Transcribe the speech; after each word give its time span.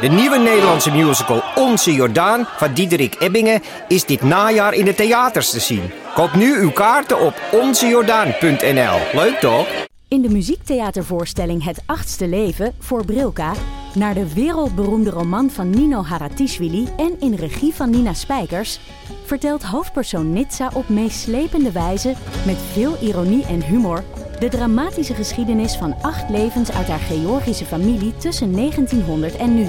De 0.00 0.08
nieuwe 0.08 0.38
Nederlandse 0.38 0.90
musical 0.90 1.42
Onze 1.54 1.92
Jordaan 1.92 2.46
van 2.56 2.72
Diederik 2.72 3.16
Ebbingen 3.18 3.62
is 3.88 4.04
dit 4.04 4.22
najaar 4.22 4.74
in 4.74 4.84
de 4.84 4.94
theaters 4.94 5.50
te 5.50 5.60
zien. 5.60 5.90
Koop 6.14 6.34
nu 6.34 6.58
uw 6.58 6.70
kaarten 6.70 7.20
op 7.20 7.34
onzejordaan.nl. 7.52 9.20
Leuk 9.20 9.38
toch? 9.40 9.66
In 10.08 10.22
de 10.22 10.28
muziektheatervoorstelling 10.28 11.64
Het 11.64 11.82
Achtste 11.86 12.28
Leven 12.28 12.74
voor 12.78 13.04
Brilka 13.04 13.52
naar 13.94 14.14
de 14.14 14.34
wereldberoemde 14.34 15.10
roman 15.10 15.50
van 15.50 15.70
Nino 15.70 16.02
Haratischvili 16.02 16.88
en 16.96 17.20
in 17.20 17.34
regie 17.34 17.74
van 17.74 17.90
Nina 17.90 18.12
Spijkers 18.12 18.78
vertelt 19.24 19.62
hoofdpersoon 19.62 20.32
Nitsa 20.32 20.70
op 20.74 20.88
meeslepende 20.88 21.72
wijze 21.72 22.14
met 22.46 22.56
veel 22.72 22.96
ironie 23.00 23.46
en 23.46 23.62
humor 23.62 24.04
de 24.38 24.48
dramatische 24.48 25.14
geschiedenis 25.14 25.76
van 25.76 25.94
acht 26.02 26.30
levens 26.30 26.72
uit 26.72 26.86
haar 26.86 26.98
Georgische 26.98 27.64
familie 27.64 28.16
tussen 28.16 28.52
1900 28.52 29.36
en 29.36 29.54
nu. 29.54 29.68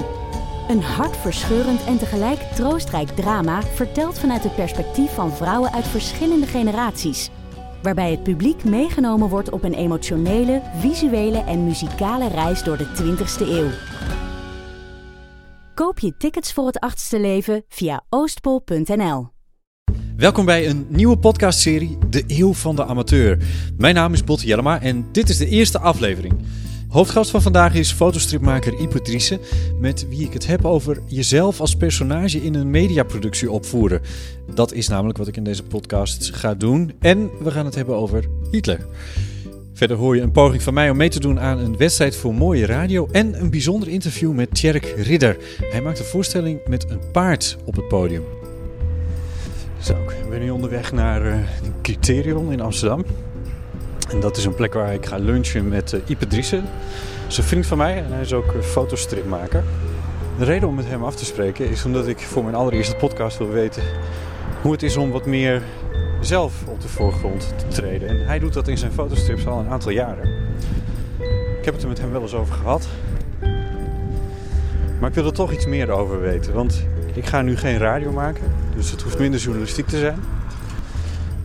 Een 0.68 0.82
hartverscheurend 0.82 1.84
en 1.84 1.98
tegelijk 1.98 2.40
troostrijk 2.40 3.08
drama 3.08 3.62
verteld 3.62 4.18
vanuit 4.18 4.42
het 4.42 4.54
perspectief 4.54 5.14
van 5.14 5.32
vrouwen 5.32 5.72
uit 5.72 5.86
verschillende 5.86 6.46
generaties. 6.46 7.30
Waarbij 7.82 8.10
het 8.10 8.22
publiek 8.22 8.64
meegenomen 8.64 9.28
wordt 9.28 9.50
op 9.50 9.64
een 9.64 9.74
emotionele, 9.74 10.62
visuele 10.78 11.38
en 11.38 11.64
muzikale 11.64 12.28
reis 12.28 12.62
door 12.62 12.76
de 12.76 12.86
20ste 12.86 13.48
eeuw. 13.48 13.70
Koop 15.74 15.98
je 15.98 16.16
tickets 16.16 16.52
voor 16.52 16.66
het 16.66 16.78
achtste 16.78 17.20
leven 17.20 17.64
via 17.68 18.04
oostpol.nl. 18.08 19.28
Welkom 20.16 20.44
bij 20.44 20.68
een 20.68 20.86
nieuwe 20.88 21.18
podcastserie 21.18 21.98
De 22.10 22.24
Eeuw 22.26 22.52
van 22.52 22.76
de 22.76 22.84
Amateur. 22.84 23.38
Mijn 23.76 23.94
naam 23.94 24.12
is 24.12 24.24
Botte 24.24 24.46
Jellema 24.46 24.80
en 24.80 25.06
dit 25.12 25.28
is 25.28 25.36
de 25.36 25.48
eerste 25.48 25.78
aflevering. 25.78 26.34
Hoofdgast 26.88 27.30
van 27.30 27.42
vandaag 27.42 27.74
is 27.74 27.92
fotostripmaker 27.92 28.78
Ipe 28.80 29.38
met 29.80 30.08
wie 30.08 30.26
ik 30.26 30.32
het 30.32 30.46
heb 30.46 30.64
over 30.64 31.02
jezelf 31.06 31.60
als 31.60 31.76
personage 31.76 32.42
in 32.42 32.54
een 32.54 32.70
mediaproductie 32.70 33.50
opvoeren. 33.50 34.00
Dat 34.54 34.72
is 34.72 34.88
namelijk 34.88 35.18
wat 35.18 35.28
ik 35.28 35.36
in 35.36 35.44
deze 35.44 35.62
podcast 35.62 36.34
ga 36.34 36.54
doen. 36.54 36.92
En 36.98 37.30
we 37.40 37.50
gaan 37.50 37.64
het 37.64 37.74
hebben 37.74 37.96
over 37.96 38.24
Hitler. 38.50 38.86
Verder 39.72 39.96
hoor 39.96 40.16
je 40.16 40.22
een 40.22 40.32
poging 40.32 40.62
van 40.62 40.74
mij 40.74 40.90
om 40.90 40.96
mee 40.96 41.08
te 41.08 41.20
doen 41.20 41.40
aan 41.40 41.58
een 41.58 41.76
wedstrijd 41.76 42.16
voor 42.16 42.34
mooie 42.34 42.66
radio 42.66 43.08
en 43.12 43.40
een 43.40 43.50
bijzonder 43.50 43.88
interview 43.88 44.32
met 44.32 44.54
Tjerk 44.54 44.94
Ridder. 44.96 45.36
Hij 45.70 45.82
maakt 45.82 45.98
een 45.98 46.04
voorstelling 46.04 46.60
met 46.68 46.90
een 46.90 47.00
paard 47.12 47.56
op 47.64 47.76
het 47.76 47.88
podium. 47.88 48.22
Zo, 49.80 49.92
ik 49.92 50.30
ben 50.30 50.40
nu 50.40 50.50
onderweg 50.50 50.92
naar 50.92 51.26
uh, 51.26 51.36
Criterion 51.82 52.52
in 52.52 52.60
Amsterdam. 52.60 53.04
En 54.08 54.20
dat 54.20 54.36
is 54.36 54.44
een 54.44 54.54
plek 54.54 54.74
waar 54.74 54.94
ik 54.94 55.06
ga 55.06 55.16
lunchen 55.16 55.68
met 55.68 55.92
uh, 55.92 56.00
Ipe 56.06 56.26
Driessen. 56.26 56.60
Dat 57.22 57.30
is 57.30 57.38
een 57.38 57.44
vriend 57.44 57.66
van 57.66 57.78
mij 57.78 57.96
en 57.96 58.12
hij 58.12 58.20
is 58.20 58.32
ook 58.32 58.52
uh, 58.54 58.62
fotostripmaker. 58.62 59.64
De 60.38 60.44
reden 60.44 60.68
om 60.68 60.74
met 60.74 60.86
hem 60.86 61.04
af 61.04 61.16
te 61.16 61.24
spreken 61.24 61.70
is 61.70 61.84
omdat 61.84 62.06
ik 62.06 62.18
voor 62.18 62.42
mijn 62.42 62.54
allereerste 62.54 62.96
podcast 62.96 63.38
wil 63.38 63.48
weten 63.48 63.82
hoe 64.62 64.72
het 64.72 64.82
is 64.82 64.96
om 64.96 65.10
wat 65.10 65.26
meer 65.26 65.62
zelf 66.20 66.66
op 66.66 66.80
de 66.80 66.88
voorgrond 66.88 67.54
te 67.56 67.66
treden. 67.68 68.08
En 68.08 68.26
hij 68.26 68.38
doet 68.38 68.52
dat 68.52 68.68
in 68.68 68.78
zijn 68.78 68.92
fotostrips 68.92 69.46
al 69.46 69.58
een 69.58 69.68
aantal 69.68 69.90
jaren. 69.90 70.28
Ik 71.58 71.64
heb 71.64 71.74
het 71.74 71.82
er 71.82 71.88
met 71.88 72.00
hem 72.00 72.10
wel 72.10 72.22
eens 72.22 72.34
over 72.34 72.54
gehad. 72.54 72.88
Maar 75.00 75.08
ik 75.08 75.14
wil 75.14 75.26
er 75.26 75.32
toch 75.32 75.52
iets 75.52 75.66
meer 75.66 75.90
over 75.90 76.20
weten. 76.20 76.52
Want 76.54 76.84
ik 77.14 77.26
ga 77.26 77.42
nu 77.42 77.56
geen 77.56 77.78
radio 77.78 78.12
maken, 78.12 78.52
dus 78.76 78.90
het 78.90 79.02
hoeft 79.02 79.18
minder 79.18 79.40
journalistiek 79.40 79.86
te 79.86 79.98
zijn. 79.98 80.18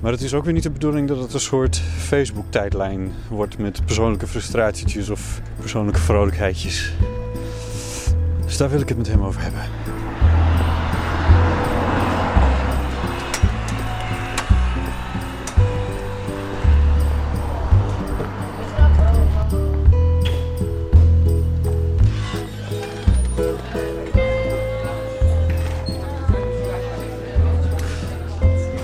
Maar 0.03 0.11
het 0.11 0.21
is 0.21 0.33
ook 0.33 0.43
weer 0.43 0.53
niet 0.53 0.63
de 0.63 0.69
bedoeling 0.69 1.07
dat 1.07 1.19
het 1.19 1.33
een 1.33 1.39
soort 1.39 1.75
Facebook-tijdlijn 1.97 3.11
wordt 3.29 3.57
met 3.57 3.85
persoonlijke 3.85 4.27
frustratietjes 4.27 5.09
of 5.09 5.41
persoonlijke 5.59 5.99
vrolijkheidjes. 5.99 6.93
Dus 8.45 8.57
daar 8.57 8.69
wil 8.69 8.81
ik 8.81 8.89
het 8.89 8.97
met 8.97 9.07
hem 9.07 9.23
over 9.23 9.41
hebben. 9.41 9.61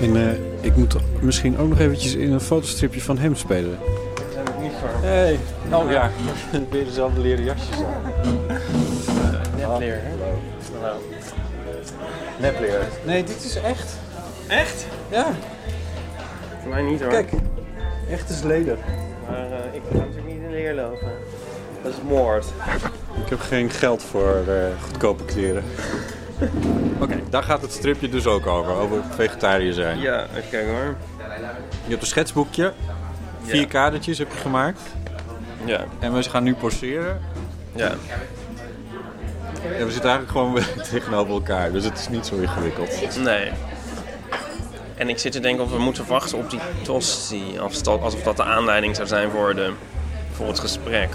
En 0.02 0.06
ik 0.06 0.10
moet 0.10 0.49
misschien 1.22 1.58
ook 1.58 1.70
nog 1.70 1.80
eventjes 1.80 2.16
in 2.16 2.32
een 2.32 2.42
fotostripje 2.42 3.02
van 3.02 3.18
hem 3.18 3.36
spelen. 3.36 3.78
Daar 3.80 4.26
zijn 4.34 4.46
we 4.46 4.62
niet 4.62 4.72
voor. 4.80 4.90
Hey, 5.02 5.40
oh 5.72 5.92
ja, 5.92 6.10
weer 6.70 6.86
dezelfde 6.86 7.22
leren 7.22 7.44
jasjes 7.44 7.76
aan. 7.78 8.14
Nepleer, 9.58 10.00
hè? 10.04 10.10
Hallo. 10.82 11.00
Nepleer. 12.40 12.80
Nee, 13.06 13.24
dit 13.24 13.44
is 13.44 13.56
echt. 13.56 13.98
Echt? 14.48 14.86
Ja, 15.12 15.26
Voor 16.62 16.70
mij 16.70 16.82
niet 16.82 17.02
hoor. 17.02 17.10
kijk. 17.10 17.32
Echt 18.10 18.30
is 18.30 18.42
leder. 18.44 18.78
Maar 19.30 19.48
uh, 19.50 19.56
ik 19.76 19.82
ga 19.92 19.98
natuurlijk 19.98 20.28
niet 20.28 20.42
in 20.44 20.52
leer 20.52 20.74
lopen. 20.74 21.12
Dat 21.84 21.92
is 21.92 21.98
moord. 22.08 22.46
Ik 23.24 23.30
heb 23.30 23.40
geen 23.40 23.70
geld 23.70 24.04
voor 24.04 24.44
uh, 24.48 24.54
goedkope 24.84 25.26
kleren. 25.26 25.64
Oké, 26.42 27.04
okay, 27.04 27.24
daar 27.30 27.44
gaat 27.44 27.62
het 27.62 27.72
stripje 27.72 28.10
dus 28.10 28.26
ook 28.26 28.48
over, 28.48 28.72
over 28.72 29.02
vegetariër 29.16 29.74
zijn. 29.74 30.00
Ja, 30.00 30.26
even 30.36 30.50
kijken 30.50 30.74
hoor. 30.74 30.96
Je 31.84 31.90
hebt 31.90 32.02
een 32.02 32.08
schetsboekje, 32.08 32.74
vier 33.44 33.62
Ja. 33.62 33.66
kadertjes 33.68 34.18
heb 34.18 34.32
je 34.32 34.38
gemaakt. 34.38 34.80
Ja, 35.66 35.84
En 36.00 36.14
we 36.14 36.24
gaan 36.24 36.44
nu 36.44 36.56
poseren. 36.56 37.22
ja. 37.76 37.92
En 39.78 39.86
we 39.86 39.92
zitten 39.92 40.10
eigenlijk 40.10 40.32
gewoon 40.32 40.60
tegenover 40.92 41.34
elkaar, 41.34 41.72
dus 41.72 41.84
het 41.84 41.98
is 42.00 42.10
niet 42.10 42.26
zo 42.26 42.36
ingewikkeld. 42.36 43.18
Nee. 43.24 43.52
En 44.96 45.10
ik 45.10 45.18
zit 45.20 45.32
te 45.32 45.40
denken 45.40 45.64
of 45.64 45.72
we 45.72 45.80
moeten 45.80 46.06
wachten 46.08 46.38
op 46.38 46.50
die 46.50 46.60
tosti. 46.84 47.60
Alsof 47.60 48.24
dat, 48.24 48.38
de 48.38 48.44
aanleiding 48.44 48.96
zou 48.96 49.08
zijn 49.08 49.30
voor, 49.32 49.56
de, 49.56 49.72
voor 50.32 50.48
het 50.48 50.60
gesprek. 50.60 51.10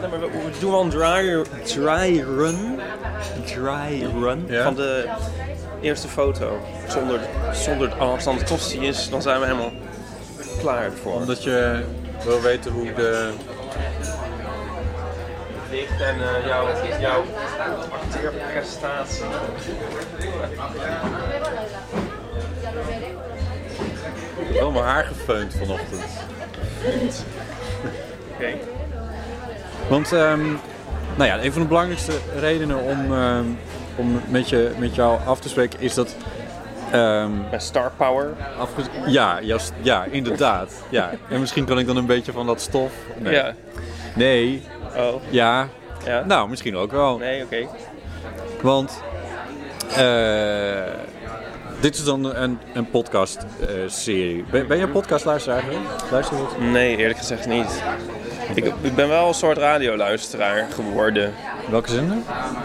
We, 0.00 0.18
we 0.18 0.50
doen 0.60 0.70
wel 0.70 0.80
een 0.80 0.88
dry, 0.90 1.42
dry 1.64 2.20
run. 2.20 2.75
Dry 3.44 4.06
run 4.20 4.44
Ja. 4.48 4.62
van 4.62 4.74
de 4.74 5.08
eerste 5.80 6.08
foto. 6.08 6.60
Zonder, 6.88 7.20
zonder 7.52 7.94
als 7.94 8.24
dan 8.24 8.38
de 8.38 8.44
tosti 8.44 8.78
is, 8.86 9.08
dan 9.10 9.22
zijn 9.22 9.40
we 9.40 9.46
helemaal 9.46 9.72
klaar 10.60 10.82
ervoor. 10.84 11.12
Omdat 11.14 11.42
je 11.42 11.84
wil 12.24 12.40
weten 12.40 12.72
hoe 12.72 12.92
de... 12.94 13.32
ligt 15.70 16.00
en 16.00 16.14
eh, 16.20 16.46
jouw, 16.46 16.66
jouw 17.00 17.24
acteerprestatie. 17.92 19.24
Ik 24.38 24.52
heb 24.52 24.60
wel 24.60 24.70
mijn 24.70 24.84
haar 24.84 25.04
gefeund 25.04 25.54
vanochtend. 25.54 26.02
Oké. 28.34 28.54
Want 29.88 30.12
ehm, 30.12 30.40
nou 31.16 31.28
ja, 31.30 31.44
een 31.44 31.52
van 31.52 31.62
de 31.62 31.68
belangrijkste 31.68 32.12
redenen 32.38 32.82
om, 32.82 33.12
ehm, 33.12 33.44
om 33.96 34.20
met, 34.28 34.48
je, 34.48 34.70
met 34.78 34.94
jou 34.94 35.18
af 35.26 35.40
te 35.40 35.48
spreken 35.48 35.80
is 35.80 35.94
dat... 35.94 36.16
ehm, 36.92 37.30
Bij 37.50 37.58
Star 37.60 37.92
Power. 37.96 38.32
ja, 39.06 39.40
juist, 39.40 39.72
ja, 39.82 40.04
inderdaad. 40.10 40.72
Ja. 40.88 41.10
En 41.28 41.40
misschien 41.40 41.64
kan 41.64 41.78
ik 41.78 41.86
dan 41.86 41.96
een 41.96 42.06
beetje 42.06 42.32
van 42.32 42.46
dat 42.46 42.60
stof... 42.60 42.92
Nee. 43.18 43.32
Ja. 43.34 43.54
Nee, 44.14 44.62
Oh. 44.96 45.22
ja. 45.30 45.68
Ja. 46.04 46.24
Nou, 46.24 46.48
misschien 46.48 46.76
ook 46.76 46.90
wel. 46.92 47.18
Nee, 47.18 47.42
oké. 47.44 47.66
Want 48.62 49.02
eh, 49.96 50.82
dit 51.80 51.94
is 51.94 52.04
dan 52.04 52.24
een, 52.36 52.58
een 52.74 52.90
podcast-serie. 52.90 54.44
ben, 54.50 54.66
ben 54.66 54.76
je 54.76 54.82
een 54.82 54.90
podcastluisteraar? 54.92 55.64
Luister 56.10 56.36
je? 56.36 56.64
Nee, 56.64 56.96
eerlijk 56.96 57.18
gezegd 57.18 57.46
niet. 57.46 57.82
Ik, 58.54 58.64
ik 58.80 58.94
ben 58.94 59.08
wel 59.08 59.28
een 59.28 59.34
soort 59.34 59.58
radioluisteraar 59.58 60.66
geworden. 60.74 61.32
Welke 61.70 61.90
zender? 61.90 62.16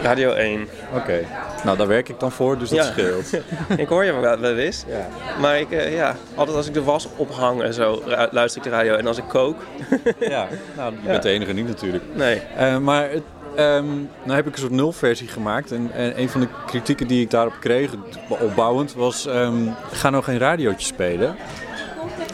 Radio 0.02 0.32
1. 0.32 0.68
Oké. 0.94 1.20
Nou, 1.64 1.76
daar 1.76 1.86
werk 1.86 2.08
ik 2.08 2.20
dan 2.20 2.32
voor, 2.32 2.58
dus 2.58 2.68
dat 2.68 2.78
Ja. 2.78 2.84
scheelt. 2.84 3.32
ik 3.76 3.88
hoor 3.88 4.04
je 4.04 4.12
wel, 4.12 4.38
wel 4.38 4.56
eens. 4.56 4.84
Ja. 4.88 5.06
Maar 5.40 5.58
ik, 5.60 5.70
eh, 5.70 5.94
ja, 5.94 6.16
altijd 6.34 6.56
als 6.56 6.66
ik 6.66 6.74
de 6.74 6.82
was 6.82 7.08
ophang 7.16 7.62
en 7.62 7.74
zo, 7.74 8.02
luister 8.30 8.56
ik 8.64 8.70
de 8.70 8.76
radio. 8.76 8.94
En 8.94 9.06
als 9.06 9.18
ik 9.18 9.24
kook, 9.28 9.56
ja. 10.20 10.46
Nou, 10.76 10.92
je 11.02 11.08
bent 11.08 11.22
de 11.22 11.28
enige 11.30 11.52
niet 11.52 11.66
natuurlijk. 11.66 12.04
nee. 12.14 12.42
Eh, 12.56 12.78
maar 12.78 13.10
het, 13.10 13.22
ehm, 13.56 13.86
nou 14.22 14.34
heb 14.34 14.46
ik 14.46 14.52
een 14.52 14.60
soort 14.60 14.72
nulversie 14.72 15.28
gemaakt. 15.28 15.72
En, 15.72 15.90
en 15.94 16.20
een 16.20 16.28
van 16.28 16.40
de 16.40 16.48
kritieken 16.66 17.06
die 17.06 17.20
ik 17.22 17.30
daarop 17.30 17.54
kreeg, 17.60 17.90
opbouwend, 18.28 18.94
was... 18.94 19.26
ehm, 19.26 19.54
ga 19.92 20.10
nou 20.10 20.22
geen 20.24 20.38
radiootje 20.38 20.86
spelen. 20.86 21.36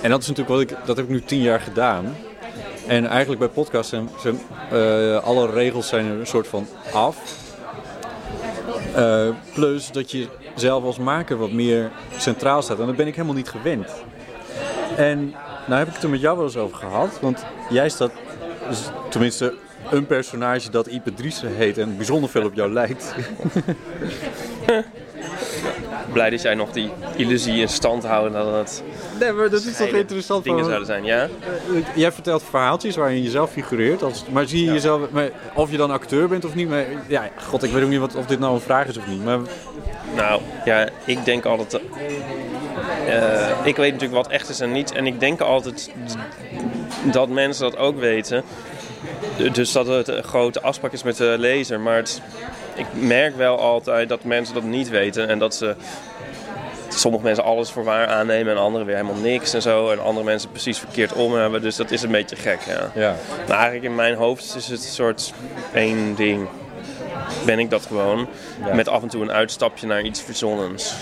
En 0.02 0.10
dat 0.10 0.20
is 0.22 0.28
natuurlijk 0.28 0.56
wat 0.56 0.60
ik... 0.78 0.86
Dat 0.86 0.96
heb 0.96 1.04
ik 1.06 1.10
nu 1.10 1.22
tien 1.22 1.40
jaar 1.42 1.60
gedaan. 1.60 2.16
En 2.88 3.06
eigenlijk 3.06 3.40
bij 3.40 3.48
podcasts 3.48 3.90
zijn, 3.90 4.40
eh, 4.70 5.24
alle 5.24 5.50
regels 5.50 5.88
zijn 5.88 6.06
er 6.06 6.20
een 6.20 6.26
soort 6.26 6.48
van 6.48 6.66
af. 6.92 7.16
Eh, 8.94 9.28
plus 9.54 9.90
dat 9.90 10.10
je 10.10 10.26
zelf 10.54 10.84
als 10.84 10.98
maker 10.98 11.36
wat 11.36 11.50
meer 11.50 11.90
centraal 12.16 12.62
staat. 12.62 12.80
En 12.80 12.86
dat 12.86 12.96
ben 12.96 13.06
ik 13.06 13.14
helemaal 13.14 13.36
niet 13.36 13.48
gewend. 13.48 13.90
En 14.96 15.34
nou 15.66 15.78
heb 15.78 15.88
ik 15.88 15.94
het 15.94 16.02
er 16.02 16.10
met 16.10 16.20
jou 16.20 16.36
wel 16.36 16.46
eens 16.46 16.56
over 16.56 16.76
gehad. 16.76 17.18
Want 17.20 17.44
jij 17.70 17.88
staat, 17.88 18.12
tenminste 19.10 19.54
een 19.90 20.06
personage 20.06 20.70
dat 20.70 20.86
Ipe 20.86 21.14
Driessen 21.14 21.54
heet 21.54 21.78
en 21.78 21.96
bijzonder 21.96 22.30
veel 22.30 22.44
op 22.44 22.54
jou 22.54 22.72
lijkt. 22.72 23.14
Blij 26.12 26.30
dat 26.30 26.42
jij 26.42 26.54
nog 26.54 26.70
die 26.72 26.90
illusie 27.16 27.60
in 27.60 27.68
stand 27.68 28.04
houdt 28.04 28.32
dat 28.32 28.52
het 28.54 28.82
Nee, 29.20 29.32
maar 29.32 29.50
dat 29.50 29.64
is 29.64 29.76
toch 29.76 29.86
interessant. 29.88 30.44
dingen 30.44 30.64
zouden 30.64 30.86
zijn, 30.86 31.04
ja? 31.04 31.28
Jij 31.94 32.12
vertelt 32.12 32.42
verhaaltjes 32.50 32.96
waarin 32.96 33.16
je 33.16 33.22
jezelf 33.22 33.50
figureert. 33.50 34.02
Als, 34.02 34.24
maar 34.30 34.46
zie 34.46 34.64
je 34.64 34.72
jezelf, 34.72 35.10
maar 35.10 35.30
of 35.54 35.70
je 35.70 35.76
dan 35.76 35.90
acteur 35.90 36.28
bent 36.28 36.44
of 36.44 36.54
niet. 36.54 36.68
Maar, 36.68 36.84
ja, 37.06 37.28
god, 37.46 37.62
ik 37.62 37.72
weet 37.72 37.82
ook 37.82 37.88
niet 37.88 37.98
wat, 37.98 38.14
of 38.14 38.26
dit 38.26 38.38
nou 38.38 38.54
een 38.54 38.60
vraag 38.60 38.86
is 38.86 38.96
of 38.98 39.06
niet. 39.06 39.24
Maar 39.24 39.38
Nou, 40.16 40.40
ja, 40.64 40.88
ik 41.04 41.24
denk 41.24 41.44
altijd... 41.44 41.82
eh, 43.06 43.48
ik 43.64 43.76
weet 43.76 43.92
natuurlijk 43.92 44.22
wat 44.22 44.32
echt 44.32 44.48
is 44.48 44.60
en 44.60 44.72
niet. 44.72 44.92
En 44.92 45.06
ik 45.06 45.20
denk 45.20 45.40
altijd 45.40 45.90
dat 47.12 47.28
mensen 47.28 47.62
dat 47.70 47.76
ook 47.76 47.98
weten. 47.98 48.42
Dus 49.52 49.72
dat 49.72 49.86
het 49.86 50.08
een 50.08 50.22
grote 50.24 50.60
afspraak 50.60 50.92
is 50.92 51.02
met 51.02 51.16
de 51.16 51.34
lezer. 51.38 51.80
Maar 51.80 51.96
het, 51.96 52.20
ik 52.78 52.86
merk 52.92 53.36
wel 53.36 53.58
altijd 53.58 54.08
dat 54.08 54.24
mensen 54.24 54.54
dat 54.54 54.62
niet 54.62 54.88
weten. 54.88 55.28
En 55.28 55.38
dat 55.38 55.54
ze... 55.54 55.74
Sommige 56.88 57.24
mensen 57.24 57.44
alles 57.44 57.70
voor 57.70 57.84
waar 57.84 58.06
aannemen 58.06 58.52
en 58.52 58.58
anderen 58.62 58.86
weer 58.86 58.96
helemaal 58.96 59.20
niks 59.22 59.54
en 59.54 59.62
zo. 59.62 59.90
En 59.90 60.02
andere 60.02 60.24
mensen 60.24 60.50
precies 60.50 60.78
verkeerd 60.78 61.12
om 61.12 61.34
hebben. 61.34 61.62
Dus 61.62 61.76
dat 61.76 61.90
is 61.90 62.02
een 62.02 62.10
beetje 62.10 62.36
gek, 62.36 62.58
ja. 62.66 62.90
ja. 62.94 63.14
Maar 63.48 63.56
eigenlijk 63.56 63.84
in 63.84 63.94
mijn 63.94 64.14
hoofd 64.14 64.54
is 64.56 64.66
het 64.68 64.80
een 64.84 64.88
soort 64.90 65.32
één 65.72 66.14
ding. 66.14 66.48
Ben 67.46 67.58
ik 67.58 67.70
dat 67.70 67.86
gewoon. 67.86 68.26
Ja. 68.66 68.74
Met 68.74 68.88
af 68.88 69.02
en 69.02 69.08
toe 69.08 69.22
een 69.22 69.32
uitstapje 69.32 69.86
naar 69.86 70.02
iets 70.02 70.22
verzonnens. 70.22 70.94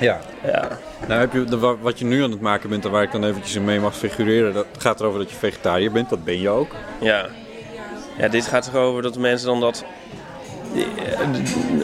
ja. 0.00 0.18
Ja. 0.44 0.68
Nou 1.08 1.20
heb 1.20 1.32
je, 1.32 1.44
de, 1.44 1.58
wa- 1.58 1.76
wat 1.80 1.98
je 1.98 2.04
nu 2.04 2.22
aan 2.24 2.30
het 2.30 2.40
maken 2.40 2.68
bent 2.68 2.84
en 2.84 2.90
waar 2.90 3.02
ik 3.02 3.12
dan 3.12 3.24
eventjes 3.24 3.54
in 3.54 3.64
mee 3.64 3.80
mag 3.80 3.96
figureren. 3.96 4.52
Dat 4.54 4.66
gaat 4.78 5.00
erover 5.00 5.18
dat 5.18 5.30
je 5.30 5.36
vegetariër 5.36 5.92
bent. 5.92 6.08
Dat 6.10 6.24
ben 6.24 6.40
je 6.40 6.48
ook. 6.48 6.70
Ja. 7.00 7.26
Ja, 8.18 8.28
dit 8.28 8.46
gaat 8.46 8.66
erover 8.72 9.02
dat 9.02 9.18
mensen 9.18 9.46
dan 9.46 9.60
dat... 9.60 9.84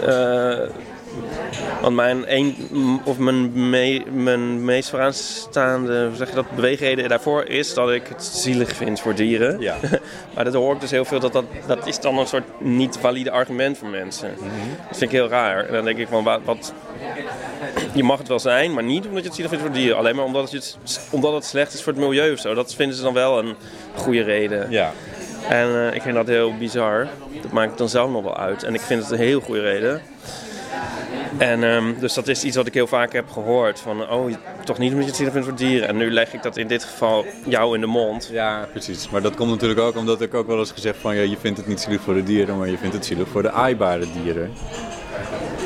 eh, 0.06 0.69
want 1.81 1.94
mijn, 1.97 2.25
een, 2.27 2.56
of 3.05 3.19
mijn, 3.19 3.71
me- 3.71 4.03
mijn 4.12 4.65
meest 4.65 4.91
vooraanstaande 4.91 6.11
zeg 6.17 6.29
je 6.29 6.35
dat, 6.35 6.50
beweegreden 6.55 7.09
daarvoor 7.09 7.44
is 7.44 7.75
dat 7.75 7.91
ik 7.91 8.06
het 8.09 8.25
zielig 8.25 8.73
vind 8.77 9.00
voor 9.00 9.15
dieren. 9.15 9.61
Ja. 9.61 9.77
Maar 10.35 10.44
dat 10.44 10.55
hoor 10.55 10.75
ik 10.75 10.81
dus 10.81 10.91
heel 10.91 11.05
veel, 11.05 11.21
dat, 11.21 11.33
dat, 11.33 11.44
dat 11.67 11.87
is 11.87 12.00
dan 12.00 12.19
een 12.19 12.27
soort 12.27 12.61
niet 12.61 12.99
valide 13.00 13.31
argument 13.31 13.79
voor 13.79 13.89
mensen. 13.89 14.35
Dat 14.89 14.99
vind 14.99 15.12
ik 15.12 15.19
heel 15.19 15.29
raar. 15.29 15.67
En 15.67 15.73
dan 15.73 15.85
denk 15.85 15.99
ik 15.99 16.09
van, 16.09 16.25
wat, 16.25 16.41
wat, 16.44 16.73
je 17.94 18.03
mag 18.03 18.19
het 18.19 18.29
wel 18.29 18.39
zijn, 18.41 18.73
maar 18.75 18.83
niet 18.85 19.06
omdat 19.06 19.21
je 19.21 19.27
het 19.27 19.35
zielig 19.35 19.50
vindt 19.50 19.65
voor 19.67 19.75
dieren. 19.75 19.97
Alleen 19.97 20.17
maar 20.17 20.25
omdat 20.25 20.50
het, 20.50 20.79
omdat 21.11 21.33
het 21.33 21.44
slecht 21.44 21.75
is 21.75 21.83
voor 21.83 21.93
het 21.93 22.03
milieu 22.03 22.33
of 22.33 22.39
zo. 22.39 22.55
Dat 22.55 22.75
vinden 22.75 22.97
ze 22.97 23.03
dan 23.03 23.15
wel 23.15 23.39
een 23.39 23.55
goede 23.94 24.23
reden. 24.23 24.71
Ja. 24.71 24.93
En 25.49 25.69
eh, 25.69 25.94
ik 25.94 26.03
vind 26.03 26.15
dat 26.15 26.27
heel 26.27 26.56
bizar. 26.56 27.09
Dat 27.43 27.53
maakt 27.53 27.79
dan 27.79 27.89
zelf 27.89 28.11
nog 28.11 28.23
wel 28.23 28.37
uit. 28.37 28.62
En 28.62 28.75
ik 28.75 28.81
vind 28.81 29.03
het 29.03 29.11
een 29.11 29.19
heel 29.19 29.41
goede 29.41 29.61
reden. 29.61 30.03
En 31.39 31.65
ehm, 31.65 31.99
dus 31.99 32.15
dat 32.15 32.29
is 32.29 32.44
iets 32.44 32.56
wat 32.56 32.67
ik 32.67 32.75
heel 32.75 32.87
vaak 32.87 33.12
heb 33.12 33.31
gehoord. 33.31 33.81
Van, 33.81 34.11
oh, 34.11 34.33
toch 34.65 34.79
niet 34.79 34.93
omdat 34.93 35.05
je 35.05 35.09
het 35.09 35.17
zielig 35.17 35.33
vindt 35.33 35.49
voor 35.49 35.56
dieren. 35.56 35.89
En 35.89 35.97
nu 35.97 36.11
leg 36.11 36.35
ik 36.35 36.43
dat 36.43 36.56
in 36.56 36.67
dit 36.67 36.85
geval 36.85 37.25
jou 37.47 37.75
in 37.75 37.81
de 37.81 37.87
mond. 37.87 38.29
Ja, 38.33 38.69
precies. 38.71 39.11
Maar 39.11 39.23
dat 39.23 39.35
komt 39.35 39.50
natuurlijk 39.50 39.81
ook 39.81 39.97
omdat 39.97 40.21
ik 40.21 40.35
ook 40.35 40.47
wel 40.47 40.59
eens 40.59 40.73
gezegd 40.73 40.99
van... 40.99 41.15
Ja, 41.15 41.23
je 41.23 41.37
vindt 41.37 41.59
het 41.59 41.67
niet 41.67 41.81
zielig 41.81 42.00
voor 42.00 42.15
de 42.15 42.23
dieren, 42.23 42.59
maar 42.59 42.69
je 42.69 42.79
vindt 42.79 42.94
het 42.94 43.06
zielig 43.06 43.29
voor 43.29 43.43
de 43.43 43.50
aaibare 43.50 44.06
dieren. 44.23 44.53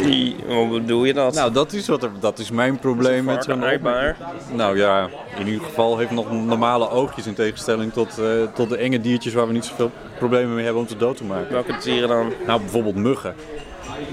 Die, 0.03 0.37
hoe 0.47 0.69
bedoel 0.69 1.05
je 1.05 1.15
dat? 1.15 1.35
Nou, 1.35 1.53
dat 1.53 1.73
is, 1.73 1.87
wat 1.87 2.03
er, 2.03 2.11
dat 2.21 2.39
is 2.39 2.51
mijn 2.51 2.79
probleem 2.79 3.25
met 3.25 3.45
zo'n 3.45 3.65
aaibaar? 3.65 4.17
Nou 4.53 4.79
ja, 4.79 5.09
in 5.39 5.47
ieder 5.47 5.65
geval 5.65 5.99
heeft 5.99 6.11
nog 6.11 6.33
normale 6.33 6.91
oogjes 6.91 7.27
in 7.27 7.35
tegenstelling 7.35 7.93
tot, 7.93 8.19
eh, 8.19 8.27
tot 8.55 8.69
de 8.69 8.77
enge 8.77 9.01
diertjes 9.01 9.35
waar 9.35 9.47
we 9.47 9.53
niet 9.53 9.65
zoveel 9.65 9.91
problemen 10.19 10.55
mee 10.55 10.65
hebben 10.65 10.83
om 10.83 10.89
ze 10.89 10.97
dood 10.97 11.17
te 11.17 11.25
maken. 11.25 11.53
Welke 11.53 11.77
dieren 11.83 12.09
dan? 12.09 12.33
Nou, 12.47 12.61
bijvoorbeeld 12.61 12.95
muggen. 12.95 13.35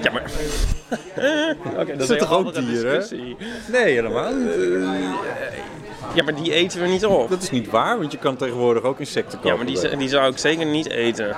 Ja, 0.02 0.10
maar... 0.12 0.22
Dat 1.98 2.10
is 2.10 2.18
toch 2.18 2.32
ook 2.32 2.54
dieren? 2.54 3.06
Nee, 3.72 3.94
helemaal 3.94 4.32
niet. 4.32 4.50
Ja, 6.14 6.22
maar 6.24 6.34
die 6.34 6.52
eten 6.52 6.80
we 6.80 6.86
niet 6.88 7.06
op. 7.06 7.30
Dat 7.30 7.42
is 7.42 7.50
niet 7.50 7.70
waar, 7.70 7.98
want 7.98 8.12
je 8.12 8.18
kan 8.18 8.36
tegenwoordig 8.36 8.82
ook 8.82 8.98
insecten 8.98 9.40
kopen. 9.40 9.50
Ja, 9.50 9.56
maar 9.56 9.88
die, 9.90 9.96
die 9.96 10.08
zou 10.08 10.30
ik 10.30 10.38
zeker 10.38 10.66
niet 10.66 10.88
eten. 10.90 11.36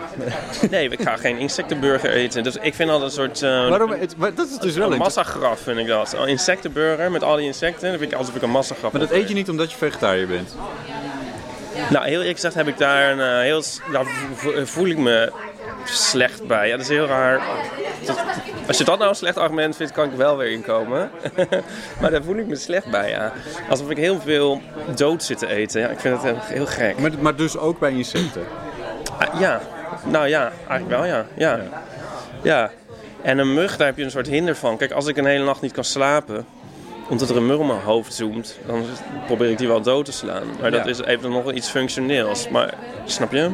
Nee, 0.70 0.88
ik 0.88 1.00
ga 1.02 1.16
geen 1.16 1.38
insectenburger 1.38 2.10
eten. 2.10 2.42
Dus 2.42 2.56
ik 2.60 2.74
vind 2.74 2.88
dat 2.88 3.02
een 3.02 3.10
soort... 3.10 3.42
eh, 3.42 3.68
Waarom, 3.68 3.90
het- 3.90 4.16
maar 4.16 4.34
dat 4.34 4.48
is 4.48 4.58
dus 4.58 4.74
wel 4.74 4.92
Een 4.92 4.98
massagraf 4.98 5.60
vind 5.60 5.78
ik 5.78 5.86
dat. 5.86 6.14
Een 6.18 6.28
insectenburger 6.28 7.10
met 7.10 7.22
al 7.22 7.36
die 7.36 7.46
insecten. 7.46 7.90
Dat 7.90 7.98
vind 8.00 8.12
ik 8.12 8.18
alsof 8.18 8.34
ik 8.34 8.42
een 8.42 8.50
massagraf 8.50 8.92
Maar 8.92 9.00
dat 9.00 9.10
eet 9.10 9.28
je 9.28 9.34
niet 9.34 9.48
omdat 9.50 9.70
je 9.70 9.76
vegetariër 9.76 10.26
bent. 10.26 10.56
Nou, 11.90 12.04
heel 12.04 12.18
eerlijk 12.18 12.34
gezegd 12.34 12.54
heb 12.54 12.68
ik 12.68 12.78
daar 12.78 13.10
een 13.12 13.20
eh, 13.20 13.40
heel... 13.40 13.62
Daar 13.92 14.04
vo- 14.04 14.34
vo- 14.50 14.64
voel 14.64 14.86
ik 14.86 14.98
me 14.98 15.32
slecht 15.88 16.46
bij. 16.46 16.66
Ja, 16.68 16.76
dat 16.76 16.84
is 16.84 16.88
heel 16.92 17.06
raar. 17.06 17.40
Dat- 18.06 18.18
als 18.66 18.78
je 18.78 18.84
dat 18.84 18.98
nou 18.98 19.10
een 19.10 19.16
slecht 19.16 19.36
argument 19.36 19.76
vindt, 19.76 19.92
kan 19.92 20.04
ik 20.04 20.16
wel 20.16 20.36
weer 20.36 20.50
inkomen. 20.50 21.10
maar 22.00 22.10
daar 22.10 22.22
voel 22.22 22.36
ik 22.36 22.46
me 22.46 22.56
slecht 22.56 22.90
bij, 22.90 23.10
ja. 23.10 23.32
Alsof 23.68 23.90
ik 23.90 23.96
heel 23.96 24.20
veel 24.20 24.60
dood 24.94 25.22
zit 25.22 25.38
te 25.38 25.46
eten. 25.46 25.80
Ja, 25.80 25.88
ik 25.88 26.00
vind 26.00 26.14
het 26.14 26.24
heel, 26.24 26.38
heel 26.42 26.66
gek. 26.66 26.98
Maar, 26.98 27.10
maar 27.20 27.36
dus 27.36 27.56
ook 27.56 27.78
bij 27.78 27.90
insecten. 27.90 28.44
Ah, 29.18 29.40
ja, 29.40 29.60
nou 30.04 30.28
ja, 30.28 30.52
eigenlijk 30.68 30.88
wel 30.88 31.04
ja. 31.04 31.26
ja. 31.34 31.60
Ja. 32.42 32.70
En 33.22 33.38
een 33.38 33.54
mug, 33.54 33.76
daar 33.76 33.86
heb 33.86 33.96
je 33.96 34.04
een 34.04 34.10
soort 34.10 34.26
hinder 34.26 34.56
van. 34.56 34.76
Kijk, 34.76 34.92
als 34.92 35.06
ik 35.06 35.16
een 35.16 35.24
hele 35.26 35.44
nacht 35.44 35.60
niet 35.60 35.72
kan 35.72 35.84
slapen, 35.84 36.46
omdat 37.08 37.30
er 37.30 37.36
een 37.36 37.46
mug 37.46 37.58
op 37.58 37.66
mijn 37.66 37.80
hoofd 37.80 38.14
zoomt, 38.14 38.58
dan 38.66 38.84
probeer 39.26 39.50
ik 39.50 39.58
die 39.58 39.68
wel 39.68 39.80
dood 39.80 40.04
te 40.04 40.12
slaan. 40.12 40.42
Maar 40.60 40.70
dat 40.70 40.84
Ja. 40.84 40.90
is 40.90 41.02
even 41.02 41.30
nog 41.30 41.44
wel 41.44 41.52
iets 41.54 41.68
functioneels. 41.68 42.48
Maar, 42.48 42.74
snap 43.04 43.32
je? 43.32 43.50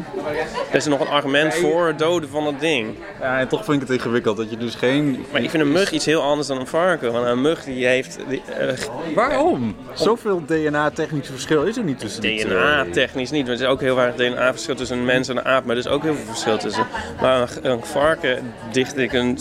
Er 0.71 0.77
is 0.77 0.85
er 0.85 0.91
nog 0.91 1.01
een 1.01 1.07
argument 1.09 1.55
voor 1.55 1.87
het 1.87 1.99
doden 1.99 2.29
van 2.29 2.45
dat 2.45 2.61
ding. 2.61 2.95
Ja, 3.21 3.39
en 3.39 3.49
toch 3.49 3.65
vind 3.65 3.83
ik 3.83 3.89
het 3.89 3.97
ingewikkeld 3.97 4.37
dat 4.37 4.51
je 4.51 4.57
dus 4.57 4.75
geen... 4.75 5.25
Maar 5.33 5.43
ik 5.43 5.51
vind 5.51 5.63
een 5.63 5.73
mug 5.73 5.91
iets 5.91 6.05
heel 6.05 6.23
anders 6.23 6.49
dan 6.49 6.59
een 6.61 6.67
varken. 6.67 7.13
Want 7.13 7.27
een 7.27 7.41
mug 7.41 7.65
die 7.65 7.87
heeft 7.87 8.19
die, 8.29 8.43
eh, 8.59 8.69
Waarom? 9.15 9.77
Zoveel 9.93 10.43
DNA-technische 10.47 11.33
verschil 11.33 11.63
is 11.63 11.77
er 11.77 11.85
niet 11.85 11.99
tussen. 11.99 12.23
DNA-technisch 12.23 13.31
niet. 13.31 13.47
Want 13.47 13.59
er 13.61 13.65
is 13.65 13.71
ook 13.73 13.81
heel 13.81 14.01
erg 14.01 14.15
DNA-verschil 14.15 14.75
tussen 14.75 14.99
een 14.99 15.05
mens 15.05 15.29
en 15.29 15.37
een 15.37 15.45
aap. 15.45 15.65
Maar 15.65 15.77
er 15.77 15.83
is 15.83 15.89
ook 15.89 16.03
heel 16.03 16.15
veel 16.15 16.25
verschil 16.27 16.59
tussen. 16.59 16.87
Maar 17.21 17.41
een, 17.63 17.71
een 17.71 17.85
varken 17.85 18.53
dicht 18.73 18.97
ik 18.97 19.13
een 19.13 19.39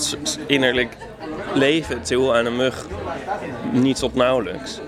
innerlijk 0.48 0.96
leven 1.54 2.02
toe 2.02 2.34
aan 2.34 2.46
een 2.46 2.56
mug 2.56 2.86
niet 3.72 4.00
tot 4.00 4.16
nauwelijks. 4.16 4.80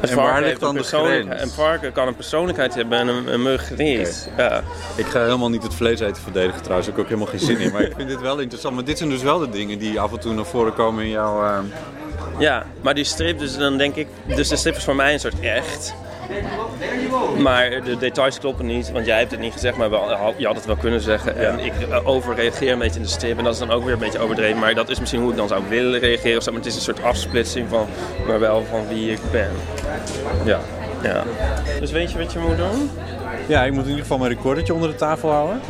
Een 0.00 0.08
En 0.10 0.16
waar 0.16 0.42
ligt 0.42 0.60
dan 0.60 0.74
de 0.74 0.82
grens? 0.82 1.42
een 1.42 1.48
varken 1.48 1.92
kan 1.92 2.06
een 2.06 2.14
persoonlijkheid 2.14 2.74
hebben 2.74 2.98
en 2.98 3.08
een, 3.08 3.32
een 3.32 3.42
mug 3.42 3.76
niet. 3.76 4.30
Ja. 4.36 4.62
Ik 4.96 5.06
ga 5.06 5.22
helemaal 5.22 5.50
niet 5.50 5.62
het 5.62 5.74
vlees 5.74 6.00
eten 6.00 6.22
verdedigen 6.22 6.62
trouwens, 6.62 6.88
daar 6.88 6.96
heb 6.96 7.06
ik 7.06 7.12
ook 7.12 7.20
helemaal 7.20 7.38
geen 7.38 7.56
zin 7.56 7.58
in. 7.66 7.72
Maar 7.72 7.82
ik 7.82 7.92
vind 7.96 8.08
dit 8.08 8.20
wel 8.20 8.38
interessant. 8.38 8.74
Maar 8.74 8.84
dit 8.84 8.98
zijn 8.98 9.10
dus 9.10 9.22
wel 9.22 9.38
de 9.38 9.48
dingen 9.48 9.78
die 9.78 10.00
af 10.00 10.12
en 10.12 10.20
toe 10.20 10.34
naar 10.34 10.44
voren 10.44 10.74
komen 10.74 11.04
in 11.04 11.10
jouw... 11.10 11.44
eh, 11.44 11.58
ja, 12.38 12.66
maar 12.80 12.94
die 12.94 13.04
strip, 13.04 13.38
dus 13.38 13.56
dan 13.56 13.78
denk 13.78 13.94
ik... 13.94 14.08
Dus 14.26 14.48
de 14.48 14.56
strip 14.56 14.76
is 14.76 14.84
voor 14.84 14.96
mij 14.96 15.12
een 15.12 15.20
soort 15.20 15.40
echt. 15.40 15.94
Maar 17.38 17.70
de 17.84 17.96
details 17.96 18.38
kloppen 18.38 18.66
niet, 18.66 18.92
want 18.92 19.06
jij 19.06 19.18
hebt 19.18 19.30
het 19.30 19.40
niet 19.40 19.52
gezegd, 19.52 19.76
maar 19.76 19.90
je 20.36 20.46
had 20.46 20.56
het 20.56 20.66
wel 20.66 20.76
kunnen 20.76 21.00
zeggen. 21.00 21.36
En 21.36 21.58
ik 21.58 21.72
eh, 21.90 22.08
overreageer 22.08 22.72
een 22.72 22.78
beetje 22.78 22.96
in 22.96 23.02
de 23.02 23.08
strip 23.08 23.38
en 23.38 23.44
dat 23.44 23.52
is 23.52 23.58
dan 23.58 23.70
ook 23.70 23.84
weer 23.84 23.92
een 23.92 23.98
beetje 23.98 24.18
overdreven. 24.18 24.58
Maar 24.58 24.74
dat 24.74 24.88
is 24.88 25.00
misschien 25.00 25.20
hoe 25.20 25.30
ik 25.30 25.36
dan 25.36 25.48
zou 25.48 25.62
willen 25.68 26.00
reageren 26.00 26.36
of 26.36 26.42
zo. 26.42 26.50
Maar 26.50 26.60
het 26.60 26.68
is 26.68 26.74
een 26.76 26.82
soort 26.82 27.02
afsplitsing 27.02 27.68
van, 27.68 27.86
maar 28.26 28.40
wel 28.40 28.64
van 28.70 28.88
wie 28.88 29.10
ik 29.10 29.20
ben. 29.30 29.50
ja. 30.44 30.60
Ja. 31.02 31.22
Dus 31.80 31.90
weet 31.90 32.12
je 32.12 32.18
wat 32.18 32.32
je 32.32 32.38
moet 32.38 32.56
doen? 32.56 32.90
ja, 33.46 33.64
ik 33.64 33.72
moet 33.72 33.82
in 33.82 33.88
ieder 33.88 34.02
geval 34.02 34.18
mijn 34.18 34.30
recordertje 34.30 34.74
onder 34.74 34.88
de 34.88 34.94
tafel 34.94 35.30
houden. 35.30 35.60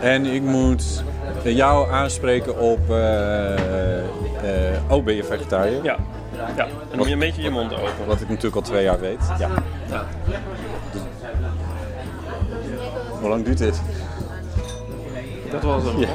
En 0.00 0.26
ik 0.26 0.42
moet 0.42 1.04
jou 1.42 1.90
aanspreken 1.90 2.58
op... 2.58 2.90
eh, 2.90 3.54
eh, 3.54 4.02
oh, 4.88 5.04
ben 5.04 5.14
je 5.14 5.24
vegetariër? 5.24 5.84
Ja. 5.84 5.96
Ja, 6.56 6.64
en 6.64 6.70
dan 6.88 6.98
moet 6.98 7.06
je 7.06 7.12
een 7.12 7.18
beetje 7.18 7.42
je 7.42 7.50
mond 7.50 7.72
open. 7.72 8.06
Wat 8.06 8.20
ik 8.20 8.28
natuurlijk 8.28 8.56
al 8.56 8.62
twee 8.62 8.82
jaar 8.82 9.00
weet. 9.00 9.20
Ja. 9.38 9.50
Ja. 9.90 10.06
Hoe 13.20 13.28
lang 13.28 13.44
duurt 13.44 13.58
dit? 13.58 13.82
Dat 15.50 15.62
was 15.62 15.82
hem. 15.84 16.04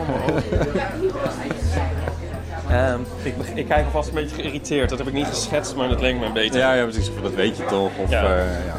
Ehm, 2.70 3.00
ik, 3.24 3.36
ik 3.54 3.68
kijk 3.68 3.86
alvast 3.86 4.10
een 4.10 4.16
beetje 4.16 4.36
geïrriteerd. 4.36 4.90
Dat 4.90 4.98
heb 4.98 5.08
ik 5.08 5.14
niet 5.14 5.28
geschetst, 5.28 5.76
maar 5.76 5.90
dat 5.90 6.02
leek 6.02 6.20
me 6.20 6.32
beter. 6.32 6.60
Ja, 6.60 6.74
ja, 6.74 6.84
precies. 6.84 7.10
Dat 7.22 7.34
weet 7.34 7.58
je 7.58 7.66
toch? 7.66 7.92
Of, 7.98 8.10
Ja. 8.10 8.24
ja. 8.24 8.38
ja. 8.38 8.76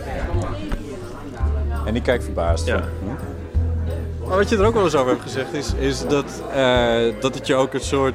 En 1.87 1.97
ik 1.97 2.03
kijk 2.03 2.23
verbaasd. 2.23 2.67
Ja. 2.67 2.77
hm? 2.77 4.29
Maar 4.29 4.39
wat 4.39 4.49
je 4.49 4.57
er 4.57 4.65
ook 4.65 4.75
wel 4.75 4.85
eens 4.85 4.95
over 4.95 5.11
hebt 5.11 5.23
gezegd 5.23 5.53
is, 5.53 5.75
is 5.75 6.07
dat, 6.07 6.43
eh, 6.55 7.01
dat 7.21 7.35
het 7.35 7.47
je 7.47 7.55
ook 7.55 7.75
een 7.75 7.81
soort... 7.81 8.15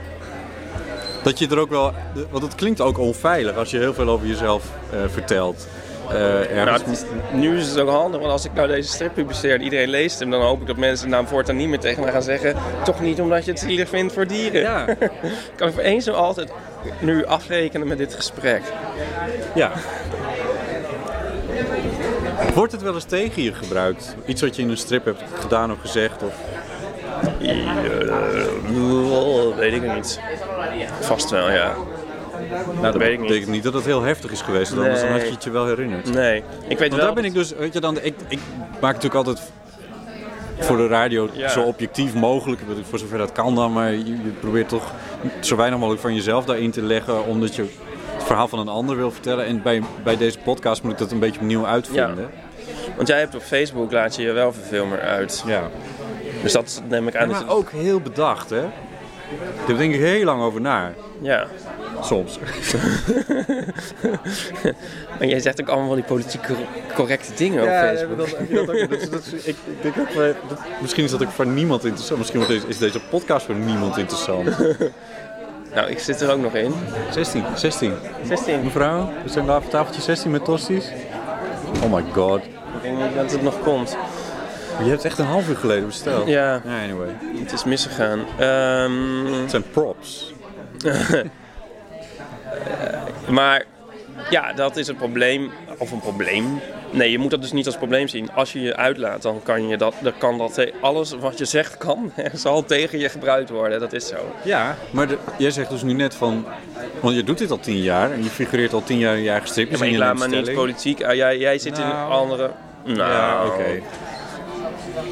Dat 1.26 1.40
je 1.40 1.48
er 1.48 1.60
ook 1.60 1.70
wel... 1.70 1.94
Want 2.30 2.44
het 2.44 2.56
klinkt 2.56 2.82
ook 2.82 2.98
onveilig 3.00 3.56
als 3.56 3.72
je 3.72 3.78
heel 3.78 3.94
veel 3.94 4.08
over 4.10 4.28
jezelf 4.28 4.64
eh, 4.92 5.00
vertelt. 5.08 5.68
Nou, 6.10 6.70
het 6.70 6.88
is- 6.88 7.04
nu 7.34 7.58
is 7.58 7.68
het 7.70 7.80
ook 7.80 7.90
handig, 7.90 8.20
want 8.20 8.32
als 8.32 8.46
ik 8.46 8.54
nou 8.54 8.68
deze 8.68 8.90
strip 8.90 9.14
publiceer 9.14 9.54
en 9.54 9.62
iedereen 9.62 9.90
leest 9.90 10.20
hem, 10.20 10.30
dan 10.30 10.42
hoop 10.42 10.62
ik 10.62 10.68
dat 10.68 10.78
mensen 10.78 11.10
nou 11.10 11.28
voortaan 11.28 11.56
niet 11.56 11.68
meer 11.68 11.80
tegen 11.80 12.04
mij 12.04 12.12
gaan 12.12 12.24
zeggen. 12.24 12.56
Toch 12.84 13.00
niet 13.02 13.22
omdat 13.22 13.46
je 13.46 13.52
het 13.52 13.60
zielig 13.60 13.90
vindt 13.90 14.14
voor 14.14 14.28
dieren. 14.28 14.62
Ja. 14.62 14.86
kan 15.58 15.68
ik 15.68 15.74
voor 15.74 15.84
eens 15.84 16.08
en 16.08 16.16
altijd 16.16 16.52
nu 17.00 17.26
afrekenen 17.26 17.88
met 17.88 17.98
dit 17.98 18.14
gesprek. 18.14 18.62
Ja. 19.56 19.72
Wordt 22.54 22.72
het 22.72 22.82
wel 22.82 22.94
eens 22.94 23.04
tegen 23.04 23.44
je 23.44 23.54
gebruikt? 23.54 24.16
Iets 24.26 24.42
wat 24.42 24.56
je 24.56 24.62
in 24.62 24.70
een 24.70 24.78
strip 24.78 25.06
hebt 25.06 25.22
gedaan 25.40 25.72
of 25.72 25.78
gezegd? 25.82 26.24
Of... 26.24 26.34
Uh, 28.72 29.56
weet 29.56 29.74
ik 29.74 29.94
niet. 29.94 30.20
Vast 31.00 31.30
wel, 31.30 31.52
ja. 31.52 31.74
Nou, 32.66 32.82
dat 32.82 32.96
weet 32.96 33.12
ik 33.12 33.20
betekent 33.20 33.50
niet 33.50 33.64
dat 33.64 33.74
het 33.74 33.86
heel 33.86 34.02
heftig 34.02 34.32
is 34.32 34.42
geweest, 34.42 34.72
anders 34.72 35.02
dan 35.02 35.10
had 35.12 35.22
je 35.22 35.32
het 35.32 35.44
je 35.44 35.50
wel 35.50 35.66
herinnerd. 35.66 36.14
Nee, 36.14 36.38
ik 36.38 36.44
weet 36.68 36.80
Want 36.80 36.92
wel... 36.92 37.06
daar 37.06 37.14
ben 37.14 37.26
ik 37.26 37.34
dus, 37.34 37.54
weet 37.54 37.74
je 37.74 37.80
dan, 37.80 37.98
ik, 38.02 38.16
ik 38.28 38.40
maak 38.82 38.94
natuurlijk 38.94 39.16
altijd 39.16 39.42
voor 40.60 40.78
de 40.78 40.88
radio 40.88 41.30
Ja. 41.34 41.50
zo 41.50 41.62
objectief 41.62 42.14
mogelijk, 42.14 42.62
voor 42.90 43.00
zover 43.00 43.18
dat 43.18 43.32
kan 43.32 43.56
dan, 43.56 43.74
maar 43.74 43.92
je, 43.92 44.06
je 44.06 44.32
probeert 44.40 44.70
toch 44.70 44.92
zo 45.40 45.56
weinig 45.56 45.80
mogelijk 45.80 46.04
van 46.04 46.16
jezelf 46.16 46.46
daarin 46.46 46.72
te 46.72 46.82
leggen, 46.82 47.26
omdat 47.26 47.56
je 47.56 47.62
het 48.16 48.24
verhaal 48.24 48.48
van 48.48 48.60
een 48.60 48.68
ander 48.68 48.96
wil 48.96 49.12
vertellen. 49.12 49.46
En 49.46 49.62
bij, 49.62 49.82
bij 50.04 50.18
deze 50.18 50.38
podcast 50.40 50.84
moet 50.84 50.92
ik 50.92 50.98
dat 50.98 51.12
een 51.12 51.20
beetje 51.20 51.40
opnieuw 51.40 51.66
uitvinden. 51.66 52.30
Want 52.96 53.08
jij 53.08 53.20
hebt 53.20 53.36
op 53.36 53.42
Facebook 53.42 53.92
laat 53.92 54.16
je 54.16 54.22
je 54.22 54.32
wel 54.32 54.54
verfilmer 54.54 55.00
uit. 55.02 55.44
Ja. 55.46 55.70
Dus 56.46 56.54
dat 56.54 56.82
neem 56.90 57.08
ik 57.08 57.16
aan. 57.16 57.30
dat 57.30 57.46
Maar 57.46 57.56
ook 57.56 57.70
heel 57.72 58.00
bedacht, 58.00 58.50
hè? 58.50 58.62
Daar 59.68 59.78
denk 59.78 59.94
ik 59.94 60.00
heel 60.00 60.24
lang 60.26 60.42
over 60.42 60.62
na, 60.62 60.94
Ja. 61.22 61.48
soms. 62.02 62.40
Maar 65.20 65.28
jij 65.28 65.40
zegt 65.40 65.62
ook 65.62 65.68
allemaal 65.68 65.88
van 65.88 65.96
die 65.96 66.06
politiek 66.06 66.42
cor- 66.48 66.56
correcte 66.96 67.34
dingen 67.36 67.62
op 67.64 67.68
Facebook. 67.70 68.28
ik, 69.44 69.56
denk 69.82 69.96
ook, 70.00 70.36
misschien 70.82 71.04
is 71.04 71.12
dat 71.12 71.24
ook 71.24 71.30
voor 71.32 71.46
niemand 71.48 71.84
interessant. 71.86 72.20
Misschien 72.20 72.40
wordt 72.40 72.54
deze- 72.56 72.68
is 72.68 72.78
deze 72.78 73.00
podcast 73.10 73.46
voor 73.46 73.56
niemand 73.56 73.98
interessant. 73.98 74.50
Nou, 75.76 75.90
ik 75.90 76.00
zit 76.00 76.22
er 76.22 76.32
ook 76.32 76.40
nog 76.42 76.54
in. 76.54 76.74
16, 77.12 77.44
16. 77.56 77.94
16. 78.28 78.64
Mevrouw, 78.64 79.10
we 79.24 79.30
zijn 79.30 79.46
daar 79.46 79.58
op 79.58 79.70
tafeltje 79.70 80.02
16 80.02 80.32
met 80.32 80.46
tosties. 80.46 80.86
Oh 81.84 81.94
my 81.94 82.04
god. 82.14 82.38
Ik 82.44 82.44
denk 82.82 82.98
niet 82.98 83.16
dat 83.16 83.32
het 83.32 83.42
nog 83.42 83.60
komt. 83.64 83.98
Je 84.84 84.90
hebt 84.90 85.06
echt 85.06 85.18
een 85.20 85.26
half 85.26 85.50
uur 85.50 85.56
geleden 85.58 85.86
besteld. 85.86 86.28
Ja, 86.28 86.62
Ja, 86.66 86.84
anyway. 86.84 87.08
het 87.44 87.52
is 87.52 87.64
misgegaan. 87.64 88.20
Ehm, 88.40 89.26
Het 89.42 89.50
zijn 89.50 89.64
props. 89.72 90.34
maar 93.30 93.64
ja, 94.30 94.54
dat 94.54 94.78
is 94.78 94.88
het 94.88 94.98
probleem. 94.98 95.52
Of 95.78 95.92
een 95.92 96.00
probleem. 96.00 96.60
Nee, 96.92 97.12
je 97.12 97.18
moet 97.20 97.32
dat 97.32 97.42
dus 97.42 97.52
niet 97.52 97.66
als 97.66 97.78
probleem 97.78 98.08
zien. 98.08 98.32
Als 98.34 98.54
je 98.54 98.62
je 98.62 98.76
uitlaat, 98.76 99.22
dan 99.22 99.40
kan 99.44 99.68
je 99.68 99.78
dat. 99.78 99.94
Dan 100.02 100.14
kan 100.18 100.38
dat 100.38 100.54
te- 100.54 100.74
alles 100.82 101.12
wat 101.20 101.38
je 101.38 101.46
zegt 101.46 101.78
kan. 101.78 102.12
zal 102.34 102.66
tegen 102.66 103.00
je 103.00 103.10
gebruikt 103.10 103.50
worden. 103.50 103.80
Dat 103.80 103.94
is 103.94 104.08
zo. 104.08 104.16
Ja, 104.44 104.76
maar 104.92 105.08
de- 105.08 105.18
jij 105.38 105.52
zegt 105.52 105.70
dus 105.70 105.84
nu 105.84 105.94
net 105.94 106.16
van... 106.16 106.46
Want 107.00 107.16
je 107.16 107.24
doet 107.24 107.38
dit 107.38 107.52
al 107.52 107.60
tien 107.60 107.82
jaar 107.82 108.12
en 108.12 108.24
je 108.24 108.30
figureert 108.30 108.74
al 108.74 108.84
tien 108.84 108.98
jaar 108.98 109.16
in 109.18 109.24
je 109.24 109.30
eigen 109.30 109.48
stripjes. 109.48 109.74
Ja, 109.80 109.84
maar 109.86 109.94
ik 109.94 110.00
je 110.00 110.06
laat 110.06 110.30
me 110.30 110.36
niet 110.36 110.54
politiek. 110.54 111.04
ah, 111.04 111.14
jij, 111.14 111.38
jij 111.38 111.58
zit 111.60 111.78
in 111.78 111.84
Nou. 111.88 112.12
andere. 112.12 112.52
Nou, 112.84 112.98
Ja, 113.12 113.46
oké. 113.46 113.82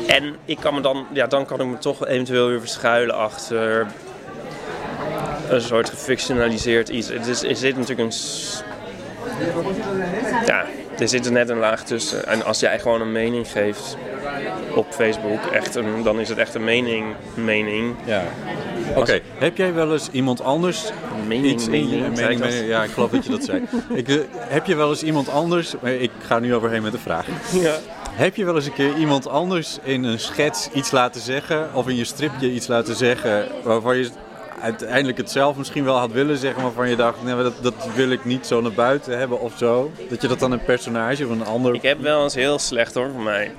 En 0.07 0.35
ik 0.45 0.57
kan 0.59 0.73
me 0.73 0.81
dan, 0.81 1.05
ja, 1.13 1.27
dan 1.27 1.45
kan 1.45 1.59
ik 1.59 1.67
me 1.67 1.77
toch 1.77 2.07
eventueel 2.07 2.47
weer 2.47 2.59
verschuilen 2.59 3.15
achter 3.15 3.87
een 5.49 5.61
soort 5.61 5.89
gefictionaliseerd 5.89 6.89
iets. 6.89 7.09
Het 7.09 7.27
is, 7.27 7.43
er 7.43 7.55
zit 7.55 7.77
natuurlijk 7.77 7.99
een. 7.99 8.17
Ja, 10.45 10.65
er 10.99 11.07
zit 11.07 11.25
er 11.25 11.31
net 11.31 11.49
een 11.49 11.57
laag 11.57 11.83
tussen. 11.83 12.25
En 12.25 12.45
als 12.45 12.59
jij 12.59 12.79
gewoon 12.79 13.01
een 13.01 13.11
mening 13.11 13.47
geeft 13.47 13.97
op 14.75 14.85
Facebook, 14.89 15.45
echt 15.51 15.75
een, 15.75 16.03
dan 16.03 16.19
is 16.19 16.29
het 16.29 16.37
echt 16.37 16.55
een 16.55 16.63
mening. 16.63 17.05
mening. 17.33 17.95
Ja. 18.05 18.23
Oké, 18.95 19.19
heb 19.37 19.57
jij 19.57 19.73
wel 19.73 19.91
eens 19.91 20.09
iemand 20.11 20.41
anders 20.41 20.91
Mening, 21.27 21.53
iets 21.53 21.67
in 21.67 21.89
je 21.89 21.97
mening, 21.97 22.39
mening, 22.39 22.67
Ja, 22.67 22.83
ik 22.83 22.91
geloof 22.91 23.09
dat 23.09 23.25
je 23.25 23.31
dat 23.31 23.43
zei. 23.43 23.63
ik, 23.93 24.09
eh, 24.09 24.15
heb 24.37 24.65
je 24.65 24.75
wel 24.75 24.89
eens 24.89 25.03
iemand 25.03 25.29
anders... 25.29 25.73
maar 25.81 25.91
Ik 25.91 26.11
ga 26.25 26.39
nu 26.39 26.55
overheen 26.55 26.81
met 26.81 26.91
de 26.91 26.97
vraag. 26.97 27.27
Ja. 27.51 27.75
Heb 28.15 28.35
je 28.35 28.45
wel 28.45 28.55
eens 28.55 28.65
een 28.65 28.73
keer 28.73 28.95
iemand 28.97 29.27
anders 29.27 29.77
in 29.83 30.03
een 30.03 30.19
schets 30.19 30.69
iets 30.73 30.91
laten 30.91 31.21
zeggen... 31.21 31.69
of 31.73 31.87
in 31.87 31.95
je 31.95 32.03
stripje 32.03 32.51
iets 32.51 32.67
laten 32.67 32.95
zeggen... 32.95 33.47
waarvan 33.63 33.97
je 33.97 34.09
uiteindelijk 34.61 35.17
het 35.17 35.31
zelf 35.31 35.55
misschien 35.57 35.83
wel 35.83 35.97
had 35.97 36.11
willen 36.11 36.37
zeggen... 36.37 36.61
maar 36.61 36.71
waarvan 36.73 36.89
je 36.89 36.95
dacht, 36.95 37.23
nee, 37.23 37.35
dat, 37.35 37.53
dat 37.61 37.73
wil 37.95 38.09
ik 38.11 38.25
niet 38.25 38.45
zo 38.47 38.61
naar 38.61 38.71
buiten 38.71 39.17
hebben 39.17 39.39
of 39.39 39.53
zo? 39.57 39.91
Dat 40.09 40.21
je 40.21 40.27
dat 40.27 40.39
dan 40.39 40.51
een 40.51 40.63
personage 40.63 41.25
of 41.25 41.31
een 41.31 41.45
ander... 41.45 41.73
Ik 41.73 41.81
heb 41.81 42.01
wel 42.01 42.23
eens 42.23 42.35
heel 42.35 42.59
slecht 42.59 42.93
hoor, 42.93 43.09
voor 43.11 43.21
mij. 43.23 43.51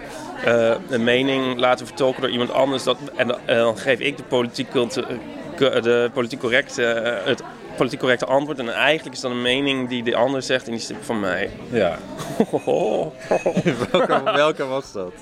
eh, 0.45 0.75
een 0.91 1.05
mening 1.05 1.59
laten 1.59 1.87
vertolken 1.87 2.21
door 2.23 2.31
iemand 2.31 2.53
anders. 2.53 2.83
Dat, 2.83 2.97
en, 3.17 3.37
dan- 3.47 3.79
geef 3.79 3.99
ik 3.99 4.17
de 4.17 4.23
politiek, 4.23 4.71
cultu- 4.71 5.01
eh, 5.01 5.17
de 5.59 6.11
politiek 6.13 6.41
correcte, 6.41 6.85
eh, 6.85 7.27
het 7.27 7.43
politiek 7.77 8.01
correcte 8.01 8.27
antwoord. 8.27 8.59
En 8.59 8.69
eigenlijk 8.69 9.17
is 9.17 9.23
dat 9.23 9.31
een 9.31 9.43
mening 9.43 9.89
die 9.89 10.03
de 10.03 10.17
ander 10.17 10.43
zegt 10.43 10.65
en 10.67 10.73
die 10.73 10.81
stip 10.81 11.05
van 11.05 11.21
mij. 11.21 11.51
Ja. 11.71 11.99
welke, 13.91 14.23
welke 14.25 14.67
was 14.67 14.93
dat? 14.93 15.13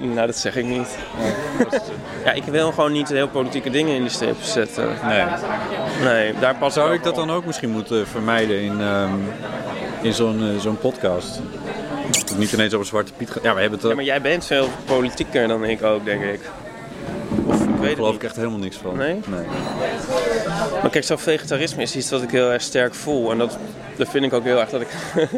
nou, 0.00 0.26
dat 0.26 0.36
zeg 0.36 0.56
ik 0.56 0.64
niet. 0.64 0.98
Ja, 2.24 2.32
ik 2.32 2.44
wil 2.44 2.72
gewoon 2.72 2.92
niet 2.92 3.08
heel 3.08 3.28
politieke 3.28 3.70
dingen 3.70 3.94
in 3.94 4.00
die 4.00 4.10
strip 4.10 4.40
zetten. 4.40 4.88
Nee. 5.04 5.24
Nee, 6.02 6.34
daar 6.38 6.54
pas 6.54 6.74
Zou 6.74 6.94
ik 6.94 7.02
dat 7.02 7.14
dan 7.14 7.30
ook 7.30 7.46
misschien 7.46 7.70
moeten 7.70 8.06
vermijden 8.06 8.60
in, 8.60 8.80
ehm, 8.80 9.14
in 10.02 10.12
zo'n 10.12 10.40
eh, 10.40 10.60
zo'n 10.60 10.78
podcast? 10.78 11.40
Niet 12.36 12.52
ineens 12.52 12.74
over 12.74 12.86
Zwarte 12.86 13.12
Piet. 13.12 13.38
Ja, 13.42 13.54
we 13.54 13.60
hebben 13.60 13.78
het 13.78 13.88
Ja, 13.88 13.94
maar 13.94 14.04
jij 14.04 14.20
bent 14.20 14.46
veel 14.46 14.68
politieker 14.84 15.48
dan 15.48 15.64
ik 15.64 15.82
ook, 15.82 16.04
denk 16.04 16.22
ik. 16.22 16.40
Weet 17.80 17.94
geloof 17.94 18.14
ik 18.14 18.22
echt 18.22 18.36
helemaal 18.36 18.58
niks 18.58 18.76
van. 18.76 18.96
Nee? 18.96 19.20
Maar 20.82 20.90
kijk, 20.90 21.04
zo 21.04 21.16
vegetarisme 21.16 21.82
is 21.82 21.96
iets 21.96 22.10
wat 22.10 22.22
ik 22.22 22.30
heel 22.30 22.50
erg 22.50 22.62
sterk 22.62 22.94
voel. 22.94 23.30
En 23.30 23.38
dat, 23.38 23.58
dat 23.96 24.08
vind 24.08 24.24
ik 24.24 24.32
ook 24.32 24.44
heel 24.44 24.60
erg 24.60 24.70
dat 24.70 24.80
ik... 24.80 24.88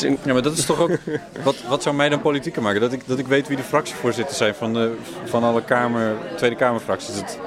Ja, 0.00 0.32
maar 0.32 0.42
dat 0.42 0.58
is 0.58 0.66
toch 0.66 0.80
ook... 0.80 0.98
Wat, 1.42 1.56
wat 1.68 1.82
zou 1.82 1.94
mij 1.94 2.08
dan 2.08 2.20
politieker 2.20 2.62
maken? 2.62 2.80
Dat 2.80 2.92
ik, 2.92 3.02
dat 3.06 3.18
ik 3.18 3.26
weet 3.26 3.48
wie 3.48 3.56
de 3.56 3.62
fractievoorzitters 3.62 4.36
zijn 4.36 4.54
van, 4.54 4.72
de, 4.72 4.96
van 5.24 5.44
alle 5.44 5.62
kamer, 5.64 6.16
Tweede 6.36 6.56
Kamerfracties. 6.56 7.14
Dat, 7.14 7.38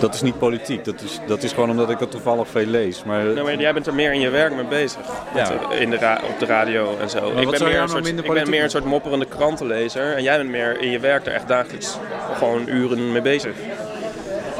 dat 0.00 0.14
is 0.14 0.22
niet 0.22 0.38
politiek. 0.38 0.84
Dat 0.84 1.00
is, 1.00 1.20
dat 1.26 1.42
is 1.42 1.52
gewoon 1.52 1.70
omdat 1.70 1.90
ik 1.90 1.98
dat 1.98 2.10
toevallig 2.10 2.48
veel 2.48 2.66
lees. 2.66 3.04
Maar, 3.04 3.24
Nou, 3.24 3.42
maar 3.42 3.56
jij 3.60 3.72
bent 3.72 3.86
er 3.86 3.94
meer 3.94 4.12
in 4.12 4.20
je 4.20 4.28
werk 4.30 4.54
mee 4.54 4.64
bezig. 4.64 5.00
Ja. 5.34 5.48
Met, 5.68 5.78
In 5.78 5.90
de 5.90 5.96
ra- 5.96 6.20
op 6.30 6.38
de 6.38 6.46
radio 6.46 6.96
en 7.00 7.10
zo. 7.10 7.20
wat 7.20 7.42
ik 7.42 7.50
ben, 7.50 7.62
meer 7.62 7.70
nou 7.72 7.82
een, 7.82 7.88
soort, 7.88 8.06
ik 8.06 8.32
ben 8.32 8.50
meer 8.50 8.62
een 8.62 8.70
soort 8.70 8.84
mopperende 8.84 9.24
krantenlezer. 9.26 10.16
En 10.16 10.22
jij 10.22 10.36
bent 10.36 10.50
meer 10.50 10.80
in 10.80 10.90
je 10.90 10.98
werk 10.98 11.26
er 11.26 11.32
echt 11.32 11.48
dagelijks 11.48 11.98
gewoon 12.34 12.62
uren 12.68 13.12
mee 13.12 13.22
bezig. 13.22 13.52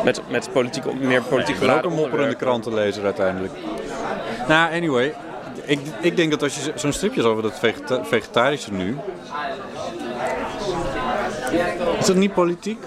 Met, 0.05 0.21
met 0.29 0.53
politiek, 0.53 0.85
meer 1.01 1.23
politiek 1.23 1.55
ik 1.55 1.61
ben 1.61 1.77
ook 1.77 1.85
een 1.85 1.93
mopperende 1.93 2.35
krantenlezer 2.35 3.05
uiteindelijk. 3.05 3.53
Nou, 4.49 4.73
anyway. 4.75 5.15
Ik, 5.65 5.81
ik 6.01 6.17
denk 6.17 6.31
dat 6.31 6.43
als 6.43 6.55
je 6.65 6.73
zo'n 6.75 6.93
stripje 6.93 7.23
over 7.27 7.43
dat 7.43 7.59
vegeta- 7.59 8.05
vegetarische 8.05 8.73
nu... 8.73 8.97
Is 11.99 12.07
dat 12.07 12.17
niet 12.17 12.35
politiek? 12.35 12.79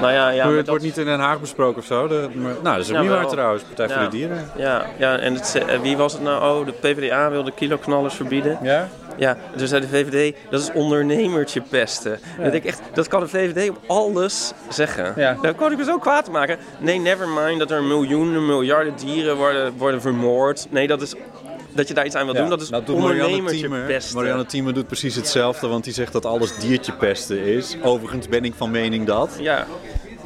Nou 0.00 0.12
ja, 0.12 0.28
ja, 0.28 0.44
maar 0.44 0.46
het 0.46 0.56
dat- 0.56 0.66
wordt 0.68 0.82
niet 0.84 0.96
in 0.98 1.04
Den 1.04 1.20
Haag 1.20 1.40
besproken 1.40 1.78
of 1.80 1.84
zo. 1.86 2.08
De, 2.08 2.28
maar, 2.34 2.52
nou, 2.62 2.76
dat 2.76 2.84
is 2.84 2.88
ook 2.90 2.94
Ja, 2.96 3.00
niet 3.02 3.10
waar 3.10 3.26
trouwens. 3.26 3.62
Partij 3.62 3.88
voor 3.88 3.96
Ja. 3.96 4.04
de 4.08 4.16
Dieren. 4.16 4.50
Ja, 4.56 4.86
ja 4.98 5.18
en 5.18 5.34
het, 5.34 5.62
eh, 5.66 5.80
wie 5.80 5.96
was 5.96 6.12
het 6.12 6.22
nou? 6.22 6.60
Oh, 6.60 6.66
de 6.66 6.72
PvdA 6.72 7.30
wilde 7.30 7.52
kiloknallers 7.52 8.14
verbieden. 8.14 8.58
Ja? 8.62 8.88
Ja, 9.16 9.36
dus 9.56 9.68
zei 9.68 9.80
de 9.80 9.88
VVD, 9.88 10.36
dat 10.50 10.60
is 10.60 10.72
ondernemertje 10.72 11.60
pesten. 11.60 12.10
Dat, 12.36 12.50
denk 12.52 12.64
ik 12.64 12.64
echt, 12.64 12.80
dat 12.94 13.08
kan 13.08 13.20
de 13.20 13.28
VVD 13.28 13.70
op 13.70 13.78
alles 13.86 14.52
zeggen. 14.68 15.12
Ja. 15.16 15.36
Daar 15.42 15.54
kan 15.54 15.72
ik 15.72 15.78
me 15.78 15.84
zo 15.84 15.98
kwaad 15.98 16.30
maken. 16.30 16.56
Nee, 16.78 16.98
never 16.98 17.28
mind 17.28 17.58
dat 17.58 17.70
er 17.70 17.82
miljoenen, 17.82 18.46
miljarden 18.46 18.92
dieren 18.96 19.36
worden, 19.36 19.72
worden 19.76 20.00
vermoord. 20.00 20.66
Nee, 20.70 20.86
dat 20.86 21.02
is 21.02 21.14
dat 21.74 21.88
je 21.88 21.94
daar 21.94 22.06
iets 22.06 22.14
aan 22.14 22.24
wil 22.24 22.34
doen. 22.34 22.48
Dat 22.48 22.60
is 22.60 22.70
nou, 22.70 22.92
ondernemertje 22.92 23.68
pesten. 23.86 24.16
Marianne 24.16 24.46
Thieme 24.46 24.72
doet 24.72 24.86
precies 24.86 25.14
hetzelfde, 25.14 25.66
want 25.68 25.84
die 25.84 25.92
zegt 25.92 26.12
dat 26.12 26.26
alles 26.26 26.56
diertje 26.56 26.92
pesten 26.92 27.38
is. 27.44 27.76
Overigens 27.82 28.28
ben 28.28 28.44
ik 28.44 28.54
van 28.56 28.70
mening 28.70 29.06
dat. 29.06 29.30
Ja. 29.40 29.66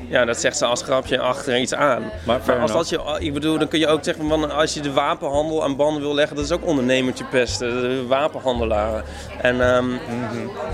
Ja, 0.08 0.24
dat 0.24 0.40
zegt 0.40 0.56
ze 0.56 0.64
als 0.64 0.82
grapje 0.82 1.18
achter 1.18 1.58
iets 1.58 1.74
aan. 1.74 2.02
Maar 2.26 2.40
fair 2.40 2.60
als 2.60 2.72
dat 2.72 2.88
je, 2.88 3.16
ik 3.18 3.32
bedoel, 3.32 3.58
dan 3.58 3.68
kun 3.68 3.78
je 3.78 3.86
ook 3.86 4.04
zeggen 4.04 4.28
van 4.28 4.50
als 4.50 4.74
je 4.74 4.80
de 4.80 4.92
wapenhandel 4.92 5.64
aan 5.64 5.76
banden 5.76 6.02
wil 6.02 6.14
leggen, 6.14 6.36
dat 6.36 6.44
is 6.44 6.52
ook 6.52 6.66
ondernemertje 6.66 7.24
pesten, 7.24 7.80
de 7.80 8.06
wapenhandelaren. 8.06 9.04
En 9.40 9.60
ehm 9.60 9.86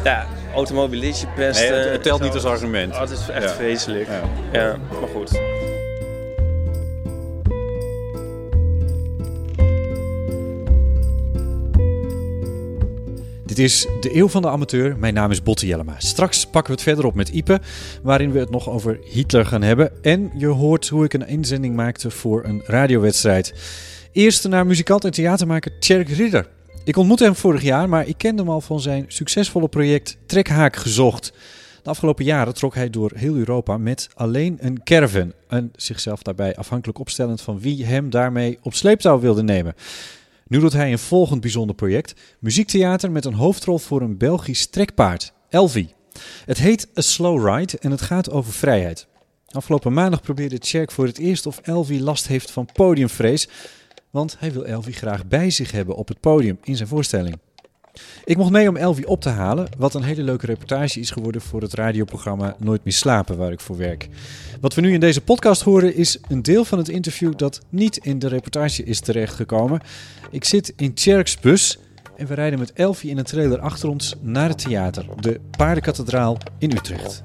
ja, 0.04 0.26
automobilistje 0.54 1.26
pesten. 1.36 1.64
Mhm. 1.66 1.74
Nee, 1.74 1.82
het, 1.82 1.92
het 1.92 2.02
telt 2.02 2.20
niet 2.22 2.34
als 2.34 2.44
argument. 2.44 2.94
Oh, 2.94 3.00
het 3.00 3.10
is 3.10 3.28
echt 3.28 3.42
Ja. 3.42 3.48
vreselijk. 3.48 4.08
Ja. 4.52 4.60
Ja. 4.60 4.76
maar 5.00 5.08
goed. 5.14 5.51
Dit 13.52 13.64
is 13.64 13.87
de 14.00 14.16
Eeuw 14.16 14.28
van 14.28 14.42
de 14.42 14.49
Amateur. 14.49 14.97
Mijn 14.97 15.14
naam 15.14 15.30
is 15.30 15.42
Botte 15.42 15.66
Jellema. 15.66 15.94
Straks 15.99 16.47
pakken 16.47 16.73
we 16.73 16.73
het 16.73 16.82
verder 16.82 17.04
op 17.04 17.14
met 17.14 17.28
Ipe, 17.28 17.61
waarin 18.02 18.32
we 18.32 18.38
het 18.38 18.50
nog 18.50 18.68
over 18.68 18.99
Hitler 19.04 19.47
gaan 19.47 19.62
hebben. 19.62 20.02
En 20.02 20.30
je 20.37 20.47
hoort 20.47 20.88
hoe 20.88 21.04
ik 21.04 21.12
een 21.12 21.26
inzending 21.26 21.76
maakte 21.76 22.11
voor 22.11 22.44
een 22.44 22.62
radiowedstrijd. 22.66 23.54
Eerst 24.12 24.49
naar 24.49 24.66
muzikant 24.66 25.04
en 25.04 25.11
theatermaker 25.11 25.78
Tjerk 25.78 26.09
Ridder. 26.09 26.49
Ik 26.85 26.97
ontmoette 26.97 27.25
hem 27.25 27.35
vorig 27.35 27.62
jaar, 27.62 27.88
maar 27.88 28.06
ik 28.06 28.18
kende 28.18 28.42
hem 28.42 28.50
al 28.50 28.61
van 28.61 28.80
zijn 28.80 29.04
succesvolle 29.09 29.68
project 29.68 30.18
Trekhaak 30.26 30.76
Gezocht. 30.76 31.32
De 31.82 31.90
afgelopen 31.90 32.25
jaren 32.25 32.54
trok 32.54 32.75
hij 32.75 32.90
door 32.90 33.11
heel 33.14 33.35
Europa 33.35 33.78
met 33.78 34.09
alleen 34.14 34.56
een 34.61 34.82
caravan. 34.82 35.32
En 35.49 35.73
zichzelf 35.76 36.23
daarbij 36.23 36.56
afhankelijk 36.56 36.99
opstellend 36.99 37.40
van 37.40 37.61
wie 37.61 37.85
hem 37.85 38.11
daarmee 38.11 38.59
op 38.62 38.75
sleeptouw 38.75 39.21
wilde 39.21 39.42
nemen. 39.42 39.75
Nu 40.52 40.59
doet 40.59 40.73
hij 40.73 40.92
een 40.92 40.99
volgend 40.99 41.40
bijzonder 41.40 41.75
project: 41.75 42.14
muziektheater 42.38 43.11
met 43.11 43.25
een 43.25 43.35
hoofdrol 43.35 43.78
voor 43.78 44.00
een 44.02 44.16
Belgisch 44.16 44.66
trekpaard, 44.66 45.32
Elvi. 45.49 45.88
Het 46.44 46.59
heet 46.59 46.88
A 46.99 47.00
Slow 47.00 47.49
Ride 47.49 47.78
en 47.78 47.90
het 47.90 48.00
gaat 48.00 48.30
over 48.30 48.52
vrijheid. 48.52 49.06
Afgelopen 49.47 49.92
maandag 49.92 50.23
probeerde 50.23 50.59
Tjerk 50.59 50.90
voor 50.90 51.06
het 51.06 51.18
eerst 51.18 51.47
of 51.47 51.59
Elvi 51.59 52.02
last 52.02 52.26
heeft 52.26 52.50
van 52.50 52.68
podiumvrees, 52.73 53.49
want 54.11 54.37
hij 54.38 54.52
wil 54.52 54.64
Elvi 54.64 54.92
graag 54.92 55.26
bij 55.26 55.50
zich 55.50 55.71
hebben 55.71 55.97
op 55.97 56.09
het 56.09 56.21
podium 56.21 56.59
in 56.62 56.76
zijn 56.76 56.88
voorstelling. 56.88 57.38
Ik 58.25 58.37
mocht 58.37 58.50
mee 58.50 58.68
om 58.68 58.76
Elvi 58.76 59.04
op 59.04 59.20
te 59.20 59.28
halen, 59.28 59.68
wat 59.78 59.94
een 59.94 60.02
hele 60.02 60.22
leuke 60.22 60.46
reportage 60.46 61.00
is 61.00 61.11
geworden 61.11 61.40
voor 61.40 61.61
het 61.61 61.75
radioprogramma 61.75 62.56
Nooit 62.58 62.84
meer 62.84 62.92
slapen, 62.92 63.37
waar 63.37 63.52
ik 63.52 63.61
voor 63.61 63.76
werk. 63.76 64.08
Wat 64.61 64.75
we 64.75 64.80
nu 64.80 64.92
in 64.92 65.00
deze 65.00 65.20
podcast 65.20 65.62
horen 65.62 65.94
is 65.94 66.18
een 66.28 66.42
deel 66.42 66.64
van 66.64 66.78
het 66.78 66.88
interview 66.88 67.37
dat 67.37 67.61
niet 67.68 67.96
in 67.96 68.18
de 68.18 68.28
reportage 68.28 68.84
is 68.84 69.00
terechtgekomen. 69.00 69.80
Ik 70.30 70.44
zit 70.44 70.72
in 70.76 70.94
Tjerks 70.94 71.40
bus 71.40 71.78
en 72.16 72.26
we 72.26 72.34
rijden 72.34 72.58
met 72.58 72.72
Elvi 72.72 73.11
in 73.11 73.18
een 73.18 73.25
trailer 73.25 73.58
achter 73.58 73.88
ons 73.88 74.14
naar 74.20 74.49
het 74.49 74.58
theater, 74.58 75.06
de 75.20 75.40
Paardenkathedraal 75.56 76.38
in 76.58 76.72
Utrecht. 76.72 77.22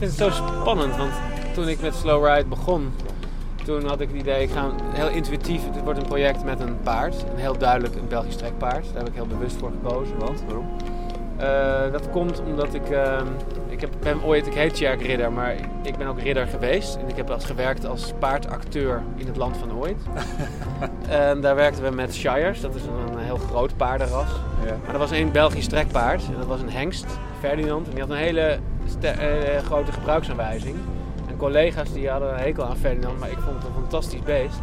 Vind 0.00 0.18
het 0.18 0.34
zo 0.34 0.44
spannend, 0.60 0.96
want 0.96 1.12
toen 1.54 1.68
ik 1.68 1.80
met 1.80 1.94
Slow 1.94 2.26
Ride 2.26 2.48
begon, 2.48 2.92
toen 3.64 3.86
had 3.86 4.00
ik 4.00 4.08
het 4.08 4.20
idee, 4.20 4.42
ik 4.42 4.50
ga 4.50 4.70
heel 4.92 5.08
intuïtief, 5.08 5.62
het 5.72 5.84
wordt 5.84 5.98
een 5.98 6.06
project 6.06 6.44
met 6.44 6.60
een 6.60 6.80
paard. 6.82 7.14
Een 7.32 7.38
heel 7.38 7.58
duidelijk 7.58 7.94
een 7.94 8.08
Belgisch 8.08 8.36
trekpaard. 8.36 8.84
Daar 8.84 8.96
heb 8.96 9.08
ik 9.08 9.14
heel 9.14 9.26
bewust 9.26 9.56
voor 9.56 9.70
gekozen. 9.70 10.18
Want, 10.18 10.42
waarom? 10.46 10.66
Eh, 11.36 11.92
dat 11.92 12.10
komt 12.10 12.40
omdat 12.40 12.74
ik, 12.74 12.90
ehm, 12.90 13.26
ik 13.80 13.88
heb, 13.90 14.00
ben 14.02 14.22
ooit, 14.22 14.46
ik 14.46 14.54
heet 14.54 14.74
Tjerk 14.74 15.02
Ridder, 15.02 15.32
maar 15.32 15.54
ik, 15.54 15.64
ik 15.82 15.96
ben 15.96 16.06
ook 16.06 16.20
ridder 16.20 16.46
geweest. 16.46 16.96
En 16.96 17.08
ik 17.08 17.16
heb 17.16 17.30
als 17.30 17.44
gewerkt 17.44 17.86
als 17.86 18.12
paardacteur 18.18 19.02
in 19.16 19.26
het 19.26 19.36
land 19.36 19.56
van 19.56 19.72
ooit. 19.72 19.96
en 21.08 21.40
daar 21.40 21.54
werkten 21.54 21.84
we 21.84 21.90
met 21.90 22.14
Shires, 22.14 22.60
dat 22.60 22.74
is 22.74 22.82
een, 22.82 23.12
een 23.12 23.24
heel 23.24 23.36
groot 23.36 23.76
paardenras. 23.76 24.28
Ja. 24.66 24.76
Maar 24.84 24.92
er 24.92 24.98
was 24.98 25.10
één 25.10 25.32
Belgisch 25.32 25.66
trekpaard 25.66 26.26
en 26.26 26.34
dat 26.38 26.46
was 26.46 26.60
een 26.60 26.70
hengst, 26.70 27.06
Ferdinand. 27.38 27.86
En 27.86 27.92
die 27.92 28.00
had 28.00 28.10
een 28.10 28.16
hele 28.16 28.58
ster- 28.86 29.18
eh, 29.18 29.62
grote 29.62 29.92
gebruiksaanwijzing. 29.92 30.76
En 31.28 31.36
collega's 31.36 31.92
die 31.92 32.08
hadden 32.08 32.32
een 32.32 32.38
hekel 32.38 32.64
aan 32.64 32.76
Ferdinand, 32.76 33.18
maar 33.18 33.30
ik 33.30 33.38
vond 33.38 33.56
het 33.56 33.64
een 33.64 33.80
fantastisch 33.80 34.22
beest. 34.22 34.60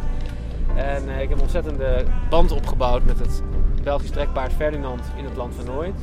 En 0.74 1.08
eh, 1.08 1.20
ik 1.20 1.28
heb 1.28 1.38
een 1.38 1.42
ontzettende 1.42 2.04
band 2.30 2.52
opgebouwd 2.52 3.04
met 3.04 3.18
het 3.18 3.42
Belgisch 3.82 4.10
trekpaard 4.10 4.52
Ferdinand 4.52 5.02
in 5.16 5.24
het 5.24 5.36
land 5.36 5.54
van 5.54 5.64
Nooit. 5.64 5.96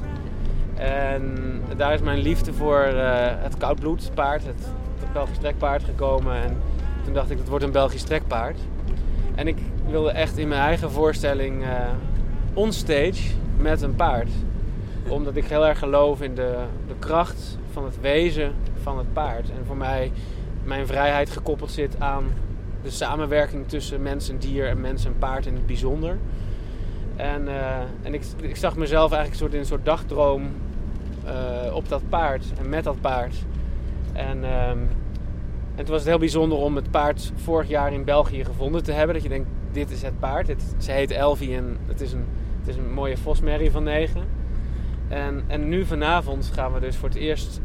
En 0.77 1.33
daar 1.77 1.93
is 1.93 2.01
mijn 2.01 2.19
liefde 2.19 2.53
voor 2.53 2.79
eh, 2.79 3.27
het 3.37 3.57
koudbloedspaard, 3.57 4.45
het, 4.45 4.65
het 4.99 5.13
Belgisch 5.13 5.37
trekpaard 5.37 5.83
gekomen. 5.83 6.35
En 6.35 6.57
toen 7.03 7.13
dacht 7.13 7.29
ik, 7.29 7.37
dat 7.37 7.47
wordt 7.47 7.63
een 7.63 7.71
Belgisch 7.71 8.03
trekpaard. 8.03 8.59
En 9.35 9.47
ik 9.47 9.57
wilde 9.89 10.11
echt 10.11 10.37
in 10.37 10.47
mijn 10.47 10.61
eigen 10.61 10.91
voorstelling 10.91 11.63
eh 11.63 11.69
onstage 12.55 13.33
met 13.57 13.81
een 13.81 13.95
paard. 13.95 14.29
Omdat 15.07 15.35
ik 15.35 15.45
heel 15.45 15.67
erg 15.67 15.79
geloof 15.79 16.21
in 16.21 16.35
de, 16.35 16.57
de 16.87 16.95
kracht 16.99 17.57
van 17.71 17.85
het 17.85 18.01
wezen 18.01 18.53
van 18.81 18.97
het 18.97 19.13
paard. 19.13 19.49
En 19.49 19.65
voor 19.65 19.77
mij 19.77 20.11
mijn 20.63 20.87
vrijheid 20.87 21.29
gekoppeld 21.29 21.71
zit 21.71 21.99
aan 21.99 22.33
de 22.83 22.89
samenwerking 22.89 23.67
tussen 23.67 24.01
mens 24.01 24.29
en 24.29 24.37
dier 24.37 24.67
en 24.67 24.81
mens 24.81 25.05
en 25.05 25.17
paard 25.17 25.45
in 25.45 25.53
het 25.53 25.65
bijzonder. 25.65 26.17
En, 27.15 27.47
eh, 27.47 27.77
en 28.01 28.13
ik, 28.13 28.23
ik 28.41 28.55
zag 28.55 28.75
mezelf 28.75 29.11
eigenlijk 29.11 29.39
soort, 29.39 29.53
in 29.53 29.59
een 29.59 29.65
soort 29.65 29.85
dagdroom 29.85 30.51
eh, 31.25 31.75
op 31.75 31.89
dat 31.89 32.01
paard 32.09 32.45
en 32.59 32.69
met 32.69 32.83
dat 32.83 33.01
paard. 33.01 33.35
En, 34.13 34.43
ehm, 34.43 34.79
en 35.75 35.85
was 35.85 35.99
het 35.99 36.05
heel 36.05 36.19
bijzonder 36.19 36.57
om 36.57 36.75
het 36.75 36.91
paard 36.91 37.31
vorig 37.35 37.67
jaar 37.67 37.93
in 37.93 38.03
België 38.03 38.43
gevonden 38.45 38.83
te 38.83 38.91
hebben. 38.91 39.13
Dat 39.13 39.23
je 39.23 39.29
denkt, 39.29 39.49
dit 39.71 39.91
is 39.91 40.01
het 40.01 40.19
paard. 40.19 40.47
Het, 40.47 40.75
ze 40.77 40.91
heet 40.91 41.11
Elvie 41.11 41.55
en 41.55 41.77
het 41.87 42.01
is 42.01 42.11
een, 42.13 42.25
het 42.59 42.67
is 42.67 42.77
een 42.77 42.93
mooie 42.93 43.17
vosmerrie 43.17 43.71
van 43.71 43.83
negen. 43.83 44.23
En, 45.07 45.43
en 45.47 45.67
nu 45.69 45.85
vanavond 45.85 46.51
gaan 46.53 46.73
we 46.73 46.79
dus 46.79 46.95
voor 46.95 47.09
het 47.09 47.17
eerst 47.17 47.61